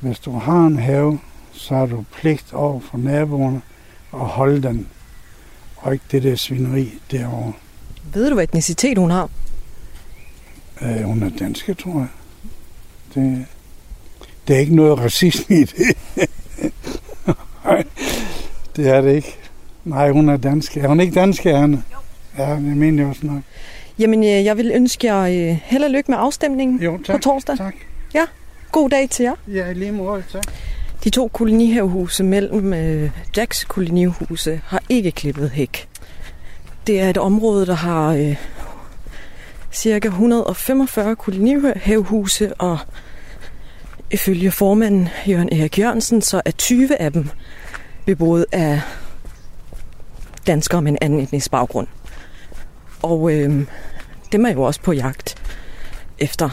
Hvis 0.00 0.18
du 0.18 0.38
har 0.38 0.66
en 0.66 0.78
have, 0.78 1.18
så 1.56 1.74
har 1.74 1.86
du 1.86 2.04
pligt 2.12 2.52
over 2.52 2.80
for 2.80 2.98
naboerne 2.98 3.60
at 4.14 4.20
holde 4.20 4.62
den, 4.62 4.88
og 5.76 5.92
ikke 5.92 6.04
det 6.10 6.22
der 6.22 6.36
svineri 6.36 6.92
derovre. 7.10 7.52
Ved 8.14 8.28
du, 8.28 8.34
hvad 8.34 8.44
etnicitet 8.44 8.98
hun 8.98 9.10
har? 9.10 9.30
Øh, 10.82 11.02
hun 11.02 11.22
er 11.22 11.30
danske, 11.38 11.74
tror 11.74 11.98
jeg. 11.98 12.08
Det, 13.14 13.46
det 14.48 14.56
er 14.56 14.60
ikke 14.60 14.74
noget 14.76 14.98
racisme 14.98 15.56
i 15.56 15.64
det. 15.64 15.96
Det 18.76 18.88
er 18.88 19.00
det 19.00 19.14
ikke. 19.14 19.36
Nej, 19.84 20.10
hun 20.10 20.28
er 20.28 20.36
dansk. 20.36 20.76
Er 20.76 20.88
hun 20.88 21.00
ikke 21.00 21.14
dansk, 21.14 21.46
Anne? 21.46 21.82
Ja, 22.38 22.50
det 22.50 22.62
mener 22.62 23.02
jeg 23.02 23.10
også 23.10 23.26
nok. 23.26 23.42
Jamen, 23.98 24.22
øh, 24.22 24.44
jeg 24.44 24.56
vil 24.56 24.70
ønske 24.74 25.06
jer 25.14 25.20
øh, 25.50 25.58
held 25.64 25.84
og 25.84 25.90
lykke 25.90 26.10
med 26.10 26.18
afstemningen 26.20 26.82
Jo, 26.82 26.98
tak. 27.06 27.16
på 27.16 27.22
torsdag. 27.22 27.56
Tak. 27.56 27.74
Ja, 28.14 28.24
god 28.72 28.90
dag 28.90 29.10
til 29.10 29.22
jer. 29.22 29.34
Ja, 29.48 29.72
lige 29.72 29.92
måde, 29.92 30.22
tak. 30.32 30.44
De 31.06 31.10
to 31.10 31.28
kolonihavehuse 31.28 32.24
mellem 32.24 32.74
øh, 32.74 33.10
Jacks 33.36 33.64
kolonihuse 33.64 34.60
har 34.64 34.82
ikke 34.88 35.10
klippet 35.12 35.50
hæk. 35.50 35.88
Det 36.86 37.00
er 37.00 37.10
et 37.10 37.18
område, 37.18 37.66
der 37.66 37.74
har 37.74 38.12
øh, 38.12 38.36
cirka 39.72 40.08
145 40.08 41.16
kolonihavehuse, 41.16 42.54
og 42.54 42.78
ifølge 44.10 44.50
formanden 44.50 45.08
Jørgen 45.28 45.48
Erik 45.52 45.78
Jørgensen, 45.78 46.22
så 46.22 46.42
er 46.44 46.50
20 46.50 46.96
af 47.00 47.12
dem 47.12 47.28
beboet 48.06 48.46
af 48.52 48.80
danskere 50.46 50.82
med 50.82 50.92
en 50.92 50.98
anden 51.00 51.20
etnisk 51.20 51.50
baggrund. 51.50 51.86
Og 53.02 53.32
øh, 53.32 53.66
dem 54.32 54.46
er 54.46 54.50
jo 54.50 54.62
også 54.62 54.80
på 54.82 54.92
jagt 54.92 55.42
efter. 56.18 56.50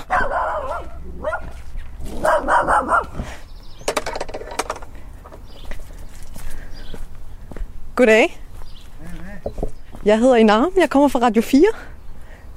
Goddag. 7.95 8.39
Jeg 10.05 10.19
hedder 10.19 10.35
Inarm, 10.35 10.71
jeg 10.77 10.89
kommer 10.89 11.07
fra 11.07 11.19
Radio 11.19 11.41
4. 11.41 11.65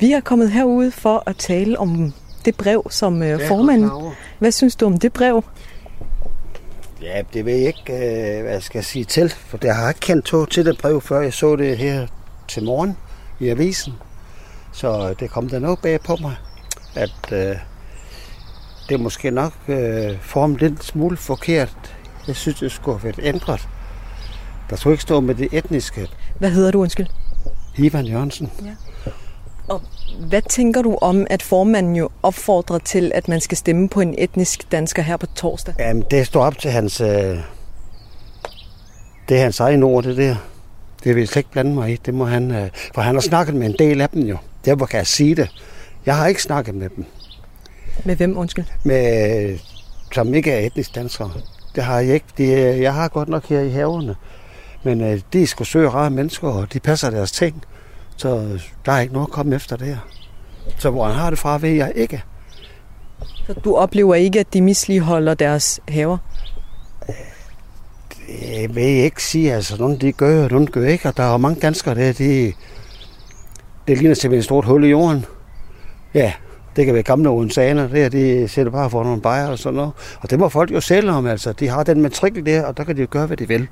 Vi 0.01 0.13
er 0.13 0.21
kommet 0.21 0.51
herude 0.51 0.91
for 0.91 1.23
at 1.27 1.37
tale 1.37 1.79
om 1.79 2.13
det 2.45 2.57
brev, 2.57 2.87
som 2.91 3.23
øh, 3.23 3.49
formanden... 3.49 3.91
Hvad 4.39 4.53
synes 4.53 4.77
du 4.77 4.87
om 4.87 4.99
det 4.99 5.13
brev? 5.13 5.45
Ja, 7.03 7.23
det 7.33 7.45
ved 7.45 7.57
jeg 7.57 7.67
ikke, 7.67 7.93
øh, 7.93 8.43
hvad 8.43 8.53
jeg 8.53 8.63
skal 8.63 8.85
sige 8.85 9.05
til, 9.05 9.29
for 9.31 9.59
jeg 9.63 9.77
har 9.77 9.89
ikke 9.89 10.01
kendt 10.01 10.25
to 10.25 10.47
til 10.47 10.67
det 10.67 10.79
brev, 10.79 11.01
før 11.01 11.21
jeg 11.21 11.33
så 11.33 11.57
det 11.57 11.79
her 11.79 12.07
til 12.49 12.65
morgen 12.65 12.97
i 13.41 13.49
avisen. 13.49 13.93
Så 14.73 15.15
det 15.21 15.31
kom 15.31 15.49
der 15.49 15.59
noget 15.59 15.79
bag 15.79 16.01
på 16.01 16.17
mig, 16.21 16.35
at 16.95 17.33
øh, 17.33 17.57
det 18.89 19.01
måske 19.01 19.31
nok 19.31 19.53
øh, 19.69 20.21
formet 20.21 20.61
lidt 20.61 20.85
smule 20.85 21.17
forkert. 21.17 21.97
Jeg 22.27 22.37
synes, 22.37 22.59
det 22.59 22.73
skulle 22.73 22.99
have 22.99 23.05
været 23.05 23.35
ændret. 23.35 23.69
Der 24.71 24.77
skulle 24.77 24.95
ikke 24.95 25.03
stå 25.03 25.21
med 25.21 25.35
det 25.35 25.49
etniske. 25.53 26.09
Hvad 26.39 26.51
hedder 26.51 26.71
du, 26.71 26.81
undskyld? 26.81 27.07
Ivan 27.79 28.07
Jørgensen. 28.07 28.51
Og 29.69 29.83
hvad 30.29 30.43
tænker 30.43 30.83
du 30.83 30.99
om, 31.01 31.27
at 31.31 31.43
formanden 31.43 31.97
jo 31.97 32.09
opfordrer 32.23 32.79
til, 32.79 33.13
at 33.15 33.29
man 33.29 33.41
skal 33.41 33.57
stemme 33.57 33.89
på 33.89 34.01
en 34.01 34.15
etnisk 34.19 34.73
dansker 34.73 35.03
her 35.03 35.17
på 35.17 35.27
torsdag? 35.27 35.75
Jamen, 35.79 36.05
det 36.11 36.27
står 36.27 36.45
op 36.45 36.59
til 36.59 36.71
hans... 36.71 37.01
Øh, 37.01 37.39
det 39.29 39.37
er 39.37 39.43
hans 39.43 39.61
egen 39.61 39.83
ord, 39.83 40.05
det 40.05 40.17
der. 40.17 40.37
Det 41.05 41.15
vil 41.15 41.21
jeg 41.21 41.29
slet 41.29 41.37
ikke 41.37 41.51
blande 41.51 41.75
mig 41.75 41.93
i. 41.93 41.97
Det 41.97 42.15
må 42.15 42.25
han... 42.25 42.51
Øh, 42.51 42.69
for 42.95 43.01
han 43.01 43.15
har 43.15 43.23
snakket 43.23 43.55
med 43.55 43.67
en 43.67 43.75
del 43.79 44.01
af 44.01 44.09
dem 44.09 44.23
jo. 44.23 44.37
Derfor 44.65 44.87
kan 44.87 44.99
jeg 44.99 45.07
sige 45.07 45.35
det. 45.35 45.51
Jeg 46.07 46.17
har 46.17 46.27
ikke 46.27 46.43
snakket 46.43 46.75
med 46.75 46.89
dem. 46.97 47.05
Med 48.05 48.17
hvem, 48.17 48.37
undskyld? 48.39 48.65
Med, 48.85 49.59
som 50.13 50.35
ikke 50.35 50.53
er 50.53 50.67
etnisk 50.67 50.95
danskere. 50.95 51.33
Det 51.75 51.85
har 51.85 52.01
jeg 52.01 52.15
ikke. 52.15 52.27
De, 52.39 52.45
jeg 52.83 52.95
har 52.95 53.09
godt 53.09 53.29
nok 53.29 53.45
her 53.49 53.61
i 53.61 53.71
haverne. 53.71 54.15
Men 54.87 55.01
øh, 55.01 55.21
de 55.33 55.43
er 55.43 55.47
sgu 55.47 55.65
søge 55.65 55.89
rare 55.89 56.11
mennesker, 56.11 56.49
og 56.49 56.73
de 56.73 56.81
passer 56.81 57.11
deres 57.11 57.33
ting. 57.33 57.63
Så 58.17 58.37
øh, 58.37 58.61
der 58.87 58.93
er 58.93 59.01
ikke 59.01 59.13
noget 59.13 59.27
at 59.27 59.33
komme 59.33 59.57
efter 59.57 59.77
det 59.77 59.87
her. 59.87 59.99
Så 60.79 60.91
hvor 60.91 61.07
han 61.07 61.15
har 61.15 61.31
det 61.31 61.39
fra, 61.39 61.59
ved 61.59 61.71
jeg 61.71 61.93
ikke. 61.95 62.23
Så 63.47 63.53
du 63.53 63.77
oplever 63.77 64.15
ikke, 64.15 64.41
at 64.41 64.55
de 64.55 64.63
misligeholder 64.63 65.35
deres 65.35 65.81
haver? 65.89 66.19
Det 68.29 68.75
vil 68.75 68.83
jeg 68.83 69.05
ikke 69.05 69.23
sige. 69.23 69.55
Altså, 69.55 69.77
nogle 69.77 69.99
de 69.99 70.13
gør, 70.13 70.45
og 70.45 70.51
nogle 70.51 70.67
gør 70.67 70.87
ikke. 70.87 71.09
Og 71.09 71.17
der 71.17 71.23
er 71.23 71.37
mange 71.37 71.61
danskere 71.61 71.95
der, 71.95 72.13
de, 72.13 72.53
det 73.89 73.99
ligner 73.99 74.15
simpelthen 74.15 74.39
et 74.39 74.45
stort 74.45 74.65
hul 74.65 74.85
i 74.85 74.89
jorden. 74.89 75.25
Ja, 76.15 76.33
det 76.77 76.85
kan 76.85 76.95
være 76.95 77.03
gamle 77.03 77.29
odensaner, 77.29 77.89
der 77.89 78.09
de 78.09 78.49
sætter 78.49 78.73
bare 78.73 78.91
for 78.91 79.05
nogle 79.05 79.21
bajer 79.21 79.47
og 79.47 79.59
sådan 79.59 79.77
noget. 79.77 79.93
Og 80.21 80.31
det 80.31 80.39
må 80.39 80.49
folk 80.49 80.73
jo 80.73 80.81
selv 80.81 81.11
om, 81.11 81.27
altså. 81.27 81.53
De 81.53 81.69
har 81.69 81.83
den 81.83 82.03
matrikel 82.03 82.47
der, 82.47 82.65
og 82.65 82.77
der 82.77 82.85
kan 82.85 82.97
de 82.97 83.01
jo 83.01 83.07
gøre, 83.11 83.27
hvad 83.27 83.37
de 83.37 83.49
vil. 83.49 83.69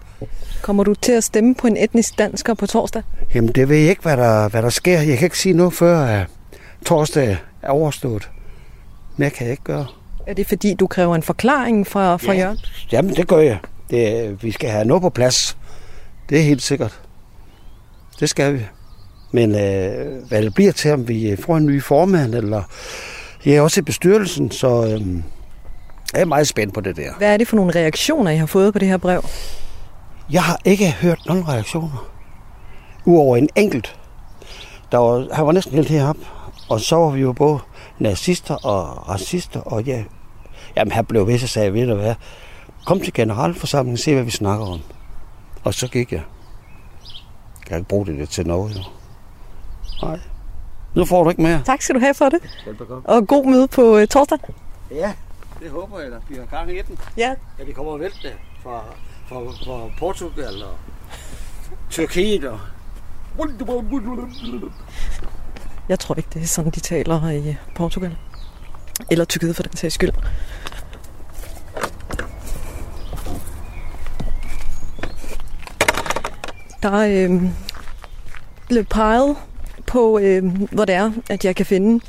Kommer 0.63 0.85
du 0.85 0.95
til 0.95 1.13
at 1.13 1.25
stemme 1.25 1.55
på 1.55 1.67
en 1.67 1.77
etnisk 1.77 2.19
dansker 2.19 2.55
på 2.55 2.67
torsdag? 2.67 3.03
Jamen, 3.35 3.53
det 3.53 3.69
ved 3.69 3.77
jeg 3.77 3.91
ikke, 3.91 4.03
hvad 4.03 4.17
der, 4.17 4.49
hvad 4.49 4.63
der 4.63 4.69
sker. 4.71 5.01
Jeg 5.01 5.19
kan 5.19 5.27
ikke 5.27 5.39
sige 5.39 5.53
noget 5.53 5.73
før, 5.73 5.99
at 5.99 6.27
torsdag 6.87 7.37
er 7.63 7.69
overstået. 7.71 8.31
Mere 9.17 9.31
kan 9.31 9.45
jeg 9.47 9.51
ikke 9.51 9.65
gøre. 9.65 9.87
Er 10.27 10.35
det 10.35 10.47
fordi, 10.47 10.75
du 10.75 10.87
kræver 10.87 11.15
en 11.15 11.23
forklaring 11.23 11.87
fra, 11.87 12.17
fra 12.17 12.33
Ja. 12.33 12.39
Jørgen? 12.41 12.59
Jamen, 12.93 13.15
det 13.17 13.29
gør 13.29 13.39
jeg. 13.39 13.59
Det, 13.91 14.43
vi 14.43 14.51
skal 14.51 14.71
have 14.71 14.85
noget 14.85 15.03
på 15.03 15.11
plads. 15.11 15.57
Det 16.29 16.39
er 16.39 16.43
helt 16.43 16.63
sikkert. 16.63 17.01
Det 18.21 18.29
skal 18.29 18.55
vi. 18.55 18.61
Men 19.35 19.51
øh, 19.55 20.29
hvad 20.29 20.43
det 20.43 20.55
bliver 20.55 20.73
til, 20.73 20.93
om 20.93 21.09
vi 21.09 21.37
får 21.37 21.57
en 21.57 21.67
ny 21.67 21.83
formand, 21.83 22.35
eller 22.35 22.63
jeg 23.45 23.55
er 23.55 23.61
også 23.61 23.81
i 23.81 23.83
bestyrelsen, 23.83 24.51
så 24.51 24.85
øh, 24.85 25.17
jeg 26.13 26.21
er 26.21 26.25
meget 26.25 26.49
spændt 26.49 26.75
på 26.75 26.81
det 26.81 26.97
der. 26.97 27.11
Hvad 27.19 27.33
er 27.33 27.37
det 27.37 27.49
for 27.49 27.57
nogle 27.57 27.75
reaktioner, 27.75 28.31
I 28.31 28.37
har 28.37 28.47
fået 28.47 28.73
på 28.73 28.79
det 28.79 28.89
her 28.89 28.97
brev? 28.97 29.25
Jeg 30.31 30.43
har 30.43 30.61
ikke 30.65 30.91
hørt 30.91 31.19
nogen 31.27 31.49
reaktioner. 31.49 32.11
Uover 33.05 33.37
en 33.37 33.49
enkelt. 33.57 33.97
Der 34.93 34.99
var, 34.99 35.29
han 35.33 35.47
var 35.47 35.53
næsten 35.53 35.75
helt 35.75 35.89
heroppe. 35.89 36.27
Og 36.69 36.81
så 36.81 36.97
var 36.97 37.11
vi 37.11 37.21
jo 37.21 37.33
både 37.33 37.59
nazister 37.99 38.55
og 38.55 39.09
racister, 39.09 39.61
og 39.61 39.83
ja, 39.83 40.05
jamen 40.77 40.93
han 40.93 41.07
blev 41.07 41.29
vist 41.29 41.43
og 41.43 41.49
sagde, 41.49 41.73
ved 41.73 41.87
du 41.87 41.95
hvad, 41.95 42.15
kom 42.87 43.01
til 43.01 43.13
generalforsamlingen, 43.13 43.97
se 43.97 44.15
hvad 44.15 44.25
vi 44.25 44.31
snakker 44.31 44.67
om. 44.67 44.81
Og 45.65 45.75
så 45.75 45.89
gik 45.89 46.13
jeg. 46.13 46.23
Jeg 47.61 47.69
kan 47.69 47.77
ikke 47.77 47.89
bruge 47.89 48.07
det 48.07 48.29
til 48.29 48.47
noget, 48.47 48.77
jo. 48.77 48.81
Nej. 50.03 50.21
Nu 50.95 51.05
får 51.05 51.25
du 51.25 51.31
ikke 51.31 51.43
mere. 51.43 51.63
Tak 51.67 51.83
skal 51.83 51.95
du 51.95 52.01
have 52.01 52.15
for 52.15 52.29
det. 52.29 52.41
Velbekomme. 52.67 53.09
Og 53.09 53.27
god 53.27 53.47
møde 53.47 53.69
på 53.69 53.97
uh, 53.97 54.05
torsdag. 54.05 54.39
Ja, 54.91 55.13
det 55.61 55.71
håber 55.71 56.01
jeg 56.01 56.11
da. 56.11 56.17
Vi 56.29 56.35
har 56.35 56.45
gang 56.45 56.71
i 56.71 56.83
den. 56.83 56.99
Ja. 57.17 57.35
Ja, 57.59 57.65
det 57.65 57.75
kommer 57.75 57.93
og 57.93 58.01
vælte 58.01 58.33
fra, 58.63 58.85
fra, 59.29 59.37
fra 59.37 59.91
Portugal 59.99 60.63
og 60.63 60.77
Tyrkiet 61.91 62.45
og... 62.45 62.61
Jeg 65.89 65.99
tror 65.99 66.15
ikke, 66.15 66.29
det 66.35 66.43
er 66.43 66.47
sådan, 66.47 66.71
de 66.71 66.81
taler 66.81 67.31
i 67.31 67.57
Portugal. 67.77 68.17
Eller 69.11 69.25
Tyrkiet 69.25 69.57
for 69.57 69.63
den 69.63 69.77
sags 69.77 69.95
skyld. 69.95 70.13
Der 76.83 76.91
er 76.91 77.29
øh, 77.31 77.43
blevet 78.69 78.89
peget 78.89 79.37
på, 79.95 80.19
øh, 80.19 80.45
hvor 80.73 80.85
det 80.85 80.95
er, 80.95 81.11
at 81.31 81.45
jeg 81.45 81.57
kan 81.57 81.67
finde 81.67 82.05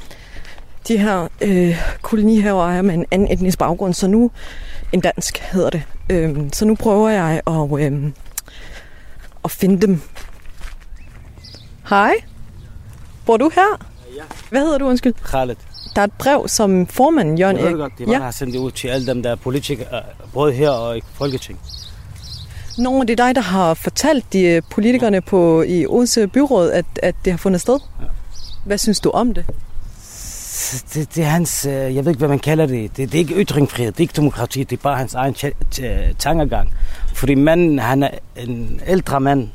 de 0.87 0.97
her 0.97 1.27
øh, 1.41 1.77
kolonihaveejere 2.01 2.83
med 2.83 2.93
en 2.93 3.05
anden 3.11 3.31
etnisk 3.31 3.57
baggrund. 3.57 3.93
Så 3.93 4.07
nu, 4.07 4.31
en 4.93 5.01
dansk 5.01 5.37
hedder 5.37 5.69
det. 5.69 5.83
Øh, 6.09 6.37
så 6.53 6.65
nu 6.65 6.75
prøver 6.75 7.09
jeg 7.09 7.41
at, 7.47 7.79
øh, 7.79 8.11
at 9.43 9.51
finde 9.51 9.87
dem. 9.87 10.01
Hej. 11.89 12.13
Bor 13.25 13.37
du 13.37 13.51
her? 13.55 13.87
Ja. 14.15 14.23
Hvad 14.49 14.61
hedder 14.61 14.77
du, 14.77 14.85
undskyld? 14.87 15.13
Khaled. 15.13 15.55
Der 15.95 16.01
er 16.01 16.05
et 16.05 16.13
brev, 16.19 16.47
som 16.47 16.87
formanden 16.87 17.37
Jørgen 17.37 17.57
Jeg 17.57 17.65
ved 17.65 17.77
godt, 17.77 17.93
det 17.97 18.07
var, 18.07 18.13
ja. 18.13 18.19
har 18.19 18.31
sendt 18.31 18.53
det 18.53 18.59
ud 18.59 18.71
til 18.71 18.87
alle 18.87 19.07
dem, 19.07 19.23
der 19.23 19.31
er 19.31 19.35
politikere, 19.35 20.03
både 20.33 20.53
her 20.53 20.69
og 20.69 20.97
i 20.97 21.01
Folketing. 21.13 21.59
Nå, 22.77 23.01
det 23.01 23.09
er 23.19 23.25
dig, 23.25 23.35
der 23.35 23.41
har 23.41 23.73
fortalt 23.73 24.33
de 24.33 24.41
øh, 24.41 24.61
politikerne 24.71 25.21
på, 25.21 25.61
i 25.61 25.85
Odense 25.85 26.27
Byråd, 26.27 26.71
at, 26.71 26.85
at 27.03 27.15
det 27.25 27.33
har 27.33 27.37
fundet 27.37 27.61
sted. 27.61 27.79
Ja. 28.01 28.05
Hvad 28.65 28.77
synes 28.77 28.99
du 28.99 29.09
om 29.09 29.33
det? 29.33 29.45
Det, 30.93 31.15
det 31.15 31.23
er 31.23 31.27
hans, 31.27 31.65
øh, 31.65 31.95
jeg 31.95 32.05
ved 32.05 32.11
ikke, 32.11 32.19
hvad 32.19 32.29
man 32.29 32.39
kalder 32.39 32.65
det. 32.65 32.97
det. 32.97 33.11
Det 33.11 33.15
er 33.15 33.19
ikke 33.19 33.35
ytringsfrihed, 33.35 33.91
det 33.91 33.99
er 33.99 34.01
ikke 34.01 34.13
demokrati, 34.15 34.63
det 34.63 34.77
er 34.77 34.81
bare 34.81 34.97
hans 34.97 35.13
egen 35.13 35.35
tankegang. 36.19 36.73
Fordi 37.13 37.35
manden, 37.35 37.79
han 37.79 38.03
er 38.03 38.09
en 38.35 38.81
ældre 38.87 39.19
mand. 39.19 39.49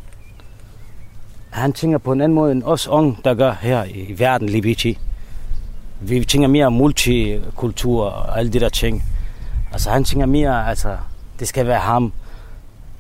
Han 1.51 1.73
tænker 1.73 1.99
på 1.99 2.12
en 2.12 2.21
anden 2.21 2.35
måde 2.35 2.53
end 2.53 2.62
os 2.62 2.89
unge, 2.89 3.16
der 3.25 3.35
gør 3.35 3.55
her 3.61 3.85
i 3.85 4.14
verden, 4.18 4.49
Libici. 4.49 4.99
Vi 6.01 6.25
tænker 6.25 6.49
mere 6.49 6.71
multikultur 6.71 8.05
og 8.05 8.39
alle 8.39 8.53
de 8.53 8.61
der 8.61 8.68
ting. 8.68 9.05
Altså 9.73 9.91
han 9.91 10.05
tænker 10.05 10.27
mere, 10.27 10.68
altså 10.68 10.97
det 11.41 11.49
skal 11.49 11.66
være 11.66 11.79
ham. 11.81 12.12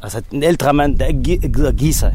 Altså 0.02 0.22
en 0.32 0.42
ældre 0.42 0.74
mand, 0.74 0.98
der 0.98 1.06
ikke 1.06 1.48
gider 1.48 1.72
give 1.72 1.94
sig. 1.94 2.14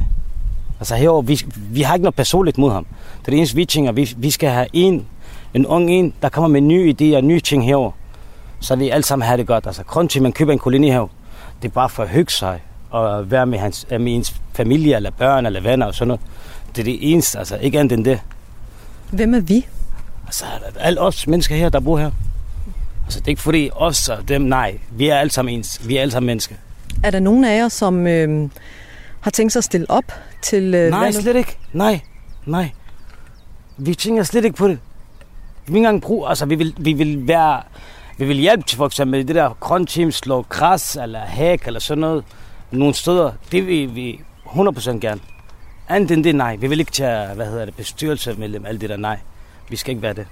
Altså 0.79 0.95
herovre, 0.95 1.27
vi, 1.27 1.41
vi 1.55 1.81
har 1.81 1.93
ikke 1.93 2.03
noget 2.03 2.15
personligt 2.15 2.57
mod 2.57 2.71
ham. 2.71 2.85
Det 3.19 3.27
er 3.27 3.31
det 3.31 3.37
eneste, 3.37 3.55
vi 3.55 3.65
tænker, 3.65 3.91
vi, 3.91 4.13
vi 4.17 4.31
skal 4.31 4.49
have 4.49 4.67
en, 4.73 5.05
en 5.53 5.65
ung 5.65 5.91
en, 5.91 6.13
der 6.21 6.29
kommer 6.29 6.47
med 6.47 6.61
nye 6.61 6.95
idéer, 7.01 7.21
nye 7.21 7.39
ting 7.39 7.65
herover. 7.65 7.91
Så 8.59 8.75
vi 8.75 8.89
alle 8.89 9.03
sammen 9.03 9.27
har 9.27 9.37
det 9.37 9.47
godt. 9.47 9.67
Altså 9.67 9.83
grund 9.83 10.09
til, 10.09 10.19
at 10.19 10.23
man 10.23 10.31
køber 10.31 10.53
en 10.53 10.59
kolonihave, 10.59 11.09
det 11.61 11.67
er 11.67 11.71
bare 11.71 11.89
for 11.89 12.03
at 12.03 12.09
hygge 12.09 12.31
sig 12.31 12.61
og 12.89 13.31
være 13.31 13.45
med, 13.45 13.59
hans, 13.59 13.85
med 13.89 14.15
ens 14.15 14.35
familie, 14.53 14.95
eller 14.95 15.11
børn, 15.11 15.45
eller 15.45 15.61
venner 15.61 15.85
og 15.85 15.95
sådan 15.95 16.07
noget. 16.07 16.21
Det 16.75 16.81
er 16.81 16.85
det 16.85 17.11
eneste, 17.11 17.39
altså 17.39 17.57
ikke 17.57 17.79
andet 17.79 17.97
end 17.97 18.05
det. 18.05 18.19
Hvem 19.11 19.33
er 19.33 19.39
vi? 19.39 19.65
Altså 20.25 20.45
alle 20.79 21.01
os 21.01 21.27
mennesker 21.27 21.55
her, 21.55 21.69
der 21.69 21.79
bor 21.79 21.97
her. 21.97 22.11
Altså 23.05 23.19
det 23.19 23.27
er 23.27 23.29
ikke 23.29 23.41
fordi 23.41 23.69
os 23.75 24.09
og 24.09 24.27
dem, 24.27 24.41
nej. 24.41 24.77
Vi 24.91 25.07
er 25.07 25.15
alle 25.15 25.31
sammen 25.31 25.55
ens. 25.55 25.87
Vi 25.87 25.97
er 25.97 26.01
alle 26.01 26.11
sammen 26.11 26.27
mennesker. 26.27 26.55
Er 27.03 27.11
der 27.11 27.19
nogen 27.19 27.43
af 27.45 27.57
jer, 27.57 27.69
som 27.69 28.07
øh, 28.07 28.49
har 29.21 29.31
tænkt 29.31 29.53
sig 29.53 29.59
at 29.59 29.63
stille 29.63 29.89
op 29.89 30.03
til 30.41 30.75
øh, 30.75 30.89
Nej, 30.89 30.99
valget? 30.99 31.21
slet 31.23 31.35
ikke. 31.35 31.57
Nej, 31.73 32.01
nej. 32.45 32.71
Vi 33.77 33.95
tænker 33.95 34.23
slet 34.23 34.45
ikke 34.45 34.57
på 34.57 34.67
det. 34.67 34.79
Vi 35.65 35.71
vil 35.71 35.75
ikke 35.75 35.87
engang 35.87 36.01
bruge, 36.01 36.29
altså 36.29 36.45
vi 36.45 36.55
vil, 36.55 36.73
vi 36.77 36.93
vil 36.93 37.27
være, 37.27 37.61
vi 38.17 38.25
vil 38.25 38.37
hjælpe 38.37 38.63
til 38.63 38.77
for 38.77 38.85
eksempel 38.85 39.27
det 39.27 39.35
der 39.35 39.57
grønteam, 39.59 40.11
slå 40.11 40.41
græs 40.49 40.95
eller 40.95 41.21
hæk 41.25 41.67
eller 41.67 41.79
sådan 41.79 42.01
noget. 42.01 42.23
Nogle 42.71 42.93
steder, 42.93 43.31
det 43.51 43.67
vil 43.67 43.95
vi 43.95 44.21
100% 44.45 44.99
gerne. 44.99 45.21
Andet 45.89 46.11
end 46.11 46.23
det, 46.23 46.35
nej. 46.35 46.55
Vi 46.55 46.67
vil 46.67 46.79
ikke 46.79 46.91
tage, 46.91 47.33
hvad 47.35 47.45
hedder 47.45 47.65
det, 47.65 47.75
bestyrelsesmedlem, 47.75 48.65
alt 48.65 48.81
det 48.81 48.89
der, 48.89 48.97
nej. 48.97 49.17
Vi 49.69 49.75
skal 49.75 49.89
ikke 49.91 50.01
være 50.01 50.13
det. 50.13 50.27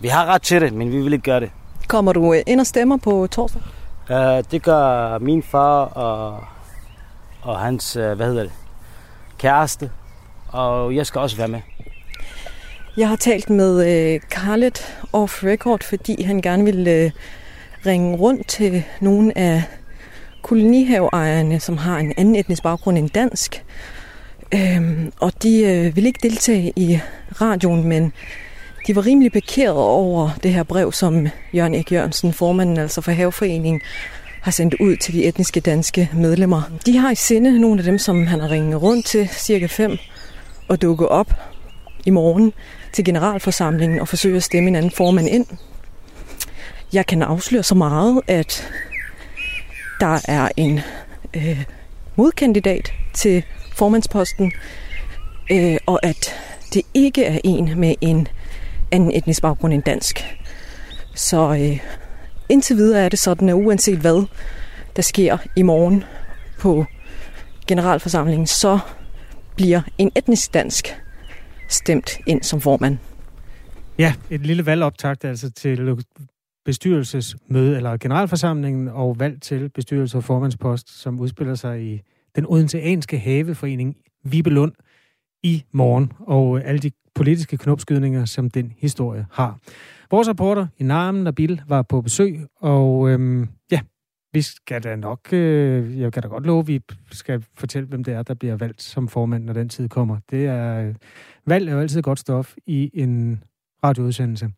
Vi 0.00 0.08
har 0.08 0.26
ret 0.26 0.42
til 0.42 0.60
det, 0.60 0.72
men 0.72 0.92
vi 0.92 1.00
vil 1.02 1.12
ikke 1.12 1.22
gøre 1.24 1.40
det. 1.40 1.50
Kommer 1.88 2.12
du 2.12 2.34
øh, 2.34 2.42
ind 2.46 2.60
og 2.60 2.66
stemmer 2.66 2.96
på 2.96 3.26
torsdag? 3.30 3.62
Uh, 4.10 4.44
det 4.50 4.62
gør 4.62 5.18
min 5.18 5.42
far 5.42 5.84
og, 5.84 6.44
og 7.42 7.60
hans, 7.60 7.96
øh, 7.96 8.12
hvad 8.12 8.26
hedder 8.26 8.42
det, 8.42 8.52
kæreste. 9.38 9.90
Og 10.48 10.94
jeg 10.96 11.06
skal 11.06 11.20
også 11.20 11.36
være 11.36 11.48
med. 11.48 11.60
Jeg 12.96 13.08
har 13.08 13.16
talt 13.16 13.50
med 13.50 13.86
øh, 13.86 14.20
Carlet 14.20 14.98
off 15.12 15.44
record, 15.44 15.82
fordi 15.82 16.22
han 16.22 16.42
gerne 16.42 16.64
vil 16.64 16.88
øh, 16.88 17.10
ringe 17.86 18.16
rundt 18.16 18.48
til 18.48 18.84
nogle 19.00 19.38
af 19.38 19.62
kolonihaveejerne, 20.42 21.60
som 21.60 21.76
har 21.76 21.98
en 21.98 22.12
anden 22.16 22.36
etnisk 22.36 22.62
baggrund 22.62 22.98
end 22.98 23.10
dansk. 23.10 23.64
Øhm, 24.54 25.12
og 25.20 25.42
de 25.42 25.62
øh, 25.62 25.96
vil 25.96 26.06
ikke 26.06 26.20
deltage 26.22 26.72
i 26.76 27.00
radioen, 27.40 27.88
men 27.88 28.12
de 28.86 28.96
var 28.96 29.06
rimelig 29.06 29.32
bekeret 29.32 29.76
over 29.76 30.30
det 30.42 30.52
her 30.52 30.62
brev, 30.62 30.92
som 30.92 31.28
Jørgen 31.54 31.74
Erik 31.74 31.92
Jørgensen, 31.92 32.32
formanden 32.32 32.78
altså 32.78 33.00
for 33.00 33.12
Haveforeningen, 33.12 33.80
har 34.42 34.50
sendt 34.50 34.74
ud 34.80 34.96
til 34.96 35.14
de 35.14 35.24
etniske 35.24 35.60
danske 35.60 36.10
medlemmer. 36.14 36.62
De 36.86 36.98
har 36.98 37.10
i 37.10 37.14
sinde 37.14 37.60
nogle 37.60 37.78
af 37.78 37.84
dem, 37.84 37.98
som 37.98 38.26
han 38.26 38.40
har 38.40 38.50
ringet 38.50 38.82
rundt 38.82 39.06
til, 39.06 39.28
cirka 39.28 39.66
fem, 39.66 39.98
og 40.68 40.82
dukke 40.82 41.08
op 41.08 41.32
i 42.04 42.10
morgen 42.10 42.52
til 42.92 43.04
generalforsamlingen 43.04 44.00
og 44.00 44.08
forsøge 44.08 44.36
at 44.36 44.42
stemme 44.42 44.68
en 44.68 44.76
anden 44.76 44.90
formand 44.90 45.28
ind. 45.28 45.46
Jeg 46.92 47.06
kan 47.06 47.22
afsløre 47.22 47.62
så 47.62 47.74
meget, 47.74 48.20
at 48.26 48.68
der 50.00 50.18
er 50.28 50.48
en 50.56 50.80
øh, 51.34 51.64
modkandidat 52.16 52.92
til 53.14 53.44
formandsposten, 53.74 54.52
øh, 55.50 55.76
og 55.86 56.06
at 56.06 56.34
det 56.74 56.82
ikke 56.94 57.24
er 57.24 57.38
en 57.44 57.80
med 57.80 57.94
en 58.00 58.28
anden 58.92 59.16
etnisk 59.16 59.42
baggrund 59.42 59.74
end 59.74 59.82
dansk. 59.82 60.38
Så 61.14 61.54
øh, 61.54 61.80
indtil 62.48 62.76
videre 62.76 63.04
er 63.04 63.08
det 63.08 63.18
sådan, 63.18 63.48
at 63.48 63.54
uanset 63.54 63.98
hvad 63.98 64.26
der 64.96 65.02
sker 65.02 65.38
i 65.56 65.62
morgen 65.62 66.04
på 66.58 66.84
generalforsamlingen, 67.66 68.46
så 68.46 68.78
bliver 69.56 69.80
en 69.98 70.12
etnisk 70.16 70.54
dansk 70.54 70.96
stemt 71.68 72.18
ind 72.26 72.42
som 72.42 72.60
formand. 72.60 72.98
Ja, 73.98 74.14
et 74.30 74.46
lille 74.46 74.66
valgoptakt 74.66 75.24
altså 75.24 75.50
til 75.50 76.04
bestyrelsesmøde 76.64 77.76
eller 77.76 77.96
generalforsamlingen 77.96 78.88
og 78.88 79.20
valg 79.20 79.42
til 79.42 79.68
bestyrelse- 79.68 80.16
og 80.16 80.24
formandspost, 80.24 81.00
som 81.00 81.20
udspiller 81.20 81.54
sig 81.54 81.82
i 81.82 82.00
den 82.36 82.46
odenseanske 82.46 83.18
haveforening 83.18 83.96
Vibelund 84.24 84.72
i 85.42 85.64
morgen, 85.72 86.12
og 86.18 86.58
øh, 86.58 86.68
alle 86.68 86.78
de 86.78 86.90
politiske 87.16 87.56
knopskydninger, 87.56 88.24
som 88.24 88.50
den 88.50 88.72
historie 88.78 89.26
har. 89.32 89.58
Vores 90.10 90.28
reporter 90.28 90.66
i 90.78 90.84
Narmen 90.84 91.24
Nabil 91.24 91.62
var 91.68 91.82
på 91.82 92.00
besøg, 92.00 92.40
og 92.56 93.10
øhm, 93.10 93.48
ja, 93.70 93.80
vi 94.32 94.42
skal 94.42 94.82
da 94.82 94.96
nok, 94.96 95.32
øh, 95.32 96.00
jeg 96.00 96.12
kan 96.12 96.22
da 96.22 96.28
godt 96.28 96.46
love, 96.46 96.60
at 96.60 96.68
vi 96.68 96.80
skal 97.12 97.44
fortælle, 97.54 97.88
hvem 97.88 98.04
det 98.04 98.14
er, 98.14 98.22
der 98.22 98.34
bliver 98.34 98.56
valgt 98.56 98.82
som 98.82 99.08
formand, 99.08 99.44
når 99.44 99.52
den 99.52 99.68
tid 99.68 99.88
kommer. 99.88 100.18
Det 100.30 100.46
er, 100.46 100.88
øh, 100.88 100.94
valg 101.46 101.68
er 101.68 101.72
jo 101.72 101.80
altid 101.80 102.02
godt 102.02 102.18
stof 102.18 102.54
i 102.66 102.90
en 102.94 103.42
radioudsendelse. 103.84 104.50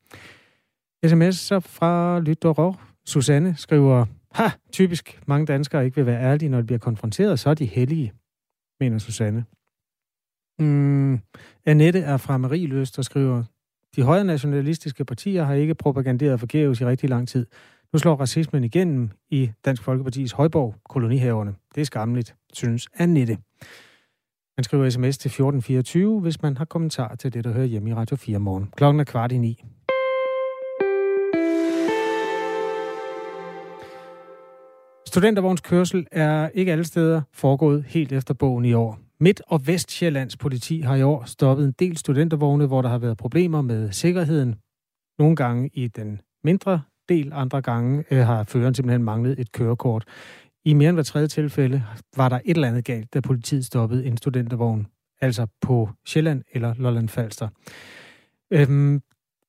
SMS 1.07 1.37
så 1.37 1.61
fra 1.61 2.21
Lytter 2.21 2.79
Susanne 3.07 3.55
skriver, 3.57 4.07
ha, 4.33 4.51
typisk 4.73 5.21
mange 5.27 5.47
danskere 5.47 5.85
ikke 5.85 5.97
vil 5.97 6.07
være 6.07 6.23
ærlige, 6.23 6.49
når 6.49 6.59
de 6.59 6.67
bliver 6.67 6.79
konfronteret, 6.79 7.41
så 7.41 7.51
er 7.51 7.55
de 7.55 7.67
hellige, 7.67 8.13
mener 8.81 8.99
Susanne. 8.99 9.45
Mm, 10.59 11.21
Annette 11.67 11.99
er 11.99 12.17
fra 12.17 12.39
Marieløst 12.39 12.97
der 12.97 13.03
skriver, 13.03 13.45
de 13.97 14.03
højre 14.03 14.25
nationalistiske 14.25 15.05
partier 15.05 15.45
har 15.45 15.55
ikke 15.55 15.75
propaganderet 15.75 16.41
forgæves 16.41 16.81
i 16.81 16.87
rigtig 16.87 17.09
lang 17.09 17.29
tid. 17.29 17.47
Nu 17.93 17.99
slår 17.99 18.17
racismen 18.17 18.65
igennem 18.65 19.11
i 19.31 19.51
Dansk 19.65 19.83
Folkepartis 19.83 20.33
højborg, 20.33 20.75
kolonihaverne. 20.89 21.55
Det 21.75 21.81
er 21.81 21.85
skamligt, 21.85 22.35
synes 22.53 22.89
Annette. 22.95 23.39
Man 24.57 24.65
skriver 24.65 24.91
sms 24.91 25.19
til 25.19 25.29
1424, 25.29 26.21
hvis 26.21 26.43
man 26.43 26.57
har 26.57 26.65
kommentar 26.65 27.15
til 27.15 27.35
det, 27.35 27.45
der 27.45 27.53
hører 27.53 27.67
hjemme 27.67 27.91
i 27.91 27.95
Radio 27.95 28.17
4 28.17 28.39
morgen. 28.39 28.73
Klokken 28.77 29.01
er 29.01 29.05
kvart 29.05 29.33
i 29.33 29.39
ni. 29.39 29.65
Studentervognskørsel 35.07 36.07
er 36.13 36.49
ikke 36.55 36.73
alle 36.73 36.85
steder 36.85 37.23
foregået 37.33 37.85
helt 37.85 38.13
efter 38.13 38.35
bogen 38.35 38.65
i 38.65 38.73
år. 38.73 39.08
Midt- 39.21 39.43
og 39.47 39.67
Vestjyllands 39.67 40.37
politi 40.37 40.81
har 40.81 40.97
i 40.97 41.03
år 41.03 41.25
stoppet 41.25 41.65
en 41.65 41.75
del 41.79 41.97
studentervogne, 41.97 42.67
hvor 42.67 42.83
der 42.83 42.89
har 42.89 42.99
været 42.99 43.17
problemer 43.17 43.63
med 43.63 43.93
sikkerheden. 43.93 44.57
Nogle 45.19 45.37
gange 45.37 45.71
i 45.75 45.89
den 45.89 46.21
mindre 46.45 46.83
del, 47.09 47.33
andre 47.33 47.63
gange 47.63 48.05
øh, 48.11 48.19
har 48.19 48.45
føreren 48.45 48.75
simpelthen 48.75 49.05
manglet 49.05 49.39
et 49.39 49.53
kørekort. 49.53 50.05
I 50.65 50.75
mere 50.75 50.89
end 50.89 50.97
hver 50.97 51.03
tredje 51.03 51.27
tilfælde 51.27 51.85
var 52.17 52.29
der 52.29 52.41
et 52.45 52.55
eller 52.55 52.69
andet 52.69 52.85
galt, 52.85 53.15
da 53.15 53.21
politiet 53.21 53.65
stoppede 53.65 54.07
en 54.07 54.17
studentervogn, 54.17 54.87
altså 55.21 55.47
på 55.61 55.91
Sjælland 56.07 56.43
eller 56.53 56.75
Lolland 56.75 57.09
Falster. 57.09 57.49
Øhm, 58.51 59.03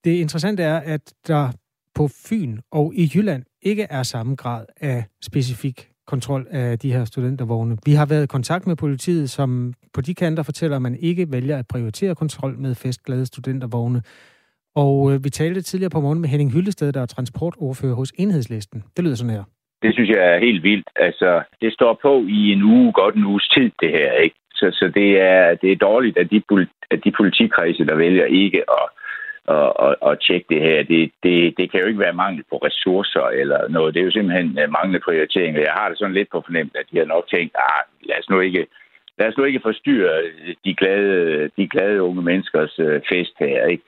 det 0.03 0.11
interessante 0.11 0.63
er, 0.63 0.78
at 0.78 1.13
der 1.28 1.51
på 1.95 2.07
Fyn 2.07 2.59
og 2.72 2.93
i 2.95 3.11
Jylland 3.15 3.43
ikke 3.61 3.84
er 3.84 4.03
samme 4.03 4.36
grad 4.36 4.65
af 4.78 5.05
specifik 5.22 5.88
kontrol 6.14 6.43
af 6.51 6.80
de 6.80 6.93
her 6.93 7.05
studentervogne. 7.05 7.78
Vi 7.86 7.93
har 7.99 8.05
været 8.05 8.24
i 8.24 8.34
kontakt 8.38 8.68
med 8.68 8.76
politiet, 8.76 9.30
som 9.30 9.74
på 9.95 10.01
de 10.01 10.14
kanter 10.16 10.43
fortæller, 10.43 10.76
at 10.76 10.82
man 10.82 10.97
ikke 11.10 11.24
vælger 11.32 11.57
at 11.57 11.68
prioritere 11.74 12.16
kontrol 12.16 12.53
med 12.57 12.76
festglade 12.76 13.26
studentervogne. 13.26 14.01
Og 14.76 14.95
øh, 15.12 15.24
vi 15.24 15.30
talte 15.30 15.62
tidligere 15.62 15.95
på 15.95 16.01
morgen 16.01 16.22
med 16.22 16.30
Henning 16.30 16.51
Hyllested, 16.53 16.91
der 16.93 17.01
er 17.01 17.05
transportordfører 17.05 17.95
hos 17.95 18.12
Enhedslisten. 18.24 18.84
Det 18.95 19.03
lyder 19.03 19.16
sådan 19.16 19.36
her. 19.36 19.43
Det 19.84 19.93
synes 19.93 20.10
jeg 20.10 20.22
er 20.34 20.39
helt 20.39 20.64
vildt. 20.64 20.89
Altså, 20.95 21.30
det 21.62 21.74
står 21.74 21.99
på 22.01 22.14
i 22.39 22.41
en 22.55 22.64
uge, 22.64 22.93
godt 22.93 23.16
en 23.16 23.26
uges 23.26 23.47
tid, 23.55 23.72
det 23.82 23.89
her, 23.97 24.12
ikke? 24.26 24.36
Så, 24.60 24.66
så 24.80 24.91
det, 24.95 25.10
er, 25.22 25.55
det 25.62 25.72
er 25.72 25.76
dårligt, 25.76 26.18
at 26.18 26.28
de, 26.32 26.41
at 26.91 26.99
de 27.03 27.12
politikredse, 27.20 27.86
der 27.86 27.95
vælger 27.95 28.26
ikke 28.26 28.62
at, 28.78 28.86
at, 29.57 29.69
at, 29.87 29.93
at 30.09 30.19
tjekke 30.25 30.47
det 30.53 30.61
her, 30.67 30.77
det, 30.91 31.11
det, 31.23 31.37
det 31.57 31.65
kan 31.71 31.79
jo 31.81 31.87
ikke 31.87 32.05
være 32.05 32.21
mangel 32.23 32.43
på 32.51 32.57
ressourcer 32.67 33.25
eller 33.41 33.59
noget. 33.67 33.93
Det 33.93 33.99
er 33.99 34.05
jo 34.09 34.11
simpelthen 34.17 34.47
mangel 34.47 34.71
manglende 34.71 35.05
prioritering. 35.07 35.55
Jeg 35.55 35.77
har 35.79 35.89
det 35.89 35.97
sådan 35.97 36.17
lidt 36.17 36.29
på 36.31 36.41
fornemt, 36.45 36.75
at 36.79 36.85
de 36.91 36.97
har 36.97 37.05
nok 37.05 37.25
tænkt, 37.33 37.53
ah, 37.69 37.83
lad 38.09 38.17
os 38.21 38.29
nu 38.29 38.39
ikke, 38.39 38.67
lad 39.19 39.27
os 39.27 39.37
nu 39.37 39.43
ikke 39.43 39.65
forstyrre 39.69 40.15
de 40.65 40.75
glade, 40.81 41.49
de 41.57 41.67
glade 41.73 42.01
unge 42.01 42.21
menneskers 42.21 42.79
øh, 42.79 43.01
fest 43.09 43.35
her, 43.39 43.65
ikke? 43.65 43.83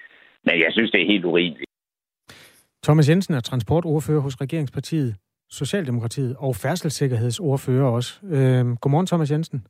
Men 0.46 0.56
jeg 0.64 0.72
synes, 0.72 0.92
det 0.92 1.02
er 1.02 1.12
helt 1.14 1.26
urimeligt. 1.26 1.72
Thomas 2.84 3.10
Jensen 3.10 3.34
er 3.34 3.40
transportordfører 3.40 4.20
hos 4.20 4.42
Regeringspartiet. 4.42 5.16
Socialdemokratiet 5.50 6.36
og 6.40 6.56
færdselssikkerhedsordfører 6.56 7.88
også. 7.88 8.20
Øh, 8.24 8.64
godmorgen, 8.82 9.08
Thomas 9.08 9.32
Jensen. 9.32 9.66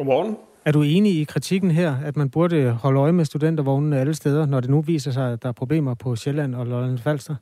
Godmorgen. 0.00 0.36
Er 0.64 0.72
du 0.72 0.82
enig 0.82 1.20
i 1.20 1.24
kritikken 1.24 1.70
her, 1.70 1.96
at 2.04 2.16
man 2.16 2.30
burde 2.30 2.70
holde 2.70 3.00
øje 3.00 3.12
med 3.12 3.24
studentervognene 3.24 4.00
alle 4.00 4.14
steder, 4.14 4.46
når 4.46 4.60
det 4.60 4.70
nu 4.70 4.80
viser 4.80 5.10
sig, 5.10 5.32
at 5.32 5.42
der 5.42 5.48
er 5.48 5.52
problemer 5.52 5.94
på 5.94 6.16
Sjælland 6.16 6.54
og 6.54 6.66
Lolland 6.66 6.98
Falster? 6.98 7.34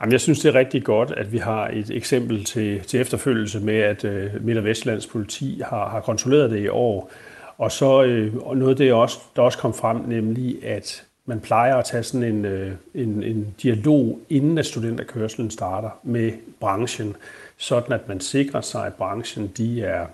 Jamen, 0.00 0.12
jeg 0.12 0.20
synes, 0.20 0.40
det 0.40 0.48
er 0.48 0.54
rigtig 0.54 0.84
godt, 0.84 1.10
at 1.10 1.32
vi 1.32 1.38
har 1.38 1.68
et 1.68 1.90
eksempel 1.90 2.44
til, 2.44 2.80
til 2.80 3.00
efterfølgelse 3.00 3.60
med, 3.60 3.74
at 3.74 4.04
uh, 4.04 4.44
Midt- 4.44 4.58
og 4.58 4.64
Vestlands 4.64 5.06
politi 5.06 5.62
har, 5.64 5.88
har 5.88 6.00
kontrolleret 6.00 6.50
det 6.50 6.60
i 6.60 6.68
år. 6.68 7.10
Og 7.58 7.72
så 7.72 8.02
uh, 8.02 8.56
noget 8.56 8.70
af 8.70 8.76
det, 8.76 8.92
også, 8.92 9.18
der 9.36 9.42
også 9.42 9.58
kom 9.58 9.74
frem, 9.74 9.96
nemlig 9.96 10.64
at 10.64 11.04
man 11.26 11.40
plejer 11.40 11.76
at 11.76 11.84
tage 11.84 12.02
sådan 12.02 12.34
en, 12.34 12.44
øh, 12.44 12.72
en, 12.94 13.22
en 13.22 13.54
dialog, 13.62 14.20
inden 14.28 14.58
at 14.58 14.66
studenterkørselen 14.66 15.50
starter 15.50 15.90
med 16.02 16.32
branchen, 16.60 17.16
sådan 17.56 17.92
at 17.92 18.08
man 18.08 18.20
sikrer 18.20 18.60
sig, 18.60 18.86
at 18.86 18.94
branchen 18.94 19.52
de 19.56 19.82
er 19.82 20.06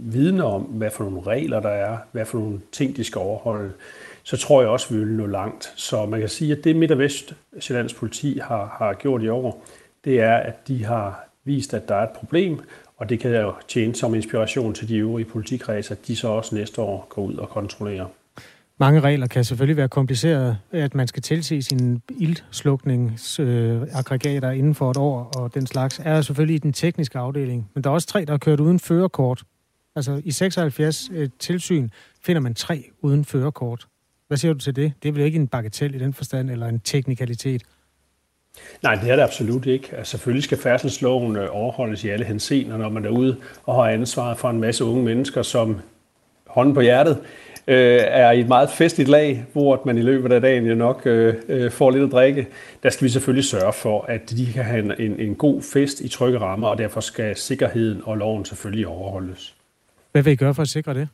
vidne 0.00 0.44
om, 0.44 0.62
hvad 0.62 0.90
for 0.90 1.04
nogle 1.04 1.22
regler 1.22 1.60
der 1.60 1.68
er, 1.68 1.98
hvad 2.12 2.24
for 2.24 2.38
nogle 2.38 2.60
ting, 2.72 2.96
de 2.96 3.04
skal 3.04 3.18
overholde, 3.18 3.72
så 4.22 4.36
tror 4.36 4.60
jeg 4.60 4.70
også, 4.70 4.94
vi 4.94 4.98
vil 4.98 5.08
nå 5.08 5.26
langt. 5.26 5.72
Så 5.76 6.06
man 6.06 6.20
kan 6.20 6.28
sige, 6.28 6.52
at 6.52 6.64
det 6.64 6.76
Midt- 6.76 6.90
og 6.90 6.98
Vestjyllands 6.98 7.94
politi 7.94 8.38
har, 8.42 8.76
har 8.78 8.92
gjort 8.92 9.22
i 9.22 9.28
år, 9.28 9.64
det 10.04 10.20
er, 10.20 10.36
at 10.36 10.68
de 10.68 10.84
har 10.84 11.28
vist, 11.44 11.74
at 11.74 11.88
der 11.88 11.94
er 11.94 12.02
et 12.02 12.10
problem, 12.10 12.60
og 12.96 13.08
det 13.08 13.20
kan 13.20 13.30
jo 13.30 13.52
tjene 13.68 13.94
som 13.94 14.14
inspiration 14.14 14.74
til 14.74 14.88
de 14.88 14.96
øvrige 14.96 15.26
politikredser, 15.26 15.94
at 15.94 16.06
de 16.06 16.16
så 16.16 16.28
også 16.28 16.54
næste 16.54 16.80
år 16.80 17.06
går 17.08 17.22
ud 17.22 17.34
og 17.34 17.48
kontrollerer. 17.48 18.06
Mange 18.80 19.00
regler 19.00 19.26
kan 19.26 19.44
selvfølgelig 19.44 19.76
være 19.76 19.88
komplicerede. 19.88 20.58
At 20.72 20.94
man 20.94 21.08
skal 21.08 21.22
tilse 21.22 21.62
sine 21.62 22.00
ildslukningsaggregater 22.18 24.50
inden 24.50 24.74
for 24.74 24.90
et 24.90 24.96
år 24.96 25.32
og 25.36 25.54
den 25.54 25.66
slags, 25.66 26.00
er 26.04 26.20
selvfølgelig 26.20 26.54
i 26.54 26.58
den 26.58 26.72
tekniske 26.72 27.18
afdeling. 27.18 27.70
Men 27.74 27.84
der 27.84 27.90
er 27.90 27.94
også 27.94 28.08
tre, 28.08 28.24
der 28.24 28.32
har 28.32 28.38
kørt 28.38 28.60
uden 28.60 28.78
førerkort. 28.78 29.42
Altså 29.98 30.20
i 30.24 30.30
76 30.30 31.10
øh, 31.12 31.28
tilsyn 31.38 31.88
finder 32.22 32.40
man 32.40 32.54
tre 32.54 32.90
uden 33.00 33.24
førerkort. 33.24 33.86
Hvad 34.28 34.38
siger 34.38 34.52
du 34.52 34.58
til 34.58 34.76
det? 34.76 34.92
Det 35.02 35.08
er 35.08 35.12
vel 35.12 35.22
ikke 35.22 35.38
en 35.38 35.48
bagatel 35.48 35.94
i 35.94 35.98
den 35.98 36.14
forstand, 36.14 36.50
eller 36.50 36.66
en 36.66 36.80
teknikalitet? 36.80 37.62
Nej, 38.82 38.94
det 38.94 39.10
er 39.10 39.16
det 39.16 39.22
absolut 39.22 39.66
ikke. 39.66 39.96
Altså, 39.96 40.10
selvfølgelig 40.10 40.44
skal 40.44 40.58
færdselsloven 40.58 41.36
øh, 41.36 41.48
overholdes 41.50 42.04
i 42.04 42.08
alle 42.08 42.24
henseender, 42.24 42.76
når 42.76 42.88
man 42.88 43.04
er 43.04 43.08
ude 43.08 43.36
og 43.64 43.74
har 43.74 43.90
ansvaret 43.90 44.38
for 44.38 44.50
en 44.50 44.60
masse 44.60 44.84
unge 44.84 45.04
mennesker, 45.04 45.42
som 45.42 45.80
hånden 46.46 46.74
på 46.74 46.80
hjertet 46.80 47.18
øh, 47.66 48.00
er 48.02 48.30
i 48.30 48.40
et 48.40 48.48
meget 48.48 48.70
festligt 48.70 49.08
lag, 49.08 49.44
hvor 49.52 49.82
man 49.86 49.98
i 49.98 50.02
løbet 50.02 50.32
af 50.32 50.40
dagen 50.40 50.66
jo 50.66 50.74
nok 50.74 51.02
øh, 51.06 51.34
øh, 51.48 51.70
får 51.70 51.90
lidt 51.90 52.04
at 52.04 52.12
drikke. 52.12 52.46
Der 52.82 52.90
skal 52.90 53.04
vi 53.04 53.10
selvfølgelig 53.10 53.44
sørge 53.44 53.72
for, 53.72 54.02
at 54.02 54.30
de 54.30 54.52
kan 54.52 54.64
have 54.64 54.84
en, 54.84 54.92
en, 54.98 55.20
en 55.20 55.34
god 55.34 55.62
fest 55.62 56.00
i 56.00 56.08
trygge 56.08 56.38
rammer, 56.38 56.68
og 56.68 56.78
derfor 56.78 57.00
skal 57.00 57.36
sikkerheden 57.36 58.02
og 58.04 58.16
loven 58.16 58.44
selvfølgelig 58.44 58.86
overholdes. 58.86 59.57
Hvad 60.12 60.22
vil 60.22 60.32
I 60.32 60.36
gøre 60.36 60.54
for 60.54 60.62
at 60.62 60.68
sikre 60.68 60.94
det? 60.94 61.08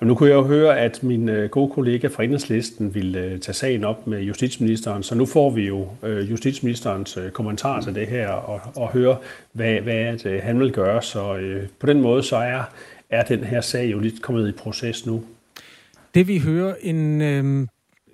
Jamen, 0.00 0.08
nu 0.08 0.14
kunne 0.14 0.28
jeg 0.28 0.36
jo 0.36 0.42
høre, 0.42 0.78
at 0.78 1.02
min 1.02 1.28
øh, 1.28 1.50
gode 1.50 1.72
kollega 1.72 2.08
fra 2.08 2.22
Enhedslisten 2.22 2.94
ville 2.94 3.18
øh, 3.18 3.40
tage 3.40 3.54
sagen 3.54 3.84
op 3.84 4.06
med 4.06 4.20
justitsministeren, 4.20 5.02
så 5.02 5.14
nu 5.14 5.26
får 5.26 5.50
vi 5.50 5.66
jo 5.66 5.88
øh, 6.02 6.30
justitsministerens 6.30 7.18
kommentar 7.32 7.80
til 7.80 7.94
det 7.94 8.06
her 8.06 8.28
og, 8.28 8.60
og 8.76 8.92
høre, 8.92 9.16
hvad, 9.52 9.80
hvad 9.80 10.26
øh, 10.26 10.42
han 10.42 10.60
vil 10.60 10.72
gøre. 10.72 11.02
Så 11.02 11.36
øh, 11.36 11.68
på 11.80 11.86
den 11.86 12.00
måde 12.00 12.22
så 12.22 12.36
er 12.36 12.62
er 13.10 13.22
den 13.22 13.44
her 13.44 13.60
sag 13.60 13.92
jo 13.92 13.98
lidt 13.98 14.22
kommet 14.22 14.48
i 14.48 14.52
proces 14.52 15.06
nu. 15.06 15.24
Det 16.14 16.28
vi 16.28 16.38
hører 16.38 16.74
en, 16.80 17.22
øh, 17.22 17.66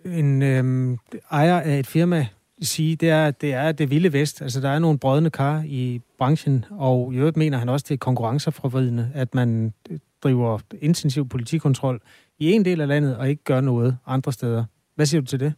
en 0.05 0.43
øh, 0.43 0.99
ejer 1.31 1.61
af 1.61 1.79
et 1.79 1.87
firma 1.87 2.27
sige, 2.67 2.97
det 2.97 3.09
er, 3.11 3.31
det 3.31 3.53
er 3.53 3.73
det 3.73 3.91
vilde 3.91 4.13
vest. 4.13 4.43
Altså, 4.43 4.61
der 4.61 4.69
er 4.69 4.79
nogle 4.79 4.99
brødende 4.99 5.31
kar 5.31 5.63
i 5.67 6.01
branchen, 6.19 6.65
og 6.71 7.15
i 7.15 7.17
øvrigt 7.17 7.37
mener 7.37 7.59
han 7.59 7.69
også, 7.69 7.87
det 7.89 7.95
er 7.95 7.99
konkurrenceforvridende, 7.99 9.11
at 9.15 9.35
man 9.35 9.75
øh, 9.91 9.99
driver 10.23 10.59
intensiv 10.81 11.29
politikontrol 11.29 12.01
i 12.39 12.53
en 12.53 12.65
del 12.65 12.81
af 12.81 12.89
landet, 12.89 13.17
og 13.17 13.29
ikke 13.29 13.45
gør 13.45 13.61
noget 13.61 13.97
andre 14.07 14.33
steder. 14.33 14.65
Hvad 14.95 15.07
siger 15.07 15.21
du 15.21 15.27
til 15.27 15.41
det? 15.41 15.55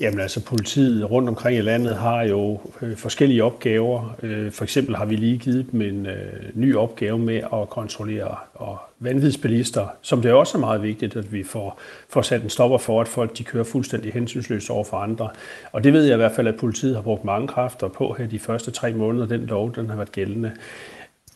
Jamen 0.00 0.20
altså, 0.20 0.44
politiet 0.44 1.10
rundt 1.10 1.28
omkring 1.28 1.58
i 1.58 1.60
landet 1.60 1.96
har 1.96 2.22
jo 2.22 2.60
øh, 2.82 2.96
forskellige 2.96 3.44
opgaver. 3.44 4.16
Øh, 4.22 4.52
for 4.52 4.64
eksempel 4.64 4.96
har 4.96 5.04
vi 5.04 5.16
lige 5.16 5.38
givet 5.38 5.66
dem 5.72 5.82
en 5.82 6.06
øh, 6.06 6.32
ny 6.54 6.76
opgave 6.76 7.18
med 7.18 7.36
at 7.36 7.70
kontrollere 7.70 8.36
og 8.54 8.78
vanvidsbilister, 8.98 9.86
som 10.02 10.22
det 10.22 10.32
også 10.32 10.58
er 10.58 10.60
meget 10.60 10.82
vigtigt, 10.82 11.16
at 11.16 11.32
vi 11.32 11.44
får, 11.44 11.80
får 12.08 12.22
sat 12.22 12.42
en 12.42 12.50
stopper 12.50 12.78
for, 12.78 13.00
at 13.00 13.08
folk 13.08 13.38
de 13.38 13.44
kører 13.44 13.64
fuldstændig 13.64 14.12
hensynsløst 14.12 14.70
over 14.70 14.84
for 14.84 14.96
andre. 14.96 15.28
Og 15.72 15.84
det 15.84 15.92
ved 15.92 16.04
jeg 16.04 16.14
i 16.14 16.16
hvert 16.16 16.32
fald, 16.32 16.46
at 16.46 16.56
politiet 16.56 16.94
har 16.94 17.02
brugt 17.02 17.24
mange 17.24 17.48
kræfter 17.48 17.88
på 17.88 18.14
her 18.18 18.26
de 18.26 18.38
første 18.38 18.70
tre 18.70 18.92
måneder, 18.92 19.26
den 19.26 19.46
lov 19.46 19.74
den 19.74 19.88
har 19.88 19.96
været 19.96 20.12
gældende. 20.12 20.52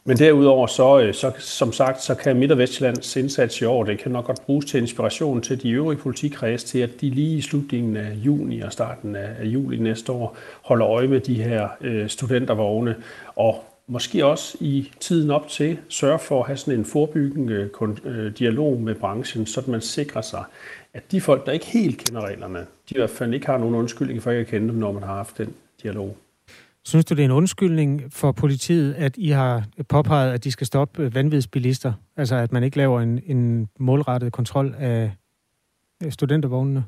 Men 0.08 0.18
derudover, 0.18 0.66
så, 0.66 1.00
øh, 1.00 1.14
så, 1.14 1.32
som 1.38 1.72
sagt, 1.72 2.02
så 2.02 2.14
kan 2.14 2.36
Midt- 2.36 2.52
og 2.52 2.58
Vestjyllands 2.58 3.16
indsats 3.16 3.60
i 3.60 3.64
år, 3.64 3.84
det 3.84 3.98
kan 3.98 4.12
nok 4.12 4.24
godt 4.24 4.42
bruges 4.46 4.66
til 4.66 4.80
inspiration 4.80 5.40
til 5.40 5.62
de 5.62 5.70
øvrige 5.70 5.98
politikreds, 5.98 6.64
til 6.64 6.78
at 6.78 6.90
de 7.00 7.10
lige 7.10 7.36
i 7.36 7.40
slutningen 7.40 7.96
af 7.96 8.12
juni 8.12 8.60
og 8.60 8.72
starten 8.72 9.16
af, 9.16 9.44
juli 9.44 9.76
næste 9.78 10.12
år 10.12 10.36
holder 10.62 10.88
øje 10.88 11.06
med 11.06 11.20
de 11.20 11.42
her 11.42 11.68
øh, 11.80 12.08
studentervogne, 12.08 12.96
og 13.36 13.64
måske 13.86 14.26
også 14.26 14.56
i 14.60 14.90
tiden 15.00 15.30
op 15.30 15.48
til 15.48 15.78
sørge 15.88 16.18
for 16.18 16.40
at 16.40 16.46
have 16.46 16.56
sådan 16.56 16.78
en 16.78 16.84
forebyggende 16.84 17.70
øh, 17.82 17.88
øh, 18.04 18.38
dialog 18.38 18.80
med 18.80 18.94
branchen, 18.94 19.46
så 19.46 19.62
man 19.66 19.80
sikrer 19.80 20.22
sig, 20.22 20.44
at 20.94 21.12
de 21.12 21.20
folk, 21.20 21.46
der 21.46 21.52
ikke 21.52 21.66
helt 21.66 22.04
kender 22.04 22.20
reglerne, 22.20 22.58
de 22.58 22.94
i 22.94 22.98
hvert 22.98 23.10
fald 23.10 23.34
ikke 23.34 23.46
har 23.46 23.58
nogen 23.58 23.74
undskyldning 23.74 24.22
for 24.22 24.30
ikke 24.30 24.40
at 24.40 24.46
kende 24.46 24.68
dem, 24.68 24.76
når 24.76 24.92
man 24.92 25.02
har 25.02 25.14
haft 25.14 25.38
den 25.38 25.54
dialog. 25.82 26.16
Synes 26.86 27.04
du, 27.04 27.14
det 27.14 27.20
er 27.20 27.24
en 27.24 27.30
undskyldning 27.30 28.04
for 28.10 28.32
politiet, 28.32 28.94
at 28.94 29.14
I 29.16 29.30
har 29.30 29.64
påpeget, 29.88 30.32
at 30.32 30.44
de 30.44 30.50
skal 30.50 30.66
stoppe 30.66 31.02
øh, 31.02 31.14
vanvidsbilister? 31.14 31.92
Altså, 32.16 32.36
at 32.36 32.52
man 32.52 32.62
ikke 32.62 32.76
laver 32.76 33.00
en, 33.00 33.20
en 33.26 33.68
målrettet 33.78 34.32
kontrol 34.32 34.74
af 34.78 35.10
studentervognene? 36.10 36.84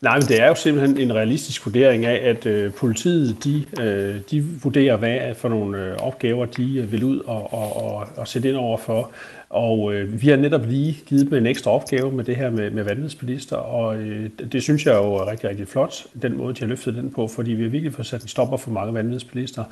Nej, 0.00 0.18
men 0.18 0.28
det 0.28 0.40
er 0.40 0.48
jo 0.48 0.54
simpelthen 0.54 0.98
en 0.98 1.14
realistisk 1.14 1.66
vurdering 1.66 2.04
af, 2.04 2.28
at 2.30 2.46
øh, 2.46 2.72
politiet 2.72 3.44
de, 3.44 3.64
øh, 3.80 4.20
de 4.30 4.44
vurderer, 4.62 4.96
hvad 4.96 5.34
for 5.34 5.48
nogle 5.48 5.78
øh, 5.78 5.96
opgaver 5.96 6.46
de 6.46 6.78
øh, 6.78 6.92
vil 6.92 7.04
ud 7.04 7.18
og, 7.18 7.52
og, 7.54 7.76
og, 7.76 8.08
og 8.16 8.28
sætte 8.28 8.48
ind 8.48 8.56
over 8.56 8.78
for. 8.78 9.10
Og 9.54 9.94
øh, 9.94 10.22
vi 10.22 10.28
har 10.28 10.36
netop 10.36 10.66
lige 10.66 10.98
givet 11.06 11.30
dem 11.30 11.34
en 11.34 11.46
ekstra 11.46 11.70
opgave 11.70 12.12
med 12.12 12.24
det 12.24 12.36
her 12.36 12.50
med, 12.50 12.70
med 12.70 12.82
vanvidsbilister, 12.82 13.56
og 13.56 13.96
øh, 13.96 14.30
det 14.52 14.62
synes 14.62 14.86
jeg 14.86 14.94
jo 14.94 15.14
er 15.14 15.30
rigtig, 15.30 15.50
rigtig 15.50 15.68
flot, 15.68 16.06
den 16.22 16.36
måde, 16.36 16.54
de 16.54 16.60
har 16.60 16.66
løftet 16.66 16.94
den 16.94 17.10
på, 17.10 17.28
fordi 17.28 17.52
vi 17.52 17.62
har 17.62 17.70
virkelig 17.70 17.94
fået 17.94 18.06
sat 18.06 18.22
en 18.22 18.28
stopper 18.28 18.56
for 18.56 18.70
mange 18.70 18.94
vanvidsbilister. 18.94 19.64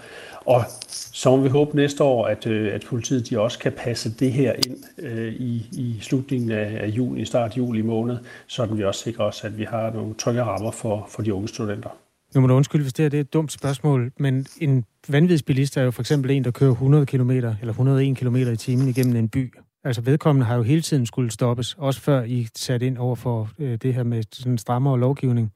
Og 0.47 0.62
så 0.89 1.37
må 1.37 1.43
vi 1.43 1.49
håbe 1.49 1.76
næste 1.76 2.05
år, 2.05 2.26
at, 2.26 2.47
øh, 2.47 2.74
at 2.74 2.85
politiet 2.89 3.30
de 3.30 3.41
også 3.41 3.59
kan 3.59 3.72
passe 3.72 4.14
det 4.14 4.33
her 4.33 4.53
ind 4.53 4.76
øh, 4.99 5.33
i, 5.33 5.66
i 5.72 5.99
slutningen 6.01 6.51
af, 6.51 6.78
af 6.80 6.89
juni, 6.89 7.24
start 7.24 7.57
juli 7.57 7.83
måned, 7.83 8.18
så 8.47 8.66
vi 8.66 8.85
også 8.85 9.01
sikrer 9.01 9.24
os, 9.24 9.45
at 9.45 9.59
vi 9.59 9.64
har 9.64 9.93
nogle 9.93 10.14
trygge 10.14 10.43
rammer 10.43 10.70
for, 10.70 11.07
for 11.09 11.22
de 11.22 11.35
unge 11.35 11.49
studenter. 11.49 11.91
Nu 12.35 12.41
må 12.41 12.47
du 12.47 12.55
undskylde, 12.55 12.85
hvis 12.85 12.93
det, 12.93 13.03
her, 13.03 13.11
det 13.11 13.16
er 13.16 13.20
et 13.20 13.33
dumt 13.33 13.53
spørgsmål, 13.53 14.12
men 14.18 14.47
en 14.61 14.85
vanvidsbilist 15.09 15.76
er 15.76 15.83
jo 15.83 15.91
for 15.91 16.03
eksempel 16.03 16.30
en, 16.30 16.45
der 16.45 16.51
kører 16.51 16.70
100 16.70 17.07
km 17.07 17.30
eller 17.30 17.68
101 17.68 18.16
km 18.16 18.37
i 18.37 18.57
timen 18.57 18.89
igennem 18.89 19.16
en 19.16 19.28
by. 19.28 19.53
Altså 19.85 20.03
vedkommende 20.03 20.47
har 20.47 20.57
jo 20.57 20.62
hele 20.62 20.83
tiden 20.83 21.07
skulle 21.07 21.30
stoppes, 21.30 21.74
også 21.78 22.01
før 22.01 22.22
I 22.22 22.49
sat 22.55 22.83
ind 22.83 22.99
over 22.99 23.14
for 23.14 23.51
øh, 23.59 23.78
det 23.83 23.95
her 23.95 24.03
med 24.03 24.22
sådan 24.33 24.59
strammere 24.59 25.01
lovgivning. 25.01 25.53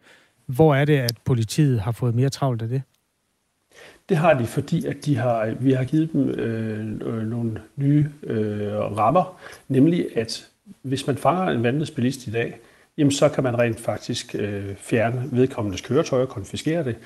Hvor 0.46 0.74
er 0.74 0.84
det, 0.84 0.98
at 0.98 1.18
politiet 1.24 1.80
har 1.80 1.92
fået 1.92 2.14
mere 2.14 2.28
travlt 2.28 2.62
af 2.62 2.68
det? 2.68 2.82
Det 4.08 4.16
har 4.16 4.34
de, 4.34 4.46
fordi 4.46 4.86
at 4.86 4.96
de 5.04 5.16
har, 5.16 5.44
øh, 5.44 5.64
vi 5.64 5.72
har 5.72 5.84
givet 5.84 6.12
dem 6.12 6.28
øh, 6.28 6.78
øh, 7.02 7.22
nogle 7.22 7.60
nye 7.76 8.10
øh, 8.22 8.78
rammer, 8.78 9.40
nemlig 9.68 10.16
at 10.16 10.48
hvis 10.82 11.06
man 11.06 11.16
fanger 11.16 11.44
en 11.44 11.62
vanvidsbilist 11.62 12.26
i 12.26 12.30
dag, 12.30 12.60
jamen 12.98 13.10
så 13.10 13.28
kan 13.28 13.44
man 13.44 13.58
rent 13.58 13.80
faktisk 13.80 14.34
øh, 14.38 14.76
fjerne 14.76 15.28
vedkommendes 15.32 15.80
køretøj 15.80 16.22
og 16.22 16.28
konfiskere 16.28 16.84
det. 16.84 16.96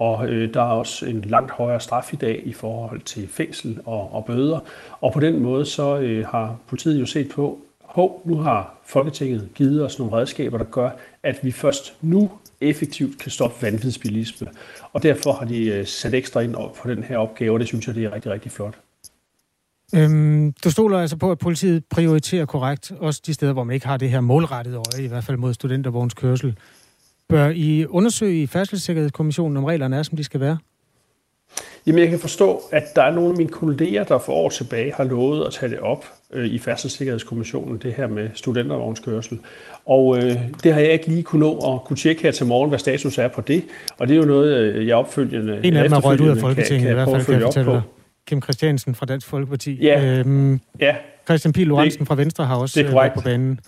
Og 0.00 0.28
øh, 0.28 0.54
der 0.54 0.60
er 0.60 0.72
også 0.72 1.06
en 1.06 1.20
langt 1.20 1.50
højere 1.50 1.80
straf 1.80 2.12
i 2.12 2.16
dag 2.16 2.42
i 2.44 2.52
forhold 2.52 3.00
til 3.00 3.28
fængsel 3.28 3.80
og, 3.84 4.14
og 4.14 4.24
bøder. 4.24 4.60
Og 5.00 5.12
på 5.12 5.20
den 5.20 5.40
måde 5.40 5.66
så 5.66 5.98
øh, 5.98 6.26
har 6.26 6.56
politiet 6.68 7.00
jo 7.00 7.06
set 7.06 7.28
på, 7.28 7.58
hov, 7.84 8.22
nu 8.24 8.36
har 8.36 8.74
Folketinget 8.86 9.48
givet 9.54 9.84
os 9.84 9.98
nogle 9.98 10.16
redskaber, 10.16 10.58
der 10.58 10.64
gør, 10.64 10.90
at 11.22 11.38
vi 11.42 11.52
først 11.52 11.94
nu 12.02 12.30
effektivt 12.60 13.18
kan 13.18 13.30
stoppe 13.30 13.62
vanvidsbilisme. 13.62 14.46
Og 14.92 15.02
derfor 15.02 15.32
har 15.32 15.46
de 15.46 15.66
øh, 15.66 15.86
sat 15.86 16.14
ekstra 16.14 16.40
ind 16.40 16.54
på 16.54 16.90
den 16.90 17.02
her 17.02 17.18
opgave, 17.18 17.52
og 17.52 17.60
det 17.60 17.68
synes 17.68 17.86
jeg, 17.86 17.94
det 17.94 18.04
er 18.04 18.12
rigtig, 18.14 18.32
rigtig 18.32 18.52
flot. 18.52 18.74
Øhm, 19.94 20.52
du 20.64 20.70
stoler 20.70 20.98
altså 20.98 21.16
på, 21.16 21.30
at 21.30 21.38
politiet 21.38 21.84
prioriterer 21.84 22.46
korrekt, 22.46 22.92
også 22.98 23.22
de 23.26 23.34
steder, 23.34 23.52
hvor 23.52 23.64
man 23.64 23.74
ikke 23.74 23.86
har 23.86 23.96
det 23.96 24.10
her 24.10 24.20
målrettede 24.20 24.76
øje, 24.76 25.04
i 25.04 25.08
hvert 25.08 25.24
fald 25.24 25.36
mod 25.36 25.54
studentervognskørsel. 25.54 26.56
Bør 27.30 27.48
I 27.54 27.86
undersøge 27.86 28.42
i 28.42 28.46
Færdselssikkerhedskommissionen, 28.46 29.56
om 29.56 29.64
reglerne 29.64 29.96
er, 29.96 30.02
som 30.02 30.16
de 30.16 30.24
skal 30.24 30.40
være? 30.40 30.58
Jamen, 31.86 32.00
jeg 32.00 32.08
kan 32.08 32.18
forstå, 32.18 32.62
at 32.72 32.82
der 32.96 33.02
er 33.02 33.14
nogle 33.14 33.30
af 33.30 33.36
mine 33.36 33.50
kolleger, 33.50 34.04
der 34.04 34.18
for 34.18 34.32
år 34.32 34.48
tilbage 34.50 34.92
har 34.96 35.04
lovet 35.04 35.46
at 35.46 35.52
tage 35.52 35.70
det 35.70 35.78
op 35.78 36.04
øh, 36.32 36.46
i 36.46 36.58
Færdselssikkerhedskommissionen, 36.58 37.78
det 37.78 37.92
her 37.92 38.06
med 38.06 38.28
studentervognskørsel. 38.34 39.38
Og 39.86 40.18
øh, 40.18 40.36
det 40.64 40.74
har 40.74 40.80
jeg 40.80 40.92
ikke 40.92 41.06
lige 41.06 41.22
kunne 41.22 41.40
nå 41.40 41.74
at 41.74 41.84
kunne 41.84 41.96
tjekke 41.96 42.22
her 42.22 42.30
til 42.30 42.46
morgen, 42.46 42.68
hvad 42.68 42.78
status 42.78 43.18
er 43.18 43.28
på 43.28 43.40
det. 43.40 43.64
Og 43.98 44.08
det 44.08 44.14
er 44.14 44.18
jo 44.18 44.24
noget, 44.24 44.56
øh, 44.56 44.86
jeg 44.86 44.96
opfølgende... 44.96 45.60
En 45.64 45.76
af 45.76 45.84
dem 45.84 45.92
er 45.92 46.00
røget 46.00 46.20
ud 46.20 46.28
af 46.28 46.36
Folketinget, 46.36 46.68
kan, 46.68 46.80
kan 46.80 46.90
i 46.90 46.94
hvert 46.94 47.08
fald, 47.08 47.24
kan 47.24 47.34
jeg 47.34 47.42
fortælle 47.42 47.72
dig. 47.72 47.82
Kim 48.26 48.42
Christiansen 48.42 48.94
fra 48.94 49.06
Dansk 49.06 49.26
Folkeparti. 49.26 49.78
Ja. 49.82 50.18
Øhm, 50.18 50.60
ja. 50.80 50.96
Christian 51.24 51.52
Pihl 51.52 51.68
Lorentzen 51.68 52.06
fra 52.06 52.14
Venstre 52.14 52.44
har 52.44 52.56
også 52.56 52.82
været 52.82 53.12
på 53.12 53.20
banen. 53.20 53.60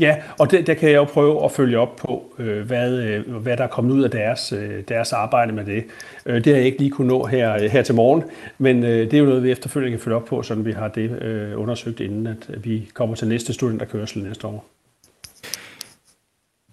Ja, 0.00 0.16
og 0.38 0.50
det, 0.50 0.66
der 0.66 0.74
kan 0.74 0.90
jeg 0.90 0.96
jo 0.96 1.04
prøve 1.04 1.44
at 1.44 1.52
følge 1.52 1.78
op 1.78 1.96
på, 1.96 2.34
øh, 2.38 2.66
hvad, 2.66 2.92
øh, 2.92 3.36
hvad 3.36 3.56
der 3.56 3.64
er 3.64 3.68
kommet 3.68 3.94
ud 3.94 4.02
af 4.02 4.10
deres, 4.10 4.52
øh, 4.52 4.82
deres 4.88 5.12
arbejde 5.12 5.52
med 5.52 5.64
det. 5.64 5.84
Øh, 6.26 6.44
det 6.44 6.46
har 6.46 6.56
jeg 6.56 6.66
ikke 6.66 6.78
lige 6.78 6.90
kunne 6.90 7.08
nå 7.08 7.26
her, 7.26 7.54
øh, 7.54 7.60
her 7.60 7.82
til 7.82 7.94
morgen, 7.94 8.22
men 8.58 8.84
øh, 8.84 8.90
det 8.90 9.14
er 9.14 9.18
jo 9.18 9.24
noget, 9.24 9.42
vi 9.42 9.50
efterfølgende 9.50 9.96
kan 9.96 10.04
følge 10.04 10.16
op 10.16 10.24
på, 10.24 10.42
så 10.42 10.54
vi 10.54 10.72
har 10.72 10.88
det 10.88 11.22
øh, 11.22 11.60
undersøgt, 11.60 12.00
inden 12.00 12.26
at 12.26 12.64
vi 12.64 12.90
kommer 12.94 13.16
til 13.16 13.28
næste 13.28 13.52
studenterkørsel 13.52 14.22
næste 14.22 14.46
år. 14.46 14.66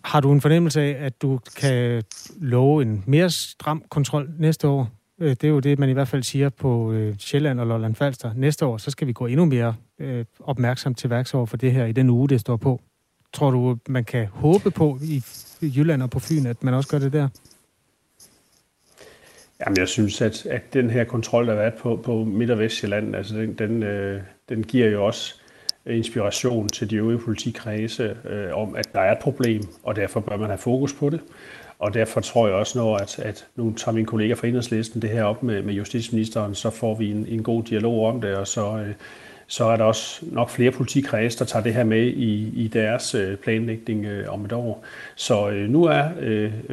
Har 0.04 0.20
du 0.20 0.32
en 0.32 0.42
fornemmelse 0.42 0.82
af, 0.82 1.06
at 1.06 1.22
du 1.22 1.40
kan 1.58 2.04
love 2.40 2.82
en 2.82 3.04
mere 3.08 3.30
stram 3.30 3.84
kontrol 3.90 4.30
næste 4.40 4.68
år? 4.68 4.90
Øh, 5.20 5.30
det 5.30 5.44
er 5.44 5.50
jo 5.50 5.60
det, 5.60 5.80
man 5.80 5.90
i 5.90 5.94
hvert 5.94 6.08
fald 6.08 6.24
siger 6.24 6.50
på 6.50 6.92
øh, 6.92 7.16
Sjælland 7.18 7.60
og 7.60 7.68
Lolland 7.68 7.96
Falster. 7.96 8.32
Næste 8.36 8.66
år, 8.66 8.78
så 8.78 8.92
skal 8.92 9.08
vi 9.08 9.14
gå 9.14 9.26
endnu 9.26 9.46
mere 9.46 9.76
opmærksom 10.40 10.96
til 10.96 11.10
værks 11.10 11.34
over 11.34 11.46
for 11.46 11.58
det 11.58 11.72
her 11.72 11.86
i 11.86 11.92
den 11.92 12.10
uge, 12.10 12.30
det 12.30 12.40
står 12.40 12.58
på. 12.58 12.82
Tror 13.34 13.52
du, 13.52 13.78
man 13.88 14.04
kan 14.04 14.28
håbe 14.28 14.72
på 14.72 15.00
i 15.02 15.24
Jylland 15.62 16.04
og 16.04 16.10
på 16.10 16.20
Fyn, 16.20 16.46
at 16.46 16.64
man 16.64 16.74
også 16.74 16.90
gør 16.90 17.00
det 17.00 17.14
der? 17.14 17.28
Jamen, 19.66 19.78
jeg 19.78 19.88
synes, 19.88 20.22
at, 20.22 20.46
at 20.46 20.74
den 20.74 20.90
her 20.90 21.04
kontrol, 21.04 21.48
der 21.48 21.54
har 21.54 21.62
været 21.62 21.74
på, 21.74 22.00
på 22.04 22.24
Midt- 22.24 22.52
og 22.52 22.60
Vestjylland, 22.60 23.16
altså 23.16 23.36
den, 23.36 23.54
den, 23.54 23.84
øh, 23.84 24.22
den 24.50 24.64
giver 24.64 24.90
jo 24.90 25.06
også 25.06 25.36
inspiration 25.86 26.70
til 26.70 26.90
de 26.90 26.96
øvrige 26.96 27.20
politikredse 27.20 28.18
øh, 28.30 28.58
om, 28.58 28.76
at 28.76 28.94
der 28.94 29.00
er 29.00 29.12
et 29.12 29.20
problem, 29.20 29.62
og 29.84 29.96
derfor 29.96 30.20
bør 30.20 30.38
man 30.38 30.48
have 30.48 30.58
fokus 30.58 30.94
på 30.94 31.10
det. 31.10 31.20
Og 31.80 31.94
derfor 31.94 32.22
tror 32.22 32.48
jeg 32.48 32.56
også, 32.56 32.80
når 32.80 32.98
at, 32.98 33.20
at 33.20 33.48
nu 33.56 33.74
tager 33.74 33.96
min 33.96 34.06
kollega 34.06 34.34
fra 34.34 34.48
Enhedslisten 34.48 35.02
det 35.02 35.10
her 35.10 35.24
op 35.24 35.44
med, 35.44 35.62
med 35.62 35.74
justitsministeren, 35.74 36.56
så 36.56 36.70
får 36.70 36.96
vi 36.96 37.12
en, 37.12 37.26
en 37.28 37.44
god 37.44 37.64
dialog 37.64 38.08
om 38.08 38.22
det, 38.22 38.36
og 38.36 38.48
så, 38.48 38.78
øh, 38.78 38.94
så 39.52 39.66
er 39.66 39.78
der 39.78 39.84
også 39.84 40.26
nok 40.26 40.50
flere 40.50 40.72
politikredse, 40.72 41.40
der 41.40 41.46
tager 41.46 41.64
det 41.64 41.74
her 41.74 41.84
med 41.84 42.08
i, 42.08 42.64
i 42.64 42.68
deres 42.68 43.16
øh, 43.16 43.38
planlægning 43.38 44.06
øh, 44.06 44.34
om 44.34 44.46
et 44.46 44.52
år. 44.52 44.84
Så 45.16 45.50
øh, 45.50 45.70
nu 45.70 45.84
er 45.84 46.10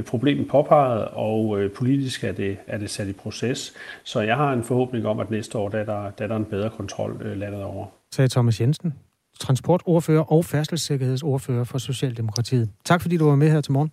problemet 0.07 0.49
påpeget, 0.49 1.05
og 1.05 1.71
politisk 1.77 2.25
er 2.25 2.33
det, 2.33 2.57
er 2.67 2.79
det 2.79 2.91
sat 2.91 3.09
i 3.09 3.13
proces. 3.13 3.75
Så 4.05 4.21
jeg 4.21 4.37
har 4.37 4.53
en 4.53 4.65
forhåbning 4.65 5.07
om, 5.07 5.21
at 5.21 5.31
næste 5.31 5.59
år 5.59 5.69
der 5.69 5.79
er 5.79 5.85
der, 5.85 6.11
der 6.11 6.25
er 6.25 6.29
der 6.29 6.37
en 6.37 6.45
bedre 6.45 6.71
kontrol 6.71 7.37
landet 7.37 7.63
over. 7.63 7.87
Sagde 8.13 8.29
Thomas 8.29 8.61
Jensen, 8.61 8.95
transportordfører 9.41 10.33
og 10.33 10.45
færdselssikkerhedsordfører 10.45 11.65
for 11.65 11.79
Socialdemokratiet. 11.79 12.71
Tak 12.85 13.03
fordi 13.03 13.17
du 13.17 13.29
var 13.29 13.37
med 13.37 13.51
her 13.51 13.61
til 13.61 13.73
morgen. 13.73 13.93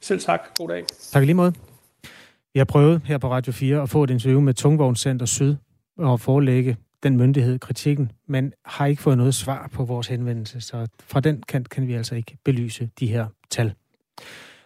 Selv 0.00 0.20
tak. 0.20 0.40
God 0.54 0.68
dag. 0.68 0.84
Tak 1.12 1.24
lige 1.24 1.34
måde. 1.34 1.52
Vi 2.54 2.58
har 2.58 2.64
prøvet 2.64 3.02
her 3.04 3.18
på 3.18 3.30
Radio 3.30 3.52
4 3.52 3.82
at 3.82 3.88
få 3.88 4.04
et 4.04 4.10
interview 4.10 4.40
med 4.40 4.54
Tungvognscenter 4.54 5.26
Syd 5.26 5.56
og 5.98 6.20
forelægge 6.20 6.76
den 7.02 7.16
myndighed 7.16 7.58
kritikken, 7.58 8.12
men 8.26 8.52
har 8.64 8.86
ikke 8.86 9.02
fået 9.02 9.16
noget 9.16 9.34
svar 9.34 9.70
på 9.72 9.84
vores 9.84 10.06
henvendelse, 10.06 10.60
så 10.60 10.86
fra 11.00 11.20
den 11.20 11.42
kant 11.48 11.68
kan 11.68 11.86
vi 11.86 11.94
altså 11.94 12.14
ikke 12.14 12.36
belyse 12.44 12.90
de 13.00 13.06
her 13.06 13.26
tal. 13.50 13.74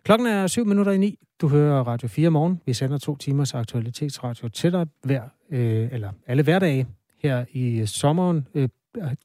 Klokken 0.03 0.27
er 0.27 0.47
7 0.47 0.67
minutter 0.67 0.93
i 0.93 0.99
9. 0.99 1.19
Du 1.41 1.49
hører 1.49 1.85
Radio 1.85 2.09
4 2.09 2.31
morgen. 2.31 2.61
Vi 2.67 2.73
sender 2.73 2.99
to 2.99 3.17
timers 3.17 3.55
aktualitetsradio 3.55 4.49
til 4.49 4.73
dig 4.73 4.87
hver, 5.05 5.23
øh, 5.51 5.89
eller 5.93 6.13
alle 6.27 6.43
hverdage 6.43 6.87
her 7.23 7.45
i 7.51 7.87
sommeren. 7.87 8.49
Øh, 8.55 8.69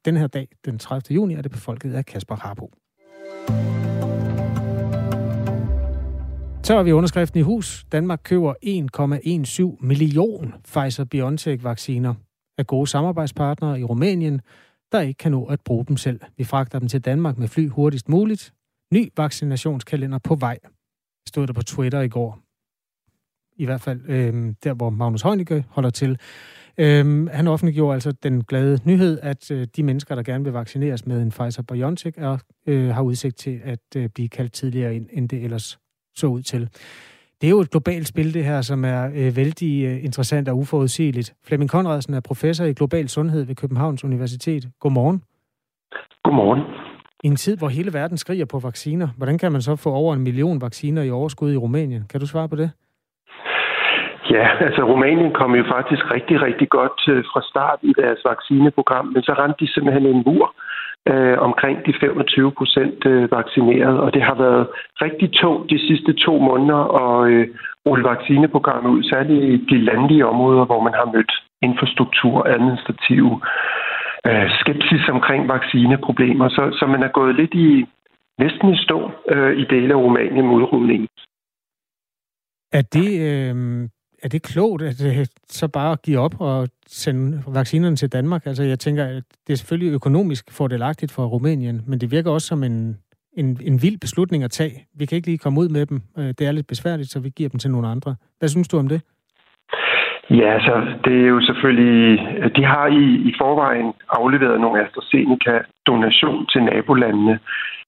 den 0.05 0.18
her 0.18 0.28
dag, 0.28 0.47
den 0.66 0.80
30. 0.80 1.16
juni, 1.16 1.34
er 1.34 1.41
det 1.41 1.51
befolket 1.51 1.93
af 1.93 2.05
Kasper 2.05 2.36
Harbo. 2.36 2.72
Så 6.64 6.76
har 6.76 6.84
vi 6.84 6.91
underskriften 6.91 7.39
i 7.39 7.43
hus. 7.43 7.86
Danmark 7.91 8.22
køber 8.24 8.53
1,17 8.64 9.86
million 9.86 10.53
Pfizer-BioNTech-vacciner 10.68 12.14
af 12.62 12.68
gode 12.68 12.88
samarbejdspartnere 12.88 13.80
i 13.80 13.84
Rumænien, 13.84 14.41
der 14.91 15.01
ikke 15.01 15.18
kan 15.18 15.32
nå 15.32 15.45
at 15.45 15.62
bruge 15.62 15.86
dem 15.86 15.97
selv. 15.97 16.20
Vi 16.38 16.43
fragter 16.43 16.80
dem 16.80 16.88
til 16.88 17.01
Danmark 17.01 17.38
med 17.38 17.47
fly 17.47 17.70
hurtigst 17.70 18.09
muligt. 18.09 18.53
Ny 18.93 19.09
vaccinationskalender 19.18 20.18
på 20.18 20.36
vej, 20.36 20.57
stod 21.28 21.47
der 21.47 21.53
på 21.53 21.62
Twitter 21.62 22.01
i 22.01 22.07
går. 22.07 22.39
I 23.57 23.66
hvert 23.66 23.82
fald 23.82 24.01
øh, 24.09 24.53
der, 24.64 24.74
hvor 24.74 24.89
Magnus 24.89 25.22
Heunicke 25.22 25.66
holder 25.70 25.89
til. 25.89 26.20
Øh, 26.78 27.28
han 27.28 27.47
offentliggjorde 27.47 27.93
altså 27.93 28.12
den 28.12 28.43
glade 28.43 28.80
nyhed, 28.86 29.20
at 29.22 29.51
øh, 29.51 29.68
de 29.76 29.84
mennesker, 29.84 30.16
der 30.16 30.24
gerne 30.24 30.43
vil 30.43 30.53
vaccineres 30.53 31.05
med 31.05 31.22
en 31.22 31.32
Pfizer-BioNTech, 31.32 32.22
er, 32.22 32.38
øh, 32.68 32.89
har 32.89 33.01
udsigt 33.01 33.38
til 33.38 33.62
at 33.64 33.95
øh, 33.95 34.09
blive 34.09 34.30
kaldt 34.30 34.53
tidligere 34.53 34.95
ind, 34.95 35.09
end 35.12 35.30
det 35.30 35.43
ellers 35.43 35.80
så 36.16 36.28
ud 36.28 36.41
til. 36.41 36.70
Det 37.41 37.47
er 37.47 37.51
jo 37.51 37.59
et 37.59 37.71
globalt 37.71 38.07
spil, 38.07 38.33
det 38.33 38.43
her, 38.45 38.61
som 38.61 38.85
er 38.85 39.01
øh, 39.19 39.35
vældig 39.35 39.85
øh, 39.85 40.05
interessant 40.07 40.49
og 40.49 40.57
uforudsigeligt. 40.57 41.33
Flemming 41.47 41.71
Konradsen 41.71 42.13
er 42.13 42.21
professor 42.27 42.65
i 42.65 42.73
global 42.73 43.09
sundhed 43.09 43.45
ved 43.45 43.55
Københavns 43.55 44.03
Universitet. 44.03 44.63
Godmorgen. 44.79 45.23
Godmorgen. 46.23 46.61
I 47.23 47.27
en 47.27 47.35
tid, 47.35 47.57
hvor 47.57 47.67
hele 47.67 47.93
verden 47.93 48.17
skriger 48.17 48.45
på 48.45 48.59
vacciner, 48.59 49.07
hvordan 49.17 49.37
kan 49.37 49.51
man 49.51 49.61
så 49.61 49.75
få 49.75 49.89
over 49.89 50.13
en 50.13 50.21
million 50.21 50.61
vacciner 50.61 51.01
i 51.01 51.11
overskud 51.11 51.53
i 51.53 51.57
Rumænien? 51.57 52.03
Kan 52.09 52.19
du 52.19 52.27
svare 52.27 52.49
på 52.49 52.55
det? 52.55 52.71
Ja, 54.29 54.47
altså 54.67 54.81
Rumænien 54.83 55.33
kom 55.33 55.55
jo 55.55 55.63
faktisk 55.75 56.13
rigtig, 56.13 56.41
rigtig 56.41 56.69
godt 56.69 56.99
øh, 57.09 57.23
fra 57.31 57.41
start 57.49 57.79
i 57.81 57.93
deres 58.01 58.19
vaccineprogram, 58.25 59.05
men 59.05 59.21
så 59.23 59.33
rendte 59.33 59.65
de 59.65 59.73
simpelthen 59.73 60.05
en 60.05 60.23
mur 60.25 60.45
øh, 60.55 60.70
Øh, 61.09 61.37
omkring 61.47 61.85
de 61.85 61.93
25 61.99 62.51
procent 62.51 63.05
øh, 63.05 63.31
vaccineret, 63.31 63.99
og 63.99 64.13
det 64.13 64.21
har 64.21 64.35
været 64.35 64.67
rigtig 65.01 65.31
tungt 65.33 65.69
de 65.69 65.87
sidste 65.87 66.13
to 66.13 66.39
måneder 66.39 66.81
at 67.03 67.31
øh, 67.31 67.47
rulle 67.85 68.03
vaccineprogrammet 68.03 68.89
ud, 68.91 69.03
særligt 69.03 69.43
i 69.43 69.75
de 69.75 69.77
landlige 69.89 70.25
områder, 70.25 70.65
hvor 70.65 70.81
man 70.83 70.93
har 70.93 71.11
mødt 71.13 71.31
infrastruktur 71.61 72.33
og 72.41 72.49
administrative 72.49 73.41
øh, 74.27 74.49
skepsis 74.59 75.09
omkring 75.09 75.47
vaccineproblemer, 75.47 76.49
så, 76.49 76.63
så 76.79 76.85
man 76.85 77.03
er 77.03 77.11
gået 77.19 77.35
lidt 77.35 77.53
i 77.53 77.85
næsten 78.39 78.73
i 78.73 78.77
stå 78.85 79.11
øh, 79.33 79.57
i 79.61 79.63
dele 79.73 79.93
af 79.93 79.97
Rumænien 79.97 80.47
med 80.47 80.55
udrulningen. 80.55 81.07
Er 82.79 82.83
det, 82.97 83.09
øh, 83.29 83.55
er 84.24 84.30
det 84.30 84.43
klogt, 84.43 84.82
at 84.82 84.97
det 84.99 85.30
så 85.49 85.67
bare 85.67 85.95
give 86.05 86.19
op 86.19 86.41
og 86.41 86.67
sende 86.88 87.43
vaccinerne 87.47 87.95
til 87.95 88.11
Danmark? 88.11 88.45
Altså, 88.45 88.63
jeg 88.63 88.80
tænker, 88.80 89.05
at 89.05 89.24
det 89.47 89.53
er 89.53 89.57
selvfølgelig 89.57 89.93
økonomisk 89.93 90.51
fordelagtigt 90.57 91.11
for 91.11 91.26
Rumænien, 91.26 91.82
men 91.88 92.01
det 92.01 92.11
virker 92.11 92.32
også 92.32 92.47
som 92.47 92.63
en, 92.63 92.97
en, 93.34 93.59
en 93.65 93.82
vild 93.82 93.99
beslutning 93.99 94.43
at 94.43 94.51
tage. 94.51 94.86
Vi 94.99 95.05
kan 95.05 95.15
ikke 95.15 95.28
lige 95.28 95.38
komme 95.38 95.59
ud 95.59 95.69
med 95.69 95.86
dem. 95.86 96.01
Øh, 96.17 96.26
det 96.26 96.41
er 96.41 96.51
lidt 96.51 96.67
besværligt, 96.67 97.09
så 97.09 97.19
vi 97.19 97.30
giver 97.30 97.49
dem 97.49 97.59
til 97.59 97.72
nogle 97.72 97.88
andre. 97.88 98.15
Hvad 98.39 98.49
synes 98.49 98.67
du 98.67 98.78
om 98.78 98.88
det? 98.88 99.01
Ja, 100.30 100.59
så 100.59 100.74
det 101.05 101.15
er 101.24 101.28
jo 101.28 101.41
selvfølgelig... 101.41 102.19
De 102.55 102.63
har 102.65 102.88
i, 102.88 103.03
i 103.30 103.32
forvejen 103.41 103.93
afleveret 104.09 104.61
nogle 104.61 104.82
AstraZeneca-donation 104.84 106.47
til 106.51 106.63
nabolandene, 106.63 107.39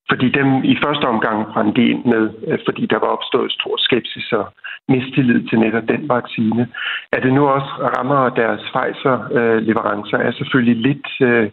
fordi 0.09 0.27
dem 0.39 0.63
i 0.63 0.75
første 0.83 1.05
omgang 1.13 1.37
brændte 1.53 1.81
ind 1.91 2.05
med, 2.05 2.23
øh, 2.47 2.59
fordi 2.67 2.85
der 2.85 2.99
var 2.99 3.07
opstået 3.17 3.51
stor 3.51 3.75
skepsis 3.77 4.31
og 4.31 4.45
mistillid 4.89 5.47
til 5.49 5.59
netop 5.59 5.87
den 5.87 6.09
vaccine. 6.09 6.67
At 7.11 7.23
det 7.23 7.33
nu 7.33 7.47
også 7.47 7.71
rammer 7.97 8.29
deres 8.29 8.61
Pfizer-leverancer 8.61 10.17
er 10.17 10.31
selvfølgelig 10.31 10.77
lidt 10.87 11.07
øh, 11.21 11.49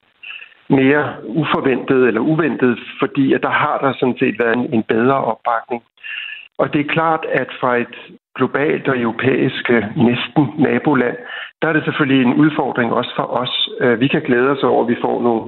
mere 0.71 1.05
uforventet 1.25 2.07
eller 2.09 2.21
uventet, 2.21 2.79
fordi 2.99 3.33
at 3.33 3.43
der 3.43 3.51
har 3.51 3.79
der 3.79 3.93
sådan 3.93 4.19
set 4.19 4.39
været 4.39 4.57
en, 4.57 4.75
en 4.75 4.83
bedre 4.83 5.25
opbakning. 5.25 5.83
Og 6.59 6.73
det 6.73 6.81
er 6.81 6.93
klart, 6.97 7.25
at 7.33 7.51
fra 7.61 7.77
et 7.77 7.97
globalt 8.37 8.89
og 8.89 8.99
europæisk 8.99 9.71
øh, 9.71 9.85
næsten 9.97 10.43
naboland, 10.59 11.17
der 11.63 11.69
er 11.69 11.73
det 11.73 11.85
selvfølgelig 11.85 12.27
en 12.27 12.35
udfordring 12.35 12.93
også 12.93 13.13
for 13.17 13.27
os. 13.43 13.69
Øh, 13.81 14.01
vi 14.01 14.09
kan 14.09 14.23
glæde 14.23 14.51
os 14.51 14.63
over, 14.63 14.83
at 14.83 14.89
vi 14.89 14.97
får 15.05 15.23
nogle 15.23 15.43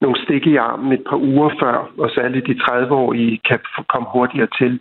nogle 0.00 0.22
stik 0.24 0.46
i 0.46 0.56
armen 0.56 0.92
et 0.92 1.04
par 1.10 1.16
uger 1.16 1.50
før, 1.60 1.76
og 1.98 2.10
særligt 2.10 2.46
de 2.46 2.60
30-årige 2.62 3.40
kan 3.48 3.58
komme 3.88 4.08
hurtigere 4.12 4.48
til. 4.58 4.80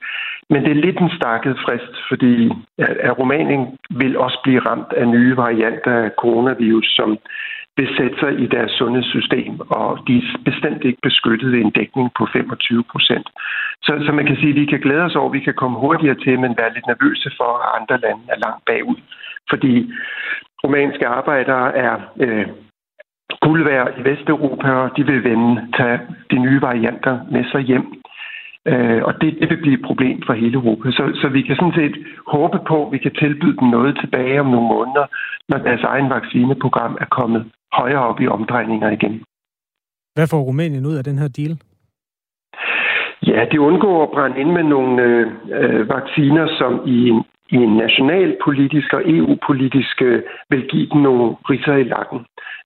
Men 0.49 0.63
det 0.63 0.72
er 0.72 0.86
lidt 0.86 0.99
en 0.99 1.16
stakket 1.18 1.55
frist, 1.66 1.93
fordi 2.09 2.51
at 2.78 3.20
Rumænien 3.20 3.78
vil 3.89 4.18
også 4.18 4.39
blive 4.43 4.59
ramt 4.59 4.93
af 4.93 5.07
nye 5.07 5.38
varianter 5.38 5.95
af 6.05 6.11
coronavirus, 6.22 6.88
som 6.95 7.18
vil 7.78 7.89
sætte 7.97 8.20
sig 8.20 8.32
i 8.43 8.45
deres 8.47 8.72
sundhedssystem, 8.72 9.59
og 9.59 9.99
de 10.07 10.18
er 10.18 10.39
bestemt 10.45 10.84
ikke 10.84 11.01
beskyttet 11.01 11.53
i 11.55 11.61
en 11.61 11.72
dækning 11.72 12.09
på 12.18 12.28
25 12.34 12.84
procent. 12.91 13.28
Så, 13.86 13.91
så 14.05 14.11
man 14.11 14.26
kan 14.26 14.36
sige, 14.36 14.49
at 14.49 14.55
vi 14.55 14.66
kan 14.66 14.80
glæde 14.80 15.05
os 15.09 15.16
over, 15.16 15.30
at 15.30 15.34
vi 15.34 15.39
kan 15.47 15.53
komme 15.53 15.80
hurtigere 15.80 16.20
til, 16.26 16.39
men 16.39 16.57
være 16.57 16.74
lidt 16.74 16.88
nervøse 16.88 17.30
for, 17.38 17.51
at 17.63 17.70
andre 17.80 17.97
lande 18.05 18.24
er 18.34 18.39
langt 18.45 18.66
bagud. 18.66 18.99
Fordi 19.49 19.74
rumænske 20.63 21.07
arbejdere 21.07 21.76
er 21.76 21.95
øh, 22.24 22.47
guld 23.46 23.64
værd 23.64 23.88
i 24.00 24.02
Vesteuropa, 24.10 24.72
de 24.98 25.04
vil 25.10 25.24
vende, 25.24 25.52
tage 25.78 26.00
de 26.32 26.38
nye 26.46 26.62
varianter 26.62 27.16
med 27.32 27.43
sig 27.52 27.62
hjem. 27.62 27.86
Øh, 28.72 29.02
og 29.08 29.14
det, 29.22 29.30
det 29.39 29.50
vil 29.50 29.62
blive 29.64 29.78
et 29.80 29.86
problem 29.89 30.18
for 30.26 30.34
hele 30.34 30.54
Europa. 30.54 30.91
Så, 30.91 31.04
så 31.22 31.28
vi 31.36 31.41
kan 31.41 31.56
sådan 31.56 31.80
set 31.82 31.96
håbe 32.28 32.60
på, 32.68 32.78
at 32.86 32.91
vi 32.91 32.98
kan 32.98 33.14
tilbyde 33.22 33.58
dem 33.60 33.68
noget 33.78 33.98
tilbage 34.02 34.39
om 34.39 34.50
nogle 34.54 34.68
måneder, 34.76 35.06
når 35.50 35.58
deres 35.58 35.84
egen 35.84 36.10
vaccineprogram 36.10 36.98
er 37.02 37.10
kommet 37.20 37.41
højere 37.74 38.04
op 38.10 38.20
i 38.22 38.28
omdrejninger 38.28 38.89
igen. 38.98 39.24
Hvad 40.16 40.28
får 40.32 40.41
Rumænien 40.41 40.86
ud 40.86 40.96
af 40.96 41.04
den 41.04 41.18
her 41.18 41.30
deal? 41.39 41.54
Ja, 43.28 43.46
de 43.52 43.62
undgår 43.62 44.04
at 44.04 44.12
brænde 44.16 44.39
ind 44.41 44.52
med 44.52 44.64
nogle 44.64 45.02
øh, 45.60 45.89
vacciner, 45.89 46.48
som 46.60 46.82
i 46.86 47.10
en, 47.10 47.24
i 47.50 47.56
en 47.56 47.74
nationalpolitisk 47.78 48.93
og 48.93 49.02
EU-politisk 49.06 50.02
øh, 50.02 50.22
vil 50.50 50.68
give 50.72 50.88
dem 50.93 51.02
nogle 51.02 51.36
ridser 51.50 51.76
i 51.76 51.84
lakken. 51.84 52.20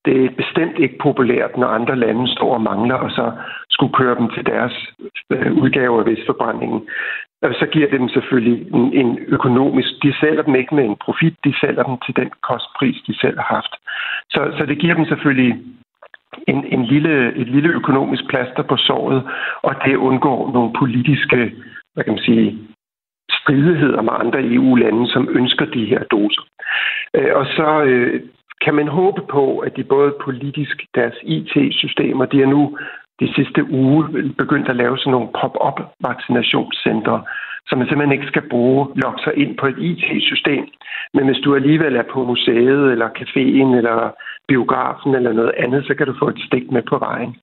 Det 0.06 0.26
er 0.26 0.30
bestemt 0.30 0.80
ikke 0.80 0.98
populært, 0.98 1.58
når 1.58 1.68
andre 1.68 1.96
lande 1.96 2.28
står 2.36 2.54
og 2.54 2.62
mangler, 2.62 2.96
og 2.96 3.12
så 3.12 3.32
skulle 3.70 3.94
køre 3.94 4.16
dem 4.16 4.30
til 4.30 4.46
deres 4.46 4.76
øh, 5.32 5.54
udgave 5.54 6.00
af 6.00 6.06
Vestforbrændingen. 6.06 6.82
Og 7.42 7.54
så 7.60 7.66
giver 7.66 7.90
det 7.90 8.00
dem 8.00 8.10
selvfølgelig 8.10 8.74
en, 8.74 8.94
en 8.94 9.20
økonomisk... 9.28 9.90
De 10.04 10.14
sælger 10.20 10.42
dem 10.42 10.56
ikke 10.56 10.76
med 10.76 10.86
en 10.86 10.98
profit, 11.06 11.36
de 11.44 11.54
sælger 11.62 11.84
dem 11.84 11.98
til 12.06 12.16
den 12.16 12.32
kostpris, 12.50 12.98
de 13.08 13.20
selv 13.20 13.38
har 13.38 13.50
haft. 13.56 13.74
Så, 14.30 14.42
så 14.58 14.66
det 14.66 14.80
giver 14.80 14.96
dem 14.96 15.06
selvfølgelig 15.06 15.54
en, 16.48 16.66
en 16.66 16.86
lille, 16.86 17.34
et 17.36 17.48
lille 17.48 17.70
økonomisk 17.70 18.28
plaster 18.30 18.64
på 18.64 18.78
såret, 18.78 19.24
og 19.62 19.76
det 19.86 19.96
undgår 19.96 20.52
nogle 20.54 20.74
politiske, 20.80 21.54
hvad 21.94 22.04
kan 22.04 22.14
man 22.14 22.24
sige, 22.24 22.58
stridigheder 23.32 24.02
med 24.02 24.14
andre 24.14 24.44
EU-lande, 24.44 25.08
som 25.08 25.28
ønsker 25.32 25.66
de 25.66 25.86
her 25.86 26.04
doser. 26.04 26.42
Øh, 27.16 27.32
og 27.36 27.46
så 27.46 27.84
øh, 27.84 28.22
kan 28.62 28.76
man 28.76 28.88
håbe 28.88 29.22
på, 29.22 29.58
at 29.58 29.76
de 29.78 29.84
både 29.84 30.16
politisk, 30.24 30.86
deres 30.96 31.16
IT-systemer, 31.24 32.26
de 32.26 32.42
er 32.42 32.48
nu 32.48 32.78
de 33.20 33.34
sidste 33.34 33.72
uge 33.72 34.34
begyndt 34.38 34.70
at 34.70 34.76
lave 34.76 34.98
sådan 34.98 35.12
nogle 35.12 35.30
pop-up 35.40 35.80
vaccinationscentre, 36.00 37.24
så 37.68 37.76
man 37.76 37.88
simpelthen 37.88 38.18
ikke 38.18 38.32
skal 38.32 38.50
bruge, 38.50 38.88
logge 38.96 39.20
sig 39.24 39.34
ind 39.38 39.58
på 39.58 39.66
et 39.68 39.78
IT-system. 39.80 40.68
Men 41.14 41.26
hvis 41.26 41.44
du 41.44 41.56
alligevel 41.56 41.96
er 41.96 42.04
på 42.14 42.26
museet, 42.26 42.92
eller 42.92 43.10
caféen, 43.20 43.70
eller 43.80 44.12
biografen, 44.48 45.16
eller 45.16 45.34
noget 45.34 45.54
andet, 45.58 45.86
så 45.88 45.94
kan 45.94 46.08
du 46.08 46.16
få 46.20 46.28
et 46.30 46.42
stik 46.48 46.72
med 46.72 46.84
på 46.90 46.98
vejen. 46.98 47.36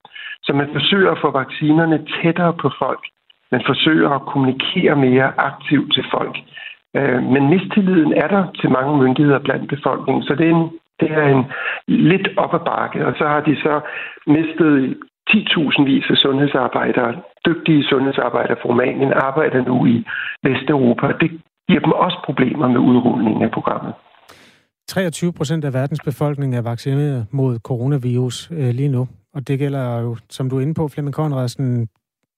Så 0.43 0.53
man 0.53 0.69
forsøger 0.73 1.11
at 1.11 1.19
få 1.21 1.31
vaccinerne 1.31 2.07
tættere 2.23 2.53
på 2.53 2.71
folk. 2.79 3.05
Man 3.53 3.63
forsøger 3.67 4.11
at 4.11 4.27
kommunikere 4.33 4.97
mere 4.97 5.33
aktivt 5.51 5.95
til 5.95 6.05
folk. 6.11 6.37
Øh, 6.97 7.23
men 7.23 7.49
mistilliden 7.49 8.13
er 8.13 8.29
der 8.29 8.43
til 8.61 8.71
mange 8.71 8.99
myndigheder 9.03 9.39
blandt 9.39 9.69
befolkningen, 9.69 10.23
så 10.23 10.35
det 10.35 10.47
er 10.47 10.55
en 10.55 10.71
det 11.01 11.11
er 11.11 11.27
en 11.37 11.45
lidt 11.89 12.29
op 12.37 12.55
ad 12.55 12.65
bakke, 12.71 13.07
og 13.07 13.13
så 13.19 13.25
har 13.29 13.41
de 13.41 13.57
så 13.57 13.75
mistet 14.27 14.97
10.000 15.31 15.85
vis 15.85 16.05
af 16.11 16.17
sundhedsarbejdere, 16.17 17.11
dygtige 17.47 17.85
sundhedsarbejdere 17.85 18.57
fra 18.63 18.69
Rumænien, 18.69 19.13
arbejder 19.13 19.65
nu 19.65 19.87
i 19.87 20.05
Vesteuropa. 20.43 21.07
Det 21.21 21.31
giver 21.69 21.81
dem 21.81 21.93
også 21.93 22.19
problemer 22.25 22.69
med 22.69 22.79
udrulningen 22.79 23.43
af 23.43 23.51
programmet. 23.51 23.93
23 24.89 25.33
procent 25.33 25.65
af 25.65 25.75
verdens 25.75 26.01
befolkning 26.05 26.57
er 26.57 26.63
vaccineret 26.63 27.27
mod 27.31 27.59
coronavirus 27.59 28.51
øh, 28.51 28.71
lige 28.75 28.89
nu. 28.89 29.09
Og 29.35 29.49
det 29.49 29.59
gælder 29.59 30.01
jo, 30.01 30.17
som 30.31 30.51
du 30.51 30.57
er 30.59 30.61
inde 30.61 30.75
på, 30.75 30.89
Flemming 30.89 31.15
Konradsen, 31.15 31.89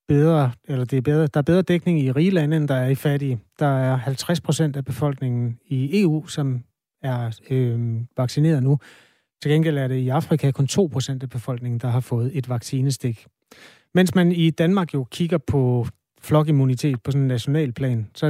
bedre, 0.09 0.51
eller 0.69 0.85
det 0.85 0.97
er 0.97 1.03
bedre, 1.03 1.27
der 1.27 1.39
er 1.41 1.43
bedre 1.43 1.63
dækning 1.63 2.01
i 2.01 2.13
rige 2.13 2.31
lande, 2.31 2.57
end 2.57 2.69
der 2.69 2.75
er 2.75 2.89
i 2.89 2.95
fattige. 2.95 3.39
Der 3.59 3.67
er 3.67 3.97
50 3.97 4.41
procent 4.41 4.77
af 4.77 4.85
befolkningen 4.85 5.59
i 5.67 6.03
EU, 6.03 6.27
som 6.27 6.63
er 7.03 7.41
øh, 7.51 7.79
vaccineret 8.17 8.63
nu. 8.63 8.79
Til 9.43 9.51
gengæld 9.51 9.79
er 9.79 9.89
det 9.89 9.95
i 9.95 10.09
Afrika 10.09 10.51
kun 10.51 10.69
2% 10.71 11.19
af 11.23 11.31
befolkningen, 11.31 11.81
der 11.81 11.89
har 11.89 12.01
fået 12.01 12.31
et 12.35 12.49
vaccinestik. 12.49 13.27
Mens 13.95 14.15
man 14.15 14.33
i 14.33 14.51
Danmark 14.51 14.95
jo 14.95 15.05
kigger 15.11 15.39
på 15.53 15.87
flokimmunitet 16.23 17.03
på 17.05 17.11
sådan 17.11 17.23
en 17.23 17.29
national 17.29 17.73
plan, 17.73 18.11
så 18.15 18.27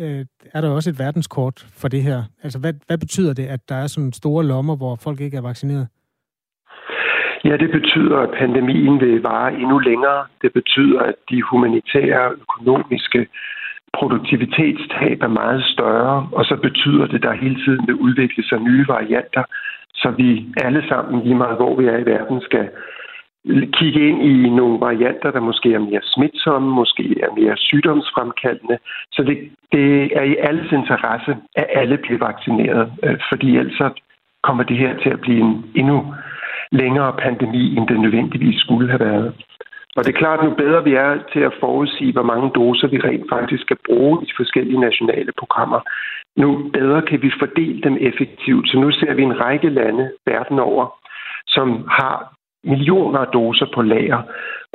øh, 0.00 0.24
er 0.54 0.60
der 0.60 0.68
også 0.68 0.90
et 0.90 0.98
verdenskort 0.98 1.66
for 1.80 1.88
det 1.88 2.02
her. 2.02 2.22
Altså, 2.42 2.58
hvad, 2.58 2.72
hvad 2.86 2.98
betyder 2.98 3.32
det, 3.34 3.46
at 3.46 3.60
der 3.68 3.74
er 3.74 3.86
sådan 3.86 4.12
store 4.12 4.44
lommer, 4.44 4.76
hvor 4.76 4.96
folk 4.96 5.20
ikke 5.20 5.36
er 5.36 5.40
vaccineret? 5.40 5.88
Ja, 7.44 7.56
det 7.56 7.70
betyder, 7.70 8.18
at 8.18 8.30
pandemien 8.38 9.00
vil 9.00 9.22
vare 9.22 9.54
endnu 9.54 9.78
længere. 9.78 10.26
Det 10.42 10.52
betyder, 10.52 11.00
at 11.00 11.14
de 11.30 11.42
humanitære, 11.42 12.32
økonomiske 12.44 13.26
produktivitetstab 13.98 15.18
er 15.22 15.36
meget 15.42 15.64
større, 15.74 16.28
og 16.32 16.44
så 16.44 16.56
betyder 16.56 17.06
det, 17.06 17.14
at 17.14 17.22
der 17.22 17.42
hele 17.44 17.58
tiden 17.64 17.86
vil 17.86 17.94
udvikle 17.94 18.42
sig 18.44 18.58
nye 18.60 18.84
varianter, 18.88 19.44
så 19.94 20.08
vi 20.10 20.46
alle 20.56 20.82
sammen, 20.88 21.22
lige 21.22 21.34
meget 21.34 21.56
hvor 21.56 21.76
vi 21.76 21.84
er 21.86 21.98
i 21.98 22.06
verden, 22.06 22.40
skal 22.40 22.68
kigge 23.78 24.08
ind 24.08 24.22
i 24.22 24.50
nogle 24.50 24.80
varianter, 24.80 25.30
der 25.30 25.40
måske 25.40 25.74
er 25.74 25.78
mere 25.78 26.00
smitsomme, 26.02 26.70
måske 26.70 27.04
er 27.22 27.30
mere 27.40 27.56
sygdomsfremkaldende. 27.56 28.78
Så 29.12 29.22
det, 29.22 29.38
det 29.72 30.16
er 30.18 30.22
i 30.22 30.36
alles 30.36 30.72
interesse, 30.72 31.36
at 31.56 31.66
alle 31.74 31.96
bliver 31.96 32.18
vaccineret, 32.18 32.92
øh, 33.02 33.18
fordi 33.30 33.56
ellers 33.56 33.92
kommer 34.42 34.62
det 34.62 34.76
her 34.76 34.98
til 35.02 35.10
at 35.10 35.20
blive 35.20 35.40
en 35.40 35.64
endnu 35.74 36.14
længere 36.72 37.12
pandemi, 37.12 37.76
end 37.76 37.88
det 37.88 38.00
nødvendigvis 38.00 38.60
skulle 38.60 38.88
have 38.90 39.00
været. 39.00 39.34
Og 39.96 40.04
det 40.04 40.10
er 40.14 40.18
klart, 40.22 40.38
at 40.38 40.44
nu 40.44 40.54
bedre 40.54 40.84
vi 40.84 40.94
er 40.94 41.12
til 41.32 41.40
at 41.40 41.58
forudsige, 41.60 42.12
hvor 42.12 42.22
mange 42.32 42.50
doser 42.54 42.88
vi 42.88 42.98
rent 42.98 43.26
faktisk 43.34 43.62
skal 43.62 43.78
bruge 43.86 44.22
i 44.22 44.26
de 44.26 44.38
forskellige 44.40 44.80
nationale 44.80 45.32
programmer, 45.38 45.80
nu 46.42 46.70
bedre 46.78 47.02
kan 47.02 47.22
vi 47.22 47.30
fordele 47.40 47.80
dem 47.82 47.96
effektivt. 48.00 48.68
Så 48.70 48.76
nu 48.78 48.90
ser 48.90 49.14
vi 49.14 49.22
en 49.22 49.40
række 49.40 49.68
lande 49.68 50.04
verden 50.26 50.58
over, 50.58 50.84
som 51.46 51.68
har 51.98 52.36
millioner 52.64 53.18
af 53.18 53.26
doser 53.26 53.66
på 53.74 53.82
lager, 53.82 54.22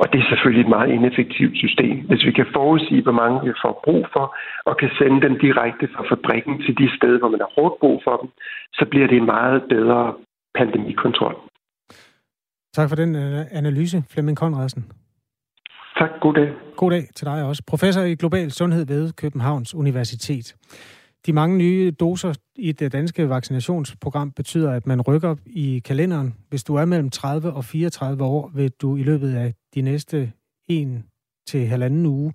og 0.00 0.12
det 0.12 0.18
er 0.20 0.28
selvfølgelig 0.28 0.62
et 0.62 0.74
meget 0.76 0.90
ineffektivt 0.96 1.56
system. 1.64 1.96
Hvis 2.08 2.24
vi 2.24 2.32
kan 2.32 2.46
forudsige, 2.52 3.02
hvor 3.02 3.16
mange 3.22 3.36
vi 3.46 3.52
får 3.64 3.80
brug 3.84 4.06
for, 4.12 4.36
og 4.68 4.76
kan 4.76 4.90
sende 4.98 5.20
dem 5.26 5.38
direkte 5.38 5.88
fra 5.94 6.04
fabrikken 6.12 6.62
til 6.64 6.78
de 6.78 6.96
steder, 6.96 7.18
hvor 7.18 7.28
man 7.34 7.40
har 7.40 7.52
hårdt 7.56 7.80
brug 7.80 8.00
for 8.04 8.16
dem, 8.20 8.28
så 8.72 8.84
bliver 8.90 9.06
det 9.06 9.16
en 9.16 9.32
meget 9.36 9.62
bedre 9.68 10.14
pandemikontrol. 10.58 11.36
Tak 12.76 12.88
for 12.88 12.96
den 12.96 13.16
øh, 13.16 13.40
analyse, 13.60 14.04
Flemming 14.12 14.38
Konradsen. 14.38 15.01
Tak, 15.98 16.10
god 16.20 16.34
dag. 16.34 16.52
God 16.76 16.90
dag 16.90 17.08
til 17.14 17.26
dig 17.26 17.44
også. 17.44 17.62
Professor 17.66 18.02
i 18.02 18.14
global 18.14 18.50
sundhed 18.50 18.86
ved 18.86 19.12
Københavns 19.12 19.74
Universitet. 19.74 20.56
De 21.26 21.32
mange 21.32 21.58
nye 21.58 21.90
doser 21.90 22.34
i 22.56 22.72
det 22.72 22.92
danske 22.92 23.28
vaccinationsprogram 23.28 24.32
betyder, 24.32 24.72
at 24.72 24.86
man 24.86 25.00
rykker 25.00 25.36
i 25.46 25.82
kalenderen. 25.84 26.34
Hvis 26.48 26.64
du 26.64 26.74
er 26.74 26.84
mellem 26.84 27.10
30 27.10 27.52
og 27.52 27.64
34 27.64 28.24
år, 28.24 28.50
vil 28.54 28.70
du 28.70 28.96
i 28.96 29.02
løbet 29.02 29.34
af 29.34 29.54
de 29.74 29.82
næste 29.82 30.32
en 30.68 31.04
til 31.46 31.66
halvanden 31.66 32.06
uge 32.06 32.32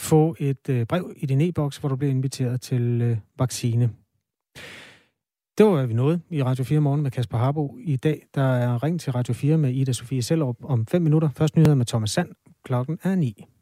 få 0.00 0.36
et 0.38 0.68
øh, 0.70 0.86
brev 0.86 1.12
i 1.16 1.26
din 1.26 1.40
e-boks, 1.40 1.76
hvor 1.76 1.88
du 1.88 1.96
bliver 1.96 2.10
inviteret 2.10 2.60
til 2.60 3.02
øh, 3.02 3.16
vaccine. 3.38 3.90
Det 5.58 5.66
var, 5.66 5.86
vi 5.86 5.94
nåede 5.94 6.20
i 6.30 6.42
Radio 6.42 6.64
4 6.64 6.80
morgen 6.80 7.02
med 7.02 7.10
Kasper 7.10 7.38
Harbo. 7.38 7.78
I 7.80 7.96
dag 7.96 8.26
der 8.34 8.42
er 8.42 8.82
ring 8.82 9.00
til 9.00 9.12
Radio 9.12 9.34
4 9.34 9.58
med 9.58 9.70
Ida 9.70 9.92
Sofie 9.92 10.22
Sellerup 10.22 10.56
om 10.62 10.86
5 10.86 11.02
minutter. 11.02 11.28
Først 11.36 11.56
nyheder 11.56 11.74
med 11.74 11.86
Thomas 11.86 12.10
Sand. 12.10 12.28
Klokken 12.64 12.98
er 13.02 13.14
9. 13.14 13.53